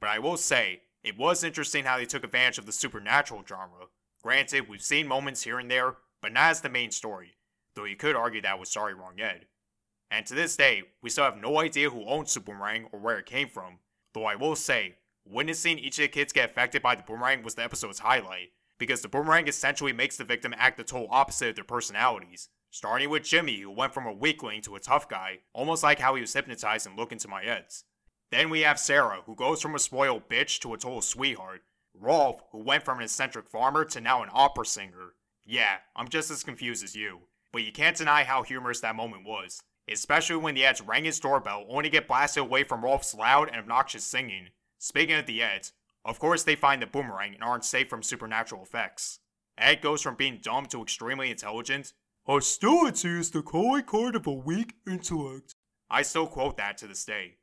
but 0.00 0.08
I 0.08 0.18
will 0.18 0.38
say, 0.38 0.82
it 1.02 1.18
was 1.18 1.44
interesting 1.44 1.84
how 1.84 1.98
they 1.98 2.06
took 2.06 2.24
advantage 2.24 2.56
of 2.56 2.64
the 2.64 2.72
supernatural 2.72 3.44
genre. 3.46 3.88
Granted, 4.22 4.68
we've 4.68 4.82
seen 4.82 5.06
moments 5.06 5.42
here 5.42 5.58
and 5.58 5.70
there, 5.70 5.96
but 6.22 6.32
not 6.32 6.50
as 6.50 6.62
the 6.62 6.70
main 6.70 6.90
story, 6.90 7.36
though 7.76 7.84
you 7.84 7.96
could 7.96 8.16
argue 8.16 8.40
that 8.40 8.58
was 8.58 8.70
Sorry 8.70 8.94
Wrong 8.94 9.20
Ed. 9.20 9.46
And 10.10 10.24
to 10.26 10.34
this 10.34 10.56
day, 10.56 10.84
we 11.02 11.10
still 11.10 11.24
have 11.24 11.36
no 11.36 11.60
idea 11.60 11.90
who 11.90 12.06
owns 12.06 12.32
the 12.32 12.40
boomerang 12.40 12.86
or 12.92 12.98
where 12.98 13.18
it 13.18 13.26
came 13.26 13.48
from, 13.48 13.80
though 14.14 14.24
I 14.24 14.36
will 14.36 14.56
say, 14.56 14.94
witnessing 15.26 15.78
each 15.78 15.98
of 15.98 16.02
the 16.04 16.08
kids 16.08 16.32
get 16.32 16.50
affected 16.50 16.80
by 16.80 16.94
the 16.94 17.02
boomerang 17.02 17.42
was 17.42 17.56
the 17.56 17.64
episode's 17.64 17.98
highlight, 17.98 18.52
because 18.78 19.02
the 19.02 19.08
boomerang 19.08 19.48
essentially 19.48 19.92
makes 19.92 20.16
the 20.16 20.24
victim 20.24 20.54
act 20.56 20.78
the 20.78 20.84
total 20.84 21.08
opposite 21.10 21.50
of 21.50 21.54
their 21.56 21.64
personalities. 21.64 22.48
Starting 22.74 23.08
with 23.08 23.22
Jimmy, 23.22 23.60
who 23.60 23.70
went 23.70 23.94
from 23.94 24.04
a 24.04 24.12
weakling 24.12 24.60
to 24.60 24.74
a 24.74 24.80
tough 24.80 25.08
guy, 25.08 25.38
almost 25.52 25.84
like 25.84 26.00
how 26.00 26.16
he 26.16 26.20
was 26.20 26.32
hypnotized 26.32 26.88
and 26.88 26.96
looked 26.96 27.12
into 27.12 27.28
my 27.28 27.44
Eds. 27.44 27.84
Then 28.32 28.50
we 28.50 28.62
have 28.62 28.80
Sarah, 28.80 29.20
who 29.26 29.36
goes 29.36 29.62
from 29.62 29.76
a 29.76 29.78
spoiled 29.78 30.28
bitch 30.28 30.58
to 30.58 30.74
a 30.74 30.76
total 30.76 31.00
sweetheart. 31.00 31.62
Rolf, 31.96 32.42
who 32.50 32.58
went 32.58 32.82
from 32.82 32.98
an 32.98 33.04
eccentric 33.04 33.48
farmer 33.48 33.84
to 33.84 34.00
now 34.00 34.24
an 34.24 34.28
opera 34.32 34.66
singer. 34.66 35.14
Yeah, 35.46 35.76
I'm 35.94 36.08
just 36.08 36.32
as 36.32 36.42
confused 36.42 36.82
as 36.82 36.96
you. 36.96 37.20
But 37.52 37.62
you 37.62 37.70
can't 37.70 37.96
deny 37.96 38.24
how 38.24 38.42
humorous 38.42 38.80
that 38.80 38.96
moment 38.96 39.24
was. 39.24 39.62
Especially 39.88 40.34
when 40.34 40.56
the 40.56 40.64
Eds 40.64 40.80
rang 40.80 41.04
his 41.04 41.20
doorbell 41.20 41.66
only 41.68 41.84
to 41.84 41.90
get 41.90 42.08
blasted 42.08 42.40
away 42.40 42.64
from 42.64 42.82
Rolf's 42.82 43.14
loud 43.14 43.50
and 43.50 43.58
obnoxious 43.58 44.02
singing. 44.02 44.48
Speaking 44.80 45.14
of 45.14 45.26
the 45.26 45.44
Eds, 45.44 45.74
of 46.04 46.18
course 46.18 46.42
they 46.42 46.56
find 46.56 46.82
the 46.82 46.88
boomerang 46.88 47.34
and 47.34 47.44
aren't 47.44 47.64
safe 47.64 47.88
from 47.88 48.02
supernatural 48.02 48.64
effects. 48.64 49.20
Ed 49.56 49.80
goes 49.80 50.02
from 50.02 50.16
being 50.16 50.40
dumb 50.42 50.66
to 50.66 50.82
extremely 50.82 51.30
intelligent. 51.30 51.92
Hostility 52.26 53.18
is 53.18 53.32
the 53.32 53.42
calling 53.42 53.82
card 53.82 54.16
of 54.16 54.26
a 54.26 54.32
weak 54.32 54.76
intellect. 54.86 55.54
I 55.90 56.00
still 56.00 56.26
quote 56.26 56.56
that 56.56 56.78
to 56.78 56.86
this 56.86 57.04
day. 57.04 57.36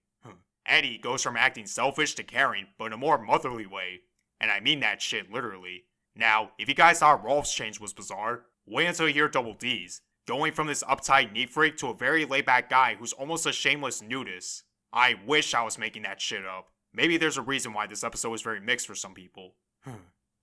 Eddie 0.65 0.97
goes 0.97 1.21
from 1.21 1.37
acting 1.37 1.67
selfish 1.67 2.15
to 2.15 2.23
caring, 2.23 2.65
but 2.79 2.85
in 2.85 2.93
a 2.93 2.97
more 2.97 3.21
motherly 3.23 3.67
way. 3.67 4.01
And 4.39 4.49
I 4.49 4.59
mean 4.59 4.79
that 4.79 4.99
shit 4.99 5.31
literally. 5.31 5.83
Now, 6.15 6.53
if 6.57 6.67
you 6.67 6.73
guys 6.73 6.97
thought 6.97 7.23
Rolf's 7.23 7.53
change 7.53 7.79
was 7.79 7.93
bizarre, 7.93 8.45
wait 8.65 8.87
until 8.87 9.07
you 9.07 9.13
hear 9.13 9.29
Double 9.29 9.53
D's. 9.53 10.01
Going 10.27 10.51
from 10.51 10.65
this 10.65 10.83
uptight 10.83 11.31
neat 11.31 11.51
freak 11.51 11.77
to 11.77 11.89
a 11.89 11.95
very 11.95 12.25
laid 12.25 12.47
back 12.47 12.67
guy 12.67 12.95
who's 12.97 13.13
almost 13.13 13.45
a 13.45 13.51
shameless 13.51 14.01
nudist. 14.01 14.63
I 14.91 15.15
wish 15.27 15.53
I 15.53 15.63
was 15.63 15.77
making 15.77 16.01
that 16.03 16.21
shit 16.21 16.43
up. 16.43 16.69
Maybe 16.91 17.17
there's 17.17 17.37
a 17.37 17.43
reason 17.43 17.73
why 17.73 17.85
this 17.85 18.03
episode 18.03 18.31
was 18.31 18.41
very 18.41 18.59
mixed 18.59 18.87
for 18.87 18.95
some 18.95 19.13
people. 19.13 19.53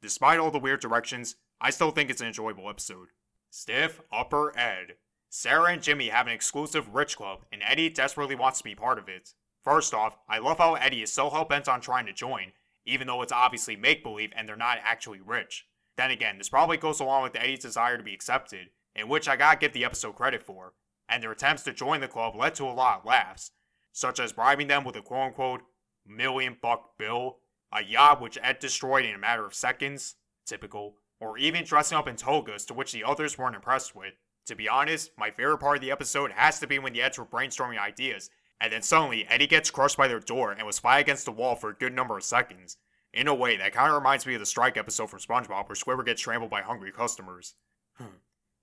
Despite 0.01 0.38
all 0.38 0.53
the 0.53 0.61
weird 0.61 0.81
directions, 0.81 1.35
I 1.61 1.70
still 1.70 1.90
think 1.90 2.09
it's 2.09 2.20
an 2.20 2.29
enjoyable 2.29 2.70
episode. 2.70 3.09
Stiff 3.51 4.01
Upper 4.13 4.57
Ed. 4.59 4.95
Sarah 5.31 5.73
and 5.73 5.83
Jimmy 5.83 6.09
have 6.09 6.27
an 6.27 6.33
exclusive 6.33 6.95
rich 6.95 7.17
club, 7.17 7.45
and 7.53 7.63
Eddie 7.65 7.91
desperately 7.91 8.35
wants 8.35 8.59
to 8.59 8.65
be 8.65 8.75
part 8.75 8.99
of 8.99 9.09
it. 9.09 9.35
First 9.63 9.93
off, 9.93 10.17
I 10.29 10.39
love 10.39 10.59
how 10.59 10.75
Eddie 10.75 11.03
is 11.03 11.13
so 11.13 11.31
hell 11.31 11.45
bent 11.45 11.69
on 11.69 11.81
trying 11.81 12.07
to 12.07 12.13
join, 12.13 12.53
even 12.87 13.07
though 13.07 13.23
it's 13.23 13.33
obviously 13.33 13.77
make 13.77 14.03
believe 14.03 14.33
and 14.35 14.49
they're 14.49 14.57
not 14.57 14.79
actually 14.83 15.21
rich. 15.21 15.67
Then 15.97 16.11
again, 16.11 16.39
this 16.39 16.49
probably 16.49 16.77
goes 16.77 17.01
along 17.01 17.25
with 17.25 17.37
Eddie's 17.37 17.61
desire 17.61 17.97
to 17.97 18.03
be 18.03 18.15
accepted, 18.15 18.69
in 18.95 19.09
which 19.09 19.29
I 19.29 19.37
gotta 19.37 19.59
give 19.59 19.73
the 19.73 19.85
episode 19.85 20.15
credit 20.15 20.43
for, 20.43 20.75
and 21.09 21.23
their 21.23 21.33
attempts 21.33 21.65
to 21.65 21.73
join 21.73 22.01
the 22.01 22.09
club 22.09 22.37
led 22.37 22.55
to 22.57 22.65
a 22.65 22.73
lot 22.73 23.01
of 23.01 23.05
laughs, 23.05 23.51
such 23.93 24.21
as 24.21 24.33
bribing 24.33 24.69
them 24.69 24.85
with 24.85 24.97
a 24.97 25.03
quote 25.03 25.29
unquote 25.29 25.63
million 26.07 26.57
buck 26.61 26.97
bill, 26.99 27.39
a 27.73 27.83
yacht 27.83 28.21
which 28.21 28.39
Ed 28.43 28.59
destroyed 28.59 29.05
in 29.05 29.15
a 29.15 29.19
matter 29.19 29.45
of 29.45 29.55
seconds, 29.55 30.17
typical, 30.47 30.97
or 31.21 31.39
even 31.39 31.65
dressing 31.65 31.99
up 31.99 32.09
in 32.09 32.17
togas 32.17 32.65
to 32.67 32.75
which 32.75 32.93
the 32.93 33.05
others 33.05 33.39
weren't 33.39 33.57
impressed 33.57 33.95
with. 33.95 34.15
To 34.47 34.55
be 34.55 34.69
honest, 34.69 35.11
my 35.19 35.31
favorite 35.31 35.59
part 35.59 35.77
of 35.77 35.83
the 35.83 35.91
episode 35.91 36.33
has 36.33 36.59
to 36.61 36.67
be 36.67 36.79
when 36.79 36.93
the 36.93 37.03
Eds 37.03 37.19
were 37.19 37.27
brainstorming 37.27 37.79
ideas, 37.79 38.31
and 38.61 38.73
then 38.73 38.83
suddenly 38.83 39.27
Eddie 39.29 39.47
gets 39.47 39.71
crushed 39.71 39.97
by 39.97 40.09
their 40.09 40.21
door 40.21 40.53
and 40.53 40.67
was 40.67 40.79
fight 40.79 41.01
against 41.01 41.25
the 41.25 41.33
wall 41.33 41.55
for 41.55 41.71
a 41.71 41.75
good 41.75 41.93
number 41.93 42.17
of 42.17 42.25
seconds. 42.25 42.77
In 43.13 43.29
a 43.29 43.35
way, 43.35 43.57
that 43.57 43.73
kind 43.73 43.91
of 43.91 43.97
reminds 43.97 44.27
me 44.27 44.35
of 44.35 44.41
the 44.41 44.47
strike 44.47 44.77
episode 44.77 45.11
from 45.11 45.19
SpongeBob 45.19 45.69
where 45.69 45.75
Squidward 45.77 46.07
gets 46.07 46.23
trampled 46.23 46.51
by 46.51 46.63
hungry 46.63 46.93
customers. 46.93 47.55
Hmm. 47.95 48.19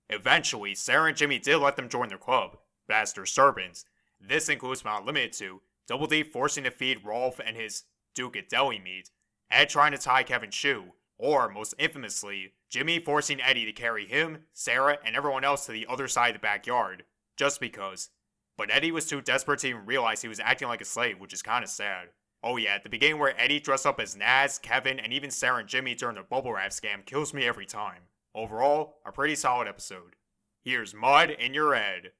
Eventually, 0.08 0.74
Sarah 0.74 1.08
and 1.08 1.16
Jimmy 1.16 1.38
did 1.38 1.58
let 1.58 1.76
them 1.76 1.88
join 1.88 2.08
their 2.08 2.18
club, 2.18 2.58
but 2.86 2.96
as 2.96 3.12
their 3.12 3.26
servants. 3.26 3.84
This 4.20 4.48
includes 4.48 4.82
but 4.82 4.90
not 4.90 5.04
limited 5.04 5.32
to 5.34 5.60
Double 5.86 6.06
D 6.06 6.22
forcing 6.22 6.64
to 6.64 6.70
feed 6.70 7.04
Rolf 7.04 7.40
and 7.44 7.56
his 7.56 7.84
Duke 8.14 8.36
at 8.36 8.48
deli 8.48 8.78
meat, 8.78 9.10
Ed 9.50 9.68
trying 9.68 9.92
to 9.92 9.98
tie 9.98 10.22
Kevin's 10.22 10.54
shoe, 10.54 10.94
or 11.18 11.48
most 11.48 11.74
infamously, 11.78 12.52
Jimmy 12.70 12.98
forcing 12.98 13.40
Eddie 13.40 13.64
to 13.64 13.72
carry 13.72 14.06
him, 14.06 14.44
Sarah, 14.52 14.98
and 15.04 15.16
everyone 15.16 15.44
else 15.44 15.66
to 15.66 15.72
the 15.72 15.86
other 15.88 16.08
side 16.08 16.34
of 16.34 16.40
the 16.40 16.40
backyard, 16.40 17.04
just 17.36 17.60
because. 17.60 18.10
But 18.56 18.70
Eddie 18.70 18.92
was 18.92 19.06
too 19.06 19.20
desperate 19.20 19.60
to 19.60 19.68
even 19.68 19.86
realize 19.86 20.22
he 20.22 20.28
was 20.28 20.40
acting 20.40 20.68
like 20.68 20.80
a 20.80 20.86
slave, 20.86 21.20
which 21.20 21.32
is 21.32 21.42
kinda 21.42 21.66
sad. 21.66 22.08
Oh 22.42 22.56
yeah, 22.56 22.78
the 22.78 22.88
beginning 22.88 23.18
where 23.18 23.38
Eddie 23.40 23.60
dressed 23.60 23.86
up 23.86 23.98
as 24.00 24.16
Nazz, 24.16 24.58
Kevin, 24.58 24.98
and 25.00 25.12
even 25.12 25.30
Sarah 25.30 25.58
and 25.58 25.68
Jimmy 25.68 25.94
during 25.94 26.16
the 26.16 26.22
bubble 26.22 26.52
wrap 26.52 26.70
scam 26.70 27.04
kills 27.04 27.34
me 27.34 27.44
every 27.44 27.66
time. 27.66 28.02
Overall, 28.34 28.98
a 29.04 29.12
pretty 29.12 29.34
solid 29.34 29.66
episode. 29.66 30.16
Here's 30.62 30.94
Mud 30.94 31.30
in 31.30 31.54
your 31.54 31.74
Ed. 31.74 32.12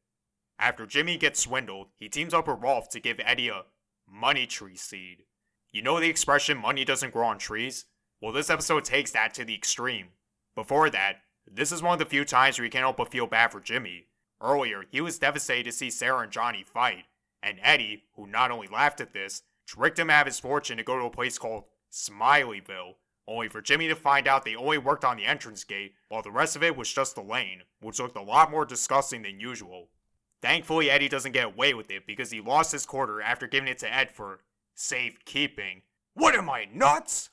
After 0.59 0.87
Jimmy 0.87 1.17
gets 1.19 1.41
swindled, 1.41 1.89
he 1.97 2.09
teams 2.09 2.33
up 2.33 2.49
with 2.49 2.61
Rolf 2.61 2.89
to 2.91 3.01
give 3.01 3.21
Eddie 3.21 3.49
a 3.49 3.65
money 4.09 4.47
tree 4.47 4.77
seed. 4.77 5.25
You 5.71 5.83
know 5.83 6.01
the 6.01 6.09
expression 6.09 6.57
money 6.57 6.85
doesn't 6.85 7.13
grow 7.13 7.27
on 7.27 7.39
trees? 7.39 7.85
Well, 8.21 8.33
this 8.33 8.49
episode 8.49 8.85
takes 8.85 9.11
that 9.11 9.35
to 9.35 9.45
the 9.45 9.55
extreme. 9.55 10.09
Before 10.55 10.89
that, 10.89 11.19
this 11.51 11.71
is 11.71 11.83
one 11.83 11.93
of 11.93 11.99
the 11.99 12.07
few 12.07 12.25
times 12.25 12.59
where 12.59 12.65
you 12.65 12.71
can't 12.71 12.83
help 12.83 12.97
but 12.97 13.11
feel 13.11 13.27
bad 13.27 13.53
for 13.53 13.61
Jimmy. 13.61 14.07
Earlier, 14.41 14.85
he 14.91 15.03
was 15.03 15.19
devastated 15.19 15.65
to 15.65 15.73
see 15.73 15.91
Sarah 15.91 16.21
and 16.21 16.33
Johnny 16.33 16.63
fight, 16.63 17.05
and 17.43 17.59
Eddie, 17.63 18.05
who 18.15 18.27
not 18.27 18.51
only 18.51 18.69
laughed 18.69 19.03
at 19.03 19.13
this, 19.13 19.43
tricked 19.67 19.99
him 19.99 20.09
out 20.09 20.23
of 20.23 20.27
his 20.29 20.41
fortune 20.41 20.79
to 20.79 20.83
go 20.83 20.99
to 20.99 21.05
a 21.05 21.11
place 21.11 21.37
called 21.37 21.65
Smileyville, 21.93 22.95
only 23.29 23.49
for 23.49 23.61
Jimmy 23.61 23.89
to 23.89 23.95
find 23.95 24.27
out 24.27 24.45
they 24.45 24.57
only 24.57 24.79
worked 24.79 25.05
on 25.05 25.19
the 25.19 25.27
entrance 25.27 25.65
gate, 25.65 25.95
while 26.09 26.23
the 26.23 26.31
rest 26.31 26.57
of 26.57 26.63
it 26.63 26.77
was 26.77 26.93
just 26.93 27.17
the 27.17 27.23
lane, 27.23 27.63
which 27.81 27.99
looked 27.99 28.17
a 28.17 28.23
lot 28.23 28.51
more 28.51 28.65
disgusting 28.65 29.23
than 29.23 29.41
usual. 29.41 29.89
Thankfully, 30.41 30.91
Eddie 30.91 31.09
doesn't 31.09 31.33
get 31.33 31.47
away 31.47 31.75
with 31.75 31.91
it 31.91 32.07
because 32.07 32.31
he 32.31 32.41
lost 32.41 32.73
his 32.73 32.87
quarter 32.87 33.21
after 33.21 33.47
giving 33.47 33.69
it 33.69 33.79
to 33.79 33.93
Ed 33.93 34.11
for 34.11 34.41
safekeeping. 34.75 35.83
What 36.15 36.35
am 36.35 36.49
I, 36.49 36.67
nuts? 36.73 37.31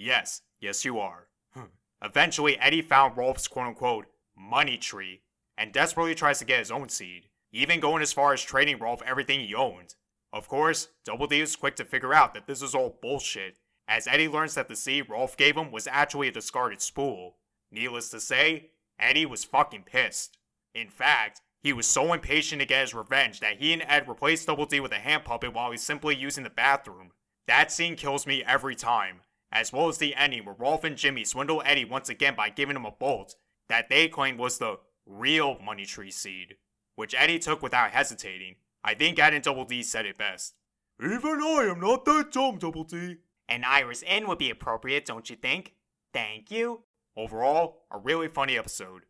Yes, 0.00 0.40
yes, 0.60 0.82
you 0.82 0.98
are. 0.98 1.26
Hmm. 1.52 1.64
Eventually, 2.02 2.58
Eddie 2.58 2.80
found 2.80 3.18
Rolf's 3.18 3.46
quote 3.46 3.66
unquote 3.66 4.06
money 4.34 4.78
tree 4.78 5.20
and 5.58 5.74
desperately 5.74 6.14
tries 6.14 6.38
to 6.38 6.46
get 6.46 6.58
his 6.58 6.70
own 6.70 6.88
seed, 6.88 7.28
even 7.52 7.80
going 7.80 8.00
as 8.00 8.14
far 8.14 8.32
as 8.32 8.42
trading 8.42 8.78
Rolf 8.78 9.02
everything 9.04 9.40
he 9.40 9.54
owned. 9.54 9.96
Of 10.32 10.48
course, 10.48 10.88
Double 11.04 11.26
D 11.26 11.42
is 11.42 11.54
quick 11.54 11.76
to 11.76 11.84
figure 11.84 12.14
out 12.14 12.32
that 12.32 12.46
this 12.46 12.62
is 12.62 12.74
all 12.74 12.98
bullshit, 13.02 13.58
as 13.86 14.06
Eddie 14.06 14.26
learns 14.26 14.54
that 14.54 14.68
the 14.68 14.76
seed 14.76 15.10
Rolf 15.10 15.36
gave 15.36 15.54
him 15.54 15.70
was 15.70 15.86
actually 15.86 16.28
a 16.28 16.32
discarded 16.32 16.80
spool. 16.80 17.36
Needless 17.70 18.08
to 18.08 18.20
say, 18.20 18.70
Eddie 18.98 19.26
was 19.26 19.44
fucking 19.44 19.82
pissed. 19.82 20.38
In 20.74 20.88
fact, 20.88 21.42
he 21.62 21.74
was 21.74 21.86
so 21.86 22.14
impatient 22.14 22.60
to 22.60 22.66
get 22.66 22.80
his 22.80 22.94
revenge 22.94 23.40
that 23.40 23.58
he 23.58 23.74
and 23.74 23.82
Ed 23.86 24.08
replaced 24.08 24.46
Double 24.46 24.64
D 24.64 24.80
with 24.80 24.92
a 24.92 24.96
hand 24.96 25.26
puppet 25.26 25.52
while 25.52 25.70
he's 25.70 25.82
simply 25.82 26.16
using 26.16 26.44
the 26.44 26.48
bathroom. 26.48 27.10
That 27.46 27.70
scene 27.70 27.96
kills 27.96 28.26
me 28.26 28.42
every 28.42 28.74
time, 28.74 29.20
as 29.52 29.72
well 29.72 29.88
as 29.88 29.98
the 29.98 30.14
ending 30.14 30.44
where 30.44 30.54
Rolf 30.54 30.84
and 30.84 30.96
Jimmy 30.96 31.24
swindle 31.24 31.62
Eddy 31.64 31.84
once 31.84 32.08
again 32.08 32.34
by 32.34 32.50
giving 32.50 32.76
him 32.76 32.86
a 32.86 32.90
bolt 32.90 33.34
that 33.68 33.88
they 33.88 34.08
claimed 34.08 34.38
was 34.38 34.58
the 34.58 34.78
real 35.06 35.58
Money 35.64 35.84
Tree 35.84 36.10
seed, 36.10 36.56
which 36.96 37.14
Eddy 37.16 37.38
took 37.38 37.62
without 37.62 37.90
hesitating. 37.90 38.56
I 38.82 38.94
think 38.94 39.18
and 39.18 39.42
Double 39.42 39.64
D 39.64 39.82
said 39.82 40.06
it 40.06 40.18
best. 40.18 40.54
Even 41.02 41.42
I 41.42 41.68
am 41.70 41.80
not 41.80 42.04
that 42.04 42.32
dumb, 42.32 42.58
Double 42.58 42.84
D. 42.84 43.16
An 43.48 43.64
iris 43.64 44.02
in 44.02 44.28
would 44.28 44.38
be 44.38 44.50
appropriate, 44.50 45.06
don't 45.06 45.28
you 45.28 45.36
think? 45.36 45.74
Thank 46.12 46.50
you. 46.50 46.82
Overall, 47.16 47.82
a 47.90 47.98
really 47.98 48.28
funny 48.28 48.56
episode. 48.56 49.02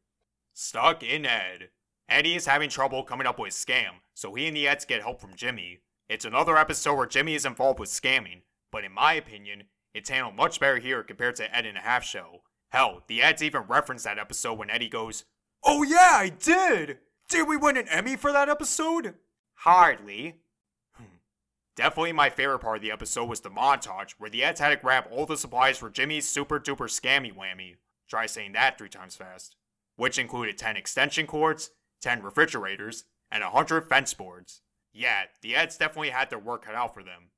Stuck 0.55 1.03
in 1.03 1.26
Ed. 1.26 1.70
Eddy 2.09 2.35
is 2.35 2.46
having 2.46 2.70
trouble 2.70 3.05
coming 3.05 3.26
up 3.26 3.38
with 3.38 3.53
a 3.53 3.57
scam, 3.57 4.00
so 4.14 4.35
he 4.35 4.46
and 4.46 4.57
the 4.57 4.66
Eds 4.66 4.85
get 4.85 5.03
help 5.03 5.20
from 5.20 5.37
Jimmy. 5.37 5.81
It's 6.09 6.24
another 6.24 6.57
episode 6.57 6.96
where 6.96 7.07
Jimmy 7.07 7.35
is 7.35 7.46
involved 7.46 7.79
with 7.79 7.88
scamming, 7.88 8.42
but 8.72 8.85
in 8.85 8.92
my 8.92 9.12
opinion, 9.12 9.64
it's 9.94 10.11
handled 10.11 10.37
much 10.37 10.61
better 10.61 10.79
here 10.79 11.03
compared 11.03 11.37
to 11.37 11.57
Ed 11.57 11.66
and 11.66 11.79
a 11.79 11.83
half 11.83 12.05
show. 12.05 12.42
Hell, 12.70 13.03
the 13.09 13.22
Eds 13.22 13.42
even 13.42 13.62
reference 13.62 14.05
that 14.05 14.18
episode 14.18 14.59
when 14.59 14.70
Eddy 14.70 14.88
goes, 14.88 15.24
Oh 15.64 15.83
yeah, 15.83 16.12
I 16.12 16.29
did! 16.29 16.98
Did 17.29 17.48
we 17.48 17.57
win 17.57 17.76
an 17.76 17.88
Emmy 17.88 18.16
for 18.16 18.33
that 18.33 18.48
episode? 18.48 19.14
Hardly. 19.55 20.37
Hmm. 20.94 21.05
Definitely 21.76 22.12
my 22.12 22.31
favorite 22.31 22.61
part 22.61 22.76
of 22.76 22.83
the 22.83 22.92
episode 22.92 23.29
was 23.29 23.40
the 23.40 23.50
montage 23.50 24.12
where 24.18 24.31
the 24.31 24.42
Eds 24.42 24.61
had 24.61 24.70
to 24.70 24.76
grab 24.76 25.05
all 25.11 25.26
the 25.26 25.37
supplies 25.37 25.79
for 25.79 25.90
Jimmy's 25.90 26.29
super 26.29 26.59
duper 26.59 26.88
scammy 26.88 27.35
whammy. 27.35 27.76
Try 28.09 28.26
saying 28.26 28.53
that 28.53 28.79
three 28.79 28.88
times 28.88 29.16
fast. 29.16 29.57
Which 29.96 30.18
included 30.18 30.57
10 30.57 30.76
extension 30.76 31.26
cords, 31.26 31.70
10 32.00 32.22
refrigerators, 32.22 33.05
and 33.31 33.44
100 33.44 33.88
fence 33.88 34.14
boards. 34.14 34.62
Yeah, 34.92 35.24
the 35.42 35.55
Eds 35.55 35.76
definitely 35.76 36.11
had 36.11 36.31
their 36.31 36.38
work 36.38 36.64
cut 36.64 36.74
out 36.74 36.94
for 36.94 37.03
them. 37.03 37.31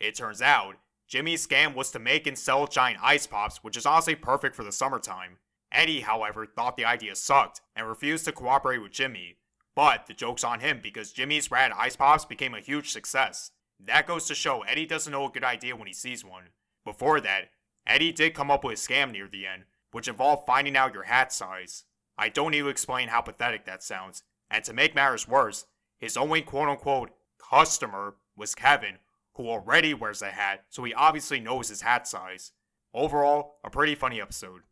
It 0.00 0.14
turns 0.14 0.40
out, 0.40 0.76
Jimmy's 1.08 1.46
scam 1.46 1.74
was 1.74 1.90
to 1.90 1.98
make 1.98 2.26
and 2.26 2.38
sell 2.38 2.66
giant 2.66 2.98
ice 3.02 3.26
pops, 3.26 3.62
which 3.62 3.76
is 3.76 3.86
honestly 3.86 4.14
perfect 4.14 4.56
for 4.56 4.64
the 4.64 4.72
summertime. 4.72 5.38
Eddy, 5.70 6.00
however, 6.00 6.46
thought 6.46 6.76
the 6.76 6.84
idea 6.84 7.14
sucked 7.14 7.60
and 7.74 7.86
refused 7.86 8.24
to 8.24 8.32
cooperate 8.32 8.78
with 8.78 8.92
Jimmy. 8.92 9.38
But 9.74 10.06
the 10.06 10.14
joke's 10.14 10.44
on 10.44 10.60
him 10.60 10.80
because 10.82 11.12
Jimmy's 11.12 11.50
rad 11.50 11.72
ice 11.76 11.96
pops 11.96 12.24
became 12.24 12.54
a 12.54 12.60
huge 12.60 12.90
success. 12.90 13.50
That 13.80 14.06
goes 14.06 14.26
to 14.26 14.34
show 14.34 14.62
Eddy 14.62 14.86
doesn't 14.86 15.12
know 15.12 15.26
a 15.26 15.30
good 15.30 15.44
idea 15.44 15.76
when 15.76 15.88
he 15.88 15.92
sees 15.92 16.24
one. 16.24 16.50
Before 16.84 17.20
that, 17.20 17.50
Eddy 17.86 18.12
did 18.12 18.34
come 18.34 18.50
up 18.50 18.64
with 18.64 18.78
a 18.78 18.80
scam 18.80 19.12
near 19.12 19.28
the 19.28 19.46
end, 19.46 19.64
which 19.90 20.08
involved 20.08 20.46
finding 20.46 20.76
out 20.76 20.94
your 20.94 21.02
hat 21.04 21.32
size. 21.32 21.84
I 22.16 22.28
don't 22.28 22.52
need 22.52 22.60
to 22.60 22.68
explain 22.68 23.08
how 23.08 23.20
pathetic 23.20 23.64
that 23.66 23.82
sounds, 23.82 24.22
and 24.50 24.62
to 24.64 24.72
make 24.72 24.94
matters 24.94 25.26
worse, 25.26 25.66
his 25.98 26.16
only 26.16 26.42
quote 26.42 26.68
unquote 26.68 27.10
customer 27.38 28.14
was 28.36 28.54
Kevin, 28.54 28.98
who 29.34 29.48
already 29.48 29.94
wears 29.94 30.22
a 30.22 30.30
hat, 30.30 30.64
so 30.68 30.84
he 30.84 30.94
obviously 30.94 31.40
knows 31.40 31.68
his 31.68 31.82
hat 31.82 32.06
size. 32.06 32.52
Overall, 32.92 33.56
a 33.64 33.70
pretty 33.70 33.94
funny 33.94 34.20
episode. 34.20 34.62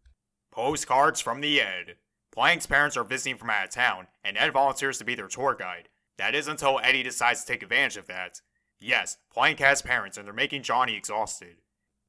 Postcards 0.51 1.21
from 1.21 1.41
the 1.41 1.61
Ed. 1.61 1.97
Plank's 2.33 2.67
parents 2.67 2.97
are 2.97 3.05
visiting 3.05 3.37
from 3.37 3.51
out 3.51 3.65
of 3.65 3.71
town, 3.71 4.07
and 4.23 4.39
Ed 4.39 4.53
volunteers 4.53 4.99
to 4.99 5.05
be 5.05 5.15
their 5.15 5.29
tour 5.29 5.55
guide. 5.59 5.89
That 6.19 6.35
is 6.35 6.47
until 6.47 6.81
Eddy 6.83 7.03
decides 7.03 7.41
to 7.41 7.47
take 7.53 7.63
advantage 7.63 7.97
of 7.97 8.07
that. 8.07 8.41
Yes, 8.81 9.19
Plank 9.33 9.59
has 9.61 9.83
parents, 9.83 10.17
and 10.17 10.27
they're 10.27 10.35
making 10.35 10.63
Johnny 10.63 10.97
exhausted. 10.97 11.57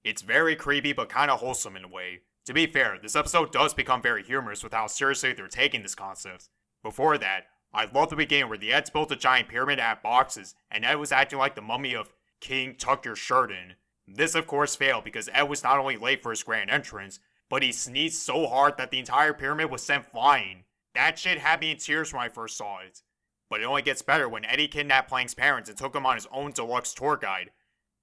It's 0.04 0.22
very 0.22 0.56
creepy, 0.56 0.94
but 0.94 1.12
kinda 1.12 1.38
wholesome 1.38 1.76
in 1.76 1.86
a 1.86 1.88
way. 1.88 2.22
To 2.46 2.54
be 2.54 2.68
fair, 2.68 3.00
this 3.02 3.16
episode 3.16 3.52
does 3.52 3.74
become 3.74 4.02
very 4.02 4.24
humorous 4.24 4.64
with 4.64 4.74
how 4.74 4.88
seriously 4.88 5.34
they're 5.34 5.48
taking 5.48 5.82
this 5.82 5.96
concept. 5.96 6.50
Before 6.84 7.18
that, 7.18 7.48
I 7.74 7.86
love 7.86 8.10
the 8.10 8.16
beginning 8.16 8.50
where 8.50 8.58
the 8.58 8.74
Eds 8.74 8.90
built 8.90 9.12
a 9.12 9.16
giant 9.16 9.48
pyramid 9.48 9.80
out 9.80 9.98
of 9.98 10.04
boxes, 10.04 10.54
and 10.70 10.84
Ed 10.86 10.96
was 10.96 11.12
acting 11.12 11.40
like 11.40 11.56
the 11.56 11.62
mummy 11.62 11.96
of 11.96 12.14
King 12.44 12.76
Tuck 12.76 13.06
Your 13.06 13.16
Shirt 13.16 13.52
In. 13.52 13.76
This, 14.06 14.36
of 14.36 14.48
course, 14.48 14.76
failed 14.76 15.06
because 15.06 15.30
Ed 15.32 15.44
was 15.44 15.64
not 15.64 15.80
only 15.80 15.96
late 15.96 16.22
for 16.22 16.30
his 16.30 16.44
grand 16.44 16.70
entrance, 16.70 17.20
but 17.50 17.64
he 17.64 17.72
sneezed 17.72 18.22
so 18.22 18.48
hard 18.48 18.76
that 18.78 18.92
the 18.92 19.00
entire 19.00 19.34
pyramid 19.34 19.72
was 19.72 19.82
sent 19.82 20.12
flying. 20.12 20.66
That 20.94 21.18
shit 21.18 21.38
had 21.38 21.62
me 21.62 21.72
in 21.72 21.78
tears 21.78 22.12
when 22.12 22.22
I 22.22 22.28
first 22.28 22.58
saw 22.58 22.80
it. 22.80 23.02
But 23.50 23.62
it 23.62 23.66
only 23.66 23.82
gets 23.82 24.02
better 24.02 24.28
when 24.28 24.44
Eddy 24.44 24.68
kidnapped 24.68 25.08
Plank's 25.08 25.34
parents 25.34 25.70
and 25.70 25.78
took 25.78 25.96
him 25.96 26.06
on 26.06 26.16
his 26.16 26.28
own 26.34 26.52
deluxe 26.52 26.94
tour 26.94 27.16
guide, 27.16 27.52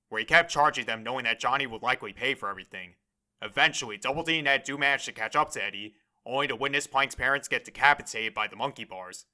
where 0.09 0.21
he 0.21 0.25
kept 0.25 0.51
charging 0.51 0.87
them 0.87 1.03
knowing 1.03 1.25
that 1.25 1.39
Johnny 1.39 1.67
would 1.67 1.83
likely 1.83 2.15
pay 2.15 2.35
for 2.35 2.49
everything. 2.49 2.95
Eventually, 3.43 3.99
Double 3.99 4.23
D 4.23 4.39
and 4.39 4.49
Ed 4.49 4.63
do 4.63 4.79
manage 4.79 5.05
to 5.05 5.13
catch 5.13 5.37
up 5.37 5.51
to 5.53 5.63
Eddy, 5.63 5.97
only 6.25 6.47
to 6.47 6.57
witness 6.57 6.87
Plank's 6.87 7.15
parents 7.15 7.47
get 7.47 7.67
decapitated 7.67 8.33
by 8.33 8.49
the 8.49 8.57
monkey 8.57 8.85
bars. 8.85 9.27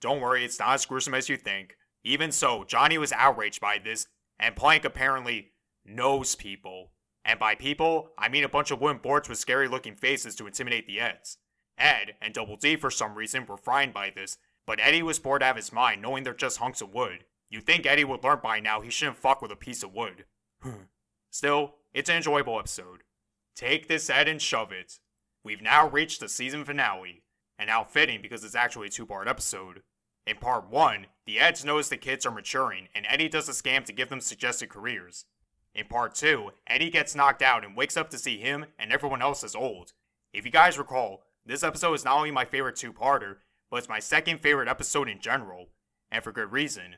Don't 0.00 0.20
worry, 0.20 0.44
it's 0.44 0.58
not 0.58 0.74
as 0.74 0.86
gruesome 0.86 1.14
as 1.14 1.28
you 1.28 1.36
think. 1.36 1.76
Even 2.02 2.32
so, 2.32 2.64
Johnny 2.64 2.98
was 2.98 3.12
outraged 3.12 3.60
by 3.60 3.78
this, 3.78 4.08
and 4.40 4.56
Plank 4.56 4.84
apparently 4.84 5.52
knows 5.84 6.34
people. 6.34 6.92
And 7.24 7.38
by 7.38 7.54
people, 7.54 8.10
I 8.18 8.28
mean 8.28 8.42
a 8.42 8.48
bunch 8.48 8.70
of 8.70 8.80
wooden 8.80 9.02
boards 9.02 9.28
with 9.28 9.38
scary 9.38 9.68
looking 9.68 9.94
faces 9.94 10.34
to 10.36 10.46
intimidate 10.46 10.86
the 10.86 10.98
Eds. 10.98 11.36
Ed 11.78 12.14
and 12.20 12.34
Double 12.34 12.56
D, 12.56 12.76
for 12.76 12.90
some 12.90 13.14
reason, 13.14 13.46
were 13.46 13.56
frightened 13.56 13.94
by 13.94 14.10
this, 14.10 14.38
but 14.66 14.80
Eddy 14.80 15.02
was 15.02 15.18
bored 15.18 15.42
out 15.42 15.52
of 15.52 15.56
his 15.56 15.72
mind 15.72 16.02
knowing 16.02 16.24
they're 16.24 16.34
just 16.34 16.58
hunks 16.58 16.80
of 16.80 16.92
wood. 16.94 17.24
You'd 17.50 17.66
think 17.66 17.86
Eddy 17.86 18.04
would 18.04 18.24
learn 18.24 18.40
by 18.42 18.60
now 18.60 18.80
he 18.80 18.90
shouldn't 18.90 19.16
fuck 19.18 19.42
with 19.42 19.52
a 19.52 19.56
piece 19.56 19.82
of 19.82 19.92
wood. 19.92 20.24
Hmm. 20.62 20.84
Still, 21.30 21.74
it's 21.92 22.08
an 22.08 22.16
enjoyable 22.16 22.58
episode. 22.58 23.00
Take 23.54 23.88
this 23.88 24.08
Ed 24.08 24.28
and 24.28 24.40
shove 24.40 24.72
it. 24.72 24.98
We've 25.44 25.62
now 25.62 25.88
reached 25.88 26.20
the 26.20 26.28
season 26.28 26.64
finale, 26.64 27.24
and 27.58 27.68
now 27.68 27.84
fitting 27.84 28.22
because 28.22 28.44
it's 28.44 28.54
actually 28.54 28.88
a 28.88 28.90
two 28.90 29.06
part 29.06 29.28
episode. 29.28 29.82
In 30.30 30.36
part 30.36 30.70
1, 30.70 31.06
the 31.26 31.40
Eds 31.40 31.64
notice 31.64 31.88
the 31.88 31.96
kids 31.96 32.24
are 32.24 32.30
maturing, 32.30 32.86
and 32.94 33.04
Eddy 33.08 33.28
does 33.28 33.48
a 33.48 33.52
scam 33.52 33.84
to 33.84 33.92
give 33.92 34.10
them 34.10 34.20
suggested 34.20 34.68
careers. 34.68 35.24
In 35.74 35.88
part 35.88 36.14
2, 36.14 36.52
Eddy 36.68 36.88
gets 36.88 37.16
knocked 37.16 37.42
out 37.42 37.64
and 37.64 37.76
wakes 37.76 37.96
up 37.96 38.10
to 38.10 38.18
see 38.18 38.38
him 38.38 38.66
and 38.78 38.92
everyone 38.92 39.22
else 39.22 39.42
as 39.42 39.56
old. 39.56 39.92
If 40.32 40.44
you 40.44 40.52
guys 40.52 40.78
recall, 40.78 41.24
this 41.44 41.64
episode 41.64 41.94
is 41.94 42.04
not 42.04 42.16
only 42.16 42.30
my 42.30 42.44
favorite 42.44 42.76
two 42.76 42.92
parter, 42.92 43.38
but 43.72 43.78
it's 43.78 43.88
my 43.88 43.98
second 43.98 44.38
favorite 44.38 44.68
episode 44.68 45.08
in 45.08 45.18
general, 45.18 45.70
and 46.12 46.22
for 46.22 46.30
good 46.30 46.52
reason. 46.52 46.94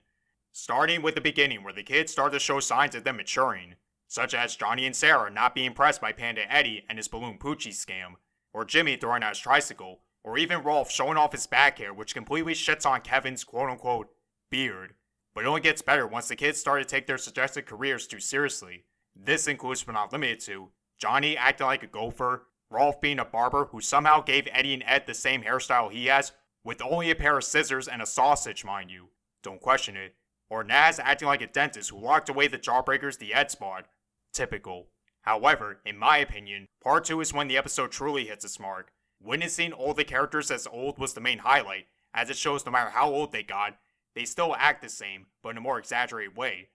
Starting 0.53 1.01
with 1.01 1.15
the 1.15 1.23
beginning 1.23 1.65
where 1.65 1.73
the 1.73 1.83
kids 1.83 2.13
start 2.13 2.33
to 2.35 2.39
show 2.39 2.61
signs 2.61 2.95
of 2.95 3.05
them 3.05 3.17
maturing, 3.17 3.77
such 4.09 4.35
as 4.35 4.57
Johnny 4.57 4.85
and 4.85 4.95
Sarah 4.95 5.31
not 5.31 5.55
being 5.55 5.69
impressed 5.69 6.03
by 6.03 6.13
Panda 6.13 6.43
Eddy 6.53 6.85
and 6.87 6.99
his 6.99 7.09
balloon 7.09 7.39
Poochie 7.39 7.69
scam, 7.69 8.17
or 8.53 8.67
Jimmy 8.67 8.97
throwing 8.97 9.23
out 9.23 9.31
his 9.31 9.39
tricycle, 9.39 10.01
or 10.25 10.39
even 10.39 10.63
Rolf 10.63 10.91
showing 10.91 11.17
off 11.17 11.33
his 11.33 11.47
back 11.47 11.79
hair, 11.79 11.93
which 11.93 12.15
completely 12.15 12.55
shits 12.55 12.87
on 12.87 13.01
Kevin's 13.01 13.45
quote 13.45 13.71
unquote 13.71 14.09
beard. 14.51 14.95
But 15.35 15.45
it 15.45 15.49
only 15.49 15.61
gets 15.61 15.83
better 15.83 16.07
once 16.07 16.29
the 16.29 16.37
kids 16.37 16.59
start 16.59 16.83
to 16.83 16.89
take 16.89 17.07
their 17.07 17.19
suggested 17.19 17.67
careers 17.67 18.07
too 18.07 18.21
seriously. 18.21 18.85
This 19.17 19.47
includes, 19.47 19.83
but 19.83 19.93
not 19.93 20.13
limited 20.13 20.41
to, 20.41 20.71
Johnny 20.99 21.37
acting 21.37 21.67
like 21.67 21.83
a 21.83 21.87
gopher, 21.87 22.47
Rolf 22.71 23.01
being 23.01 23.19
a 23.19 23.25
barber 23.25 23.67
who 23.67 23.81
somehow 23.81 24.23
gave 24.23 24.49
Eddy 24.51 24.73
and 24.73 24.83
Ed 24.87 25.07
the 25.07 25.15
same 25.15 25.43
hairstyle 25.43 25.91
he 25.91 26.07
has, 26.07 26.33
with 26.65 26.81
only 26.81 27.11
a 27.11 27.15
pair 27.15 27.37
of 27.37 27.45
scissors 27.45 27.89
and 27.89 28.01
a 28.01 28.07
sausage, 28.07 28.65
mind 28.65 28.91
you. 28.91 29.09
Don't 29.43 29.61
question 29.61 29.97
it. 29.97 30.15
Or 30.49 30.63
Nazz 30.63 30.99
acting 30.99 31.29
like 31.29 31.43
a 31.43 31.47
dentist 31.47 31.91
who 31.91 31.99
locked 31.99 32.29
away 32.29 32.47
the 32.47 32.59
jawbreakers 32.59 33.19
the 33.19 33.35
Ed 33.35 33.51
spot. 33.51 33.87
Typical. 34.33 34.89
However, 35.23 35.81
in 35.85 35.99
my 35.99 36.19
opinion, 36.19 36.67
part 36.83 37.05
2 37.05 37.21
is 37.21 37.35
when 37.35 37.49
the 37.49 37.57
episode 37.57 37.91
truly 37.91 38.27
hits 38.27 38.45
its 38.45 38.61
mark. 38.61 38.93
Witnessing 39.25 39.73
all 39.73 39.95
the 39.95 40.05
characters 40.05 40.51
as 40.51 40.67
old 40.67 40.99
was 40.99 41.15
the 41.15 41.21
main 41.21 41.39
highlight, 41.39 41.87
as 42.13 42.29
it 42.29 42.37
shows 42.37 42.67
no 42.67 42.73
matter 42.73 42.91
how 42.91 43.09
old 43.09 43.33
they 43.33 43.43
got, 43.43 43.79
they 44.15 44.25
still 44.25 44.55
act 44.59 44.83
the 44.83 44.89
same, 44.89 45.27
but 45.43 45.51
in 45.51 45.59
a 45.59 45.61
more 45.61 45.79
exaggerated 45.79 46.37
way. 46.37 46.69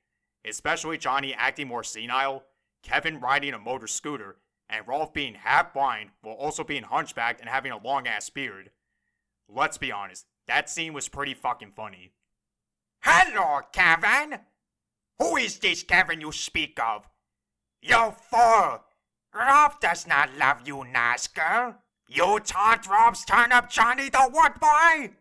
Especially 0.45 0.97
Johnny 0.97 1.33
acting 1.33 1.67
more 1.67 1.83
senile, 1.83 2.45
Kevin 2.83 3.19
riding 3.19 3.53
a 3.53 3.59
motor 3.59 3.87
scooter, 3.87 4.37
and 4.69 4.87
Rolf 4.87 5.13
being 5.13 5.35
half 5.35 5.73
blind 5.73 6.11
while 6.21 6.35
also 6.35 6.63
being 6.63 6.83
hunchbacked 6.83 7.41
and 7.41 7.49
having 7.49 7.71
a 7.71 7.83
long 7.83 8.07
ass 8.07 8.29
beard. 8.29 8.71
Let's 9.49 9.77
be 9.77 9.91
honest, 9.91 10.25
that 10.47 10.69
scene 10.69 10.93
was 10.93 11.09
pretty 11.09 11.33
fucking 11.33 11.71
funny. 11.75 12.11
Hello, 13.01 13.61
Kevin. 13.73 14.39
Who 15.19 15.35
is 15.35 15.59
this 15.59 15.83
Kevin 15.83 16.21
you 16.21 16.31
speak 16.31 16.79
of? 16.79 17.09
You 17.81 18.13
fool! 18.29 18.83
Rolf 19.33 19.79
does 19.79 20.07
not 20.07 20.35
love 20.37 20.65
you, 20.65 20.85
girl. 21.33 21.75
You 22.07 22.39
Rolf's 22.89 23.25
turn 23.25 23.51
up 23.51 23.69
Johnny 23.69 24.09
the 24.09 24.29
what 24.31 24.59
boy? 24.59 25.11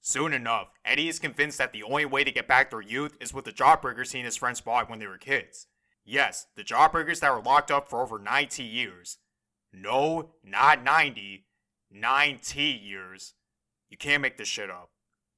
Soon 0.00 0.32
enough, 0.32 0.68
Eddy 0.84 1.08
is 1.08 1.18
convinced 1.18 1.58
that 1.58 1.72
the 1.72 1.82
only 1.84 2.04
way 2.04 2.24
to 2.24 2.32
get 2.32 2.48
back 2.48 2.70
their 2.70 2.80
youth 2.80 3.16
is 3.20 3.32
with 3.32 3.44
the 3.44 3.52
Jawbreakers 3.52 4.12
he 4.12 4.18
and 4.18 4.24
his 4.24 4.36
friends 4.36 4.60
bought 4.60 4.90
when 4.90 4.98
they 4.98 5.06
were 5.06 5.18
kids. 5.18 5.66
Yes, 6.04 6.46
the 6.56 6.64
Jawbreakers 6.64 7.20
that 7.20 7.32
were 7.32 7.42
locked 7.42 7.70
up 7.70 7.88
for 7.88 8.02
over 8.02 8.18
90 8.18 8.64
years. 8.64 9.18
No, 9.72 10.30
not 10.42 10.82
90, 10.82 11.44
90 11.92 12.60
years. 12.60 13.34
You 13.88 13.96
can't 13.96 14.22
make 14.22 14.36
this 14.36 14.48
shit 14.48 14.70
up. 14.70 14.90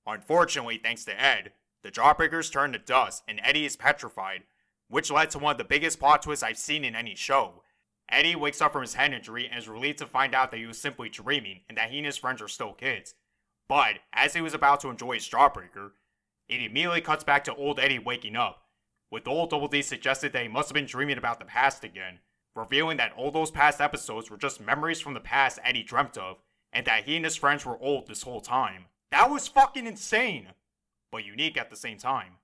Unfortunately, 0.07 0.79
thanks 0.83 1.05
to 1.05 1.21
Ed, 1.21 1.53
the 1.83 1.91
Jawbreakers 1.91 2.51
turn 2.51 2.73
to 2.73 2.79
dust 2.79 3.25
and 3.29 3.41
Eddy 3.43 3.67
is 3.67 3.77
petrified, 3.77 4.45
which 4.89 5.11
led 5.11 5.31
to 5.31 5.39
one 5.39 5.53
of 5.53 5.59
the 5.59 5.65
biggest 5.65 5.99
plot 5.99 6.23
twists 6.23 6.43
I've 6.43 6.57
seen 6.57 6.85
in 6.85 6.95
any 6.95 7.15
show. 7.15 7.63
Eddy 8.13 8.37
wakes 8.37 8.61
up 8.61 8.73
from 8.73 8.83
his 8.83 8.95
head 8.95 9.15
injury 9.15 9.49
and 9.49 9.59
is 9.59 9.69
relieved 9.69 9.99
to 9.99 10.07
find 10.07 10.35
out 10.35 10.51
that 10.51 10.59
he 10.59 10.67
was 10.67 10.79
simply 10.79 11.09
dreaming 11.09 11.61
and 11.69 11.79
that 11.79 11.91
he 11.91 11.97
and 11.97 12.07
his 12.07 12.19
friends 12.19 12.43
are 12.43 12.49
still 12.49 12.75
kids. 12.75 13.15
But 13.69 14.01
as 14.13 14.35
he 14.35 14.43
was 14.43 14.53
about 14.53 14.81
to 14.81 14.91
enjoy 14.91 15.15
his 15.15 15.29
Jawbreaker, 15.29 15.93
it 16.47 16.61
immediately 16.61 17.01
cuts 17.01 17.25
back 17.25 17.43
to 17.45 17.55
old 17.55 17.81
Eddy 17.81 17.99
waking 17.99 18.37
up, 18.37 18.65
with 19.11 19.27
old 19.27 19.49
Double 19.49 19.69
D 19.69 19.81
suggested 19.81 20.33
that 20.33 20.43
he 20.43 20.49
must 20.49 20.69
have 20.69 20.75
been 20.75 20.85
dreaming 20.85 21.17
about 21.17 21.39
the 21.39 21.47
past 21.47 21.83
again, 21.83 22.19
revealing 22.55 22.99
that 22.99 23.15
all 23.17 23.31
those 23.31 23.51
past 23.51 23.81
episodes 23.81 24.31
were 24.31 24.37
just 24.37 24.61
memories 24.61 25.01
from 25.01 25.15
the 25.15 25.21
past 25.21 25.59
Eddy 25.65 25.83
dreamt 25.83 26.19
of, 26.19 26.37
and 26.71 26.87
that 26.87 27.05
he 27.05 27.17
and 27.17 27.25
his 27.25 27.37
friends 27.37 27.65
were 27.65 27.81
old 27.81 28.07
this 28.07 28.23
whole 28.23 28.43
time. 28.43 28.87
That 29.11 29.31
was 29.31 29.49
fucking 29.49 29.87
insane! 29.87 30.49
But 31.11 31.25
unique 31.25 31.57
at 31.57 31.71
the 31.71 31.77
same 31.77 31.97
time. 31.97 32.35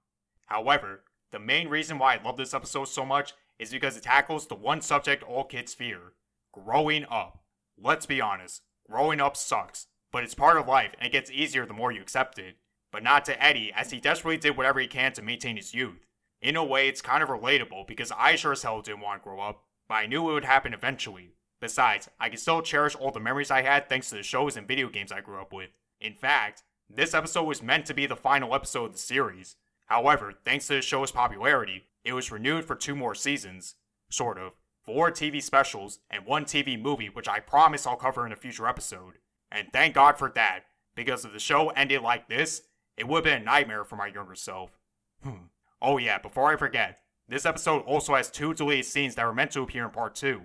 However, 0.47 1.03
the 1.31 1.39
main 1.39 1.69
reason 1.69 1.99
why 1.99 2.15
I 2.15 2.23
love 2.23 2.39
this 2.39 2.55
episode 2.55 2.89
so 2.89 3.05
much 3.05 3.35
is 3.59 3.71
because 3.71 3.97
it 3.97 4.05
tackles 4.05 4.47
the 4.47 4.55
one 4.55 4.81
subject 4.81 5.23
all 5.23 5.45
kids 5.45 5.75
fear 5.75 6.13
growing 6.53 7.05
up. 7.11 7.43
Let's 7.81 8.07
be 8.07 8.21
honest, 8.21 8.63
growing 8.89 9.21
up 9.21 9.37
sucks, 9.37 9.87
but 10.13 10.25
it's 10.25 10.35
part 10.35 10.57
of 10.57 10.67
life 10.67 10.95
and 10.99 11.07
it 11.07 11.13
gets 11.13 11.31
easier 11.31 11.67
the 11.67 11.75
more 11.75 11.93
you 11.93 12.01
accept 12.01 12.39
it. 12.39 12.57
But 12.91 13.03
not 13.03 13.25
to 13.27 13.43
Eddy, 13.43 13.71
as 13.75 13.91
he 13.91 14.01
desperately 14.01 14.39
did 14.39 14.57
whatever 14.57 14.81
he 14.81 14.87
can 14.87 15.13
to 15.13 15.23
maintain 15.23 15.57
his 15.57 15.75
youth. 15.75 16.07
In 16.41 16.57
a 16.57 16.65
way, 16.65 16.89
it's 16.89 17.03
kind 17.03 17.23
of 17.23 17.29
relatable 17.29 17.87
because 17.87 18.13
I 18.17 18.37
sure 18.37 18.53
as 18.53 18.63
hell 18.63 18.81
didn't 18.81 19.01
want 19.01 19.23
to 19.23 19.29
grow 19.29 19.41
up, 19.41 19.65
but 19.89 19.97
I 19.97 20.07
knew 20.07 20.31
it 20.31 20.33
would 20.33 20.45
happen 20.45 20.73
eventually. 20.73 21.35
Besides, 21.61 22.09
I 22.19 22.29
can 22.29 22.39
still 22.39 22.63
cherish 22.63 22.95
all 22.95 23.11
the 23.11 23.21
memories 23.21 23.51
I 23.51 23.63
had 23.63 23.89
thanks 23.89 24.09
to 24.11 24.17
the 24.17 24.23
shows 24.23 24.57
and 24.57 24.67
video 24.67 24.89
games 24.89 25.13
I 25.13 25.21
grew 25.21 25.41
up 25.41 25.53
with. 25.53 25.71
In 26.01 26.15
fact, 26.15 26.63
this 26.89 27.13
episode 27.13 27.45
was 27.45 27.63
meant 27.63 27.85
to 27.87 27.95
be 27.95 28.07
the 28.07 28.17
final 28.17 28.55
episode 28.55 28.87
of 28.87 28.93
the 28.93 28.99
series. 28.99 29.57
However, 29.89 30.35
thanks 30.45 30.67
to 30.69 30.75
the 30.75 30.83
show's 30.83 31.11
popularity, 31.11 31.85
it 32.05 32.13
was 32.13 32.31
renewed 32.31 32.65
for 32.65 32.75
two 32.75 32.95
more 32.95 33.15
seasons. 33.15 33.75
Sort 34.11 34.39
of. 34.39 34.53
Four 34.85 35.11
TV 35.11 35.43
specials 35.43 35.99
and 36.11 36.25
one 36.25 36.45
TV 36.45 36.81
movie, 36.81 37.09
which 37.09 37.29
I 37.29 37.41
promise 37.41 37.87
I'll 37.87 37.97
cover 37.97 38.25
in 38.25 38.33
a 38.33 38.37
future 38.37 38.67
episode. 38.67 39.15
And 39.51 39.69
thank 39.73 39.95
God 39.95 40.19
for 40.19 40.31
that, 40.35 40.61
because 40.95 41.25
if 41.25 41.33
the 41.33 41.39
show 41.39 41.71
ended 41.71 42.03
like 42.03 42.29
this, 42.29 42.63
it 42.97 43.07
would 43.07 43.17
have 43.17 43.25
been 43.25 43.43
a 43.43 43.45
nightmare 43.45 43.85
for 43.85 43.97
my 43.97 44.07
younger 44.07 44.35
self. 44.35 44.79
Hmm. 45.23 45.49
Oh 45.81 45.99
yeah, 45.99 46.19
before 46.19 46.51
I 46.51 46.57
forget, 46.57 47.01
this 47.29 47.47
episode 47.47 47.83
also 47.83 48.15
has 48.15 48.31
two 48.31 48.55
deleted 48.55 48.87
scenes 48.87 49.15
that 49.15 49.27
were 49.27 49.35
meant 49.35 49.53
to 49.53 49.63
appear 49.63 49.85
in 49.85 49.91
part 49.91 50.15
2. 50.15 50.41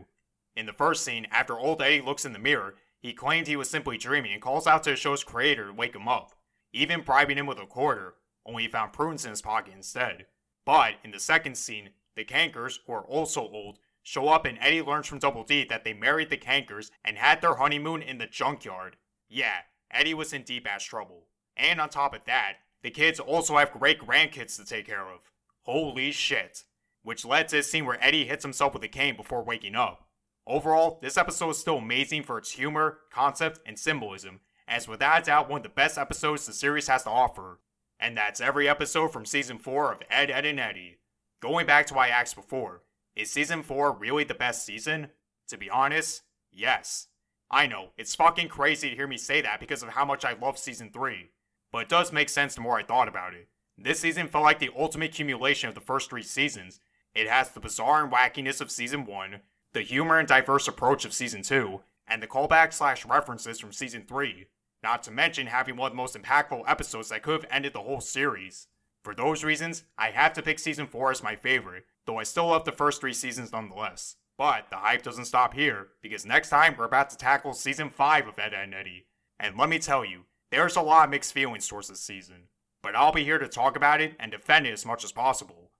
In 0.55 0.65
the 0.65 0.73
first 0.73 1.03
scene, 1.03 1.27
after 1.31 1.57
old 1.57 1.81
Eddy 1.81 2.01
looks 2.01 2.25
in 2.25 2.33
the 2.33 2.39
mirror, 2.39 2.75
he 2.99 3.13
claimed 3.13 3.47
he 3.47 3.55
was 3.55 3.69
simply 3.69 3.97
dreaming 3.97 4.33
and 4.33 4.41
calls 4.41 4.67
out 4.67 4.83
to 4.83 4.91
the 4.91 4.95
show's 4.95 5.23
creator 5.23 5.67
to 5.67 5.73
wake 5.73 5.95
him 5.95 6.07
up, 6.07 6.33
even 6.71 7.01
bribing 7.01 7.37
him 7.37 7.47
with 7.47 7.57
a 7.57 7.65
quarter, 7.65 8.15
only 8.45 8.63
he 8.63 8.69
found 8.69 8.93
prunes 8.93 9.25
in 9.25 9.31
his 9.31 9.41
pocket 9.41 9.73
instead. 9.75 10.25
But 10.65 10.95
in 11.03 11.11
the 11.11 11.19
second 11.19 11.57
scene, 11.57 11.89
the 12.15 12.25
Kankers, 12.25 12.79
who 12.85 12.93
are 12.93 13.05
also 13.05 13.41
old, 13.41 13.79
show 14.01 14.29
up 14.29 14.45
and 14.45 14.57
Eddy 14.59 14.81
learns 14.81 15.07
from 15.07 15.19
Double 15.19 15.43
D 15.43 15.65
that 15.65 15.83
they 15.83 15.93
married 15.93 16.29
the 16.29 16.37
Kankers 16.37 16.91
and 17.03 17.17
had 17.17 17.41
their 17.41 17.55
honeymoon 17.55 18.01
in 18.01 18.17
the 18.17 18.27
junkyard. 18.27 18.97
Yeah, 19.29 19.61
Eddy 19.91 20.13
was 20.13 20.33
in 20.33 20.43
deep 20.43 20.67
ass 20.67 20.83
trouble. 20.83 21.27
And 21.55 21.79
on 21.79 21.89
top 21.89 22.13
of 22.13 22.25
that, 22.25 22.57
the 22.81 22.91
kids 22.91 23.19
also 23.19 23.57
have 23.57 23.71
great 23.71 23.99
grandkids 23.99 24.57
to 24.57 24.65
take 24.65 24.85
care 24.85 25.07
of. 25.07 25.31
Holy 25.61 26.11
shit. 26.11 26.63
Which 27.03 27.25
led 27.25 27.49
to 27.49 27.59
a 27.59 27.63
scene 27.63 27.85
where 27.85 28.03
Eddy 28.03 28.25
hits 28.25 28.43
himself 28.43 28.73
with 28.73 28.83
a 28.83 28.87
cane 28.87 29.15
before 29.15 29.43
waking 29.43 29.75
up. 29.75 30.07
Overall, 30.45 30.99
this 31.01 31.17
episode 31.17 31.51
is 31.51 31.57
still 31.57 31.77
amazing 31.77 32.23
for 32.23 32.37
its 32.37 32.51
humor, 32.51 32.99
concept, 33.11 33.59
and 33.65 33.79
symbolism, 33.79 34.41
as 34.67 34.87
without 34.87 35.21
a 35.21 35.25
doubt 35.25 35.49
one 35.49 35.59
of 35.59 35.63
the 35.63 35.69
best 35.69 35.97
episodes 35.97 36.45
the 36.45 36.53
series 36.53 36.87
has 36.87 37.03
to 37.03 37.09
offer. 37.09 37.59
And 37.99 38.17
that's 38.17 38.41
every 38.41 38.67
episode 38.67 39.13
from 39.13 39.25
season 39.25 39.57
4 39.57 39.93
of 39.93 40.01
Ed, 40.09 40.29
Edd, 40.29 40.45
and 40.45 40.59
Eddy. 40.59 40.97
Going 41.41 41.65
back 41.65 41.87
to 41.87 41.93
what 41.93 42.09
I 42.09 42.09
asked 42.09 42.35
before, 42.35 42.83
is 43.15 43.31
season 43.31 43.63
4 43.63 43.93
really 43.93 44.23
the 44.23 44.33
best 44.33 44.65
season? 44.65 45.09
To 45.49 45.57
be 45.57 45.69
honest, 45.69 46.23
yes. 46.51 47.07
I 47.51 47.67
know, 47.67 47.89
it's 47.97 48.15
fucking 48.15 48.47
crazy 48.47 48.89
to 48.89 48.95
hear 48.95 49.07
me 49.07 49.17
say 49.17 49.41
that 49.41 49.59
because 49.59 49.83
of 49.83 49.89
how 49.89 50.05
much 50.05 50.25
I 50.25 50.33
love 50.33 50.57
season 50.57 50.89
3, 50.91 51.29
but 51.71 51.83
it 51.83 51.89
does 51.89 52.11
make 52.11 52.29
sense 52.29 52.55
the 52.55 52.61
more 52.61 52.79
I 52.79 52.83
thought 52.83 53.07
about 53.07 53.33
it. 53.33 53.47
This 53.77 53.99
season 53.99 54.27
felt 54.27 54.43
like 54.43 54.59
the 54.59 54.71
ultimate 54.77 55.11
accumulation 55.11 55.69
of 55.69 55.75
the 55.75 55.81
first 55.81 56.09
three 56.09 56.23
seasons. 56.23 56.79
It 57.13 57.27
has 57.27 57.51
the 57.51 57.59
bizarre 57.59 58.03
and 58.03 58.11
wackiness 58.11 58.61
of 58.61 58.71
season 58.71 59.05
1, 59.05 59.41
the 59.73 59.81
humor 59.81 60.17
and 60.17 60.27
diverse 60.27 60.67
approach 60.67 61.05
of 61.05 61.13
season 61.13 61.41
2, 61.41 61.81
and 62.07 62.21
the 62.21 62.27
callback 62.27 62.73
slash 62.73 63.05
references 63.05 63.59
from 63.59 63.71
season 63.71 64.03
3. 64.07 64.47
Not 64.83 65.01
to 65.03 65.11
mention 65.11 65.47
having 65.47 65.77
one 65.77 65.87
of 65.87 65.93
the 65.93 66.01
most 66.01 66.15
impactful 66.15 66.63
episodes 66.67 67.09
that 67.09 67.23
could 67.23 67.41
have 67.41 67.49
ended 67.49 67.71
the 67.71 67.81
whole 67.81 68.01
series. 68.01 68.67
For 69.03 69.15
those 69.15 69.43
reasons, 69.43 69.85
I 69.97 70.11
have 70.11 70.33
to 70.33 70.41
pick 70.41 70.59
season 70.59 70.87
4 70.87 71.11
as 71.11 71.23
my 71.23 71.37
favorite, 71.37 71.85
though 72.05 72.19
I 72.19 72.23
still 72.23 72.47
love 72.47 72.65
the 72.65 72.71
first 72.73 72.99
three 72.99 73.13
seasons 73.13 73.53
nonetheless. 73.53 74.17
But 74.37 74.69
the 74.69 74.77
hype 74.77 75.03
doesn't 75.03 75.25
stop 75.25 75.53
here, 75.53 75.89
because 76.01 76.25
next 76.25 76.49
time 76.49 76.75
we're 76.77 76.85
about 76.85 77.09
to 77.11 77.17
tackle 77.17 77.53
season 77.53 77.89
5 77.89 78.27
of 78.27 78.39
Ed 78.39 78.53
and 78.53 78.73
Eddy. 78.73 79.05
And 79.39 79.57
let 79.57 79.69
me 79.69 79.79
tell 79.79 80.03
you, 80.03 80.25
there's 80.51 80.75
a 80.75 80.81
lot 80.81 81.05
of 81.05 81.11
mixed 81.11 81.33
feelings 81.33 81.67
towards 81.67 81.87
this 81.87 82.01
season. 82.01 82.47
But 82.81 82.95
I'll 82.95 83.13
be 83.13 83.23
here 83.23 83.39
to 83.39 83.47
talk 83.47 83.77
about 83.77 84.01
it 84.01 84.15
and 84.19 84.31
defend 84.31 84.67
it 84.67 84.73
as 84.73 84.85
much 84.85 85.05
as 85.05 85.13
possible. 85.13 85.71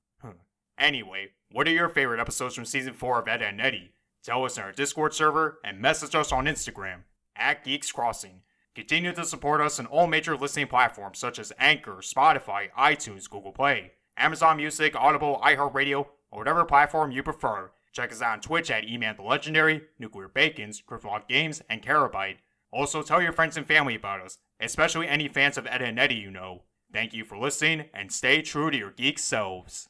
anyway, 0.77 1.31
what 1.51 1.67
are 1.67 1.71
your 1.71 1.89
favorite 1.89 2.21
episodes 2.21 2.55
from 2.55 2.65
season 2.65 2.93
4 2.93 3.19
of 3.19 3.27
Ed 3.27 3.41
and 3.41 3.59
Eddy? 3.59 3.91
Tell 4.23 4.45
us 4.45 4.57
in 4.57 4.63
our 4.63 4.71
Discord 4.71 5.13
server 5.13 5.59
and 5.63 5.81
message 5.81 6.15
us 6.15 6.31
on 6.31 6.45
Instagram 6.45 6.99
at 7.35 7.65
Geeks 7.65 7.91
Crossing. 7.91 8.41
Continue 8.76 9.13
to 9.13 9.24
support 9.24 9.61
us 9.61 9.80
on 9.80 9.86
all 9.86 10.07
major 10.07 10.36
listening 10.36 10.65
platforms 10.65 11.19
such 11.19 11.38
as 11.38 11.53
Anchor, 11.59 11.97
Spotify, 11.97 12.71
iTunes, 12.71 13.30
Google 13.30 13.51
Play, 13.51 13.91
Amazon 14.17 14.57
Music, 14.57 14.95
Audible, 14.95 15.39
iHeartRadio, 15.43 16.07
or 16.32 16.39
whatever 16.39 16.65
platform 16.65 17.11
you 17.11 17.21
prefer. 17.21 17.69
Check 17.91 18.11
us 18.11 18.24
out 18.24 18.34
on 18.34 18.41
Twitch 18.41 18.71
at 18.71 18.86
Eman 18.86 19.17
the 19.17 19.21
Legendary, 19.21 19.84
Nuclear 19.99 20.28
Bacons, 20.28 20.82
Cryptlog 20.82 21.28
Games, 21.28 21.61
and 21.69 21.84
Carabyte. 21.84 22.38
Also, 22.71 23.03
tell 23.03 23.21
your 23.21 23.32
friends 23.32 23.57
and 23.57 23.67
family 23.67 23.93
about 23.93 24.21
us, 24.21 24.39
especially 24.59 25.07
any 25.07 25.28
fans 25.28 25.59
of 25.59 25.67
Ed 25.67 25.84
and 25.84 25.99
Eddy 25.99 26.15
you 26.15 26.32
know. 26.32 26.63
Thank 26.91 27.13
you 27.13 27.26
for 27.26 27.38
listening, 27.38 27.86
and 27.93 28.11
stay 28.11 28.41
true 28.41 28.71
to 28.71 28.78
your 28.78 28.91
geek 28.91 29.19
selves. 29.19 29.88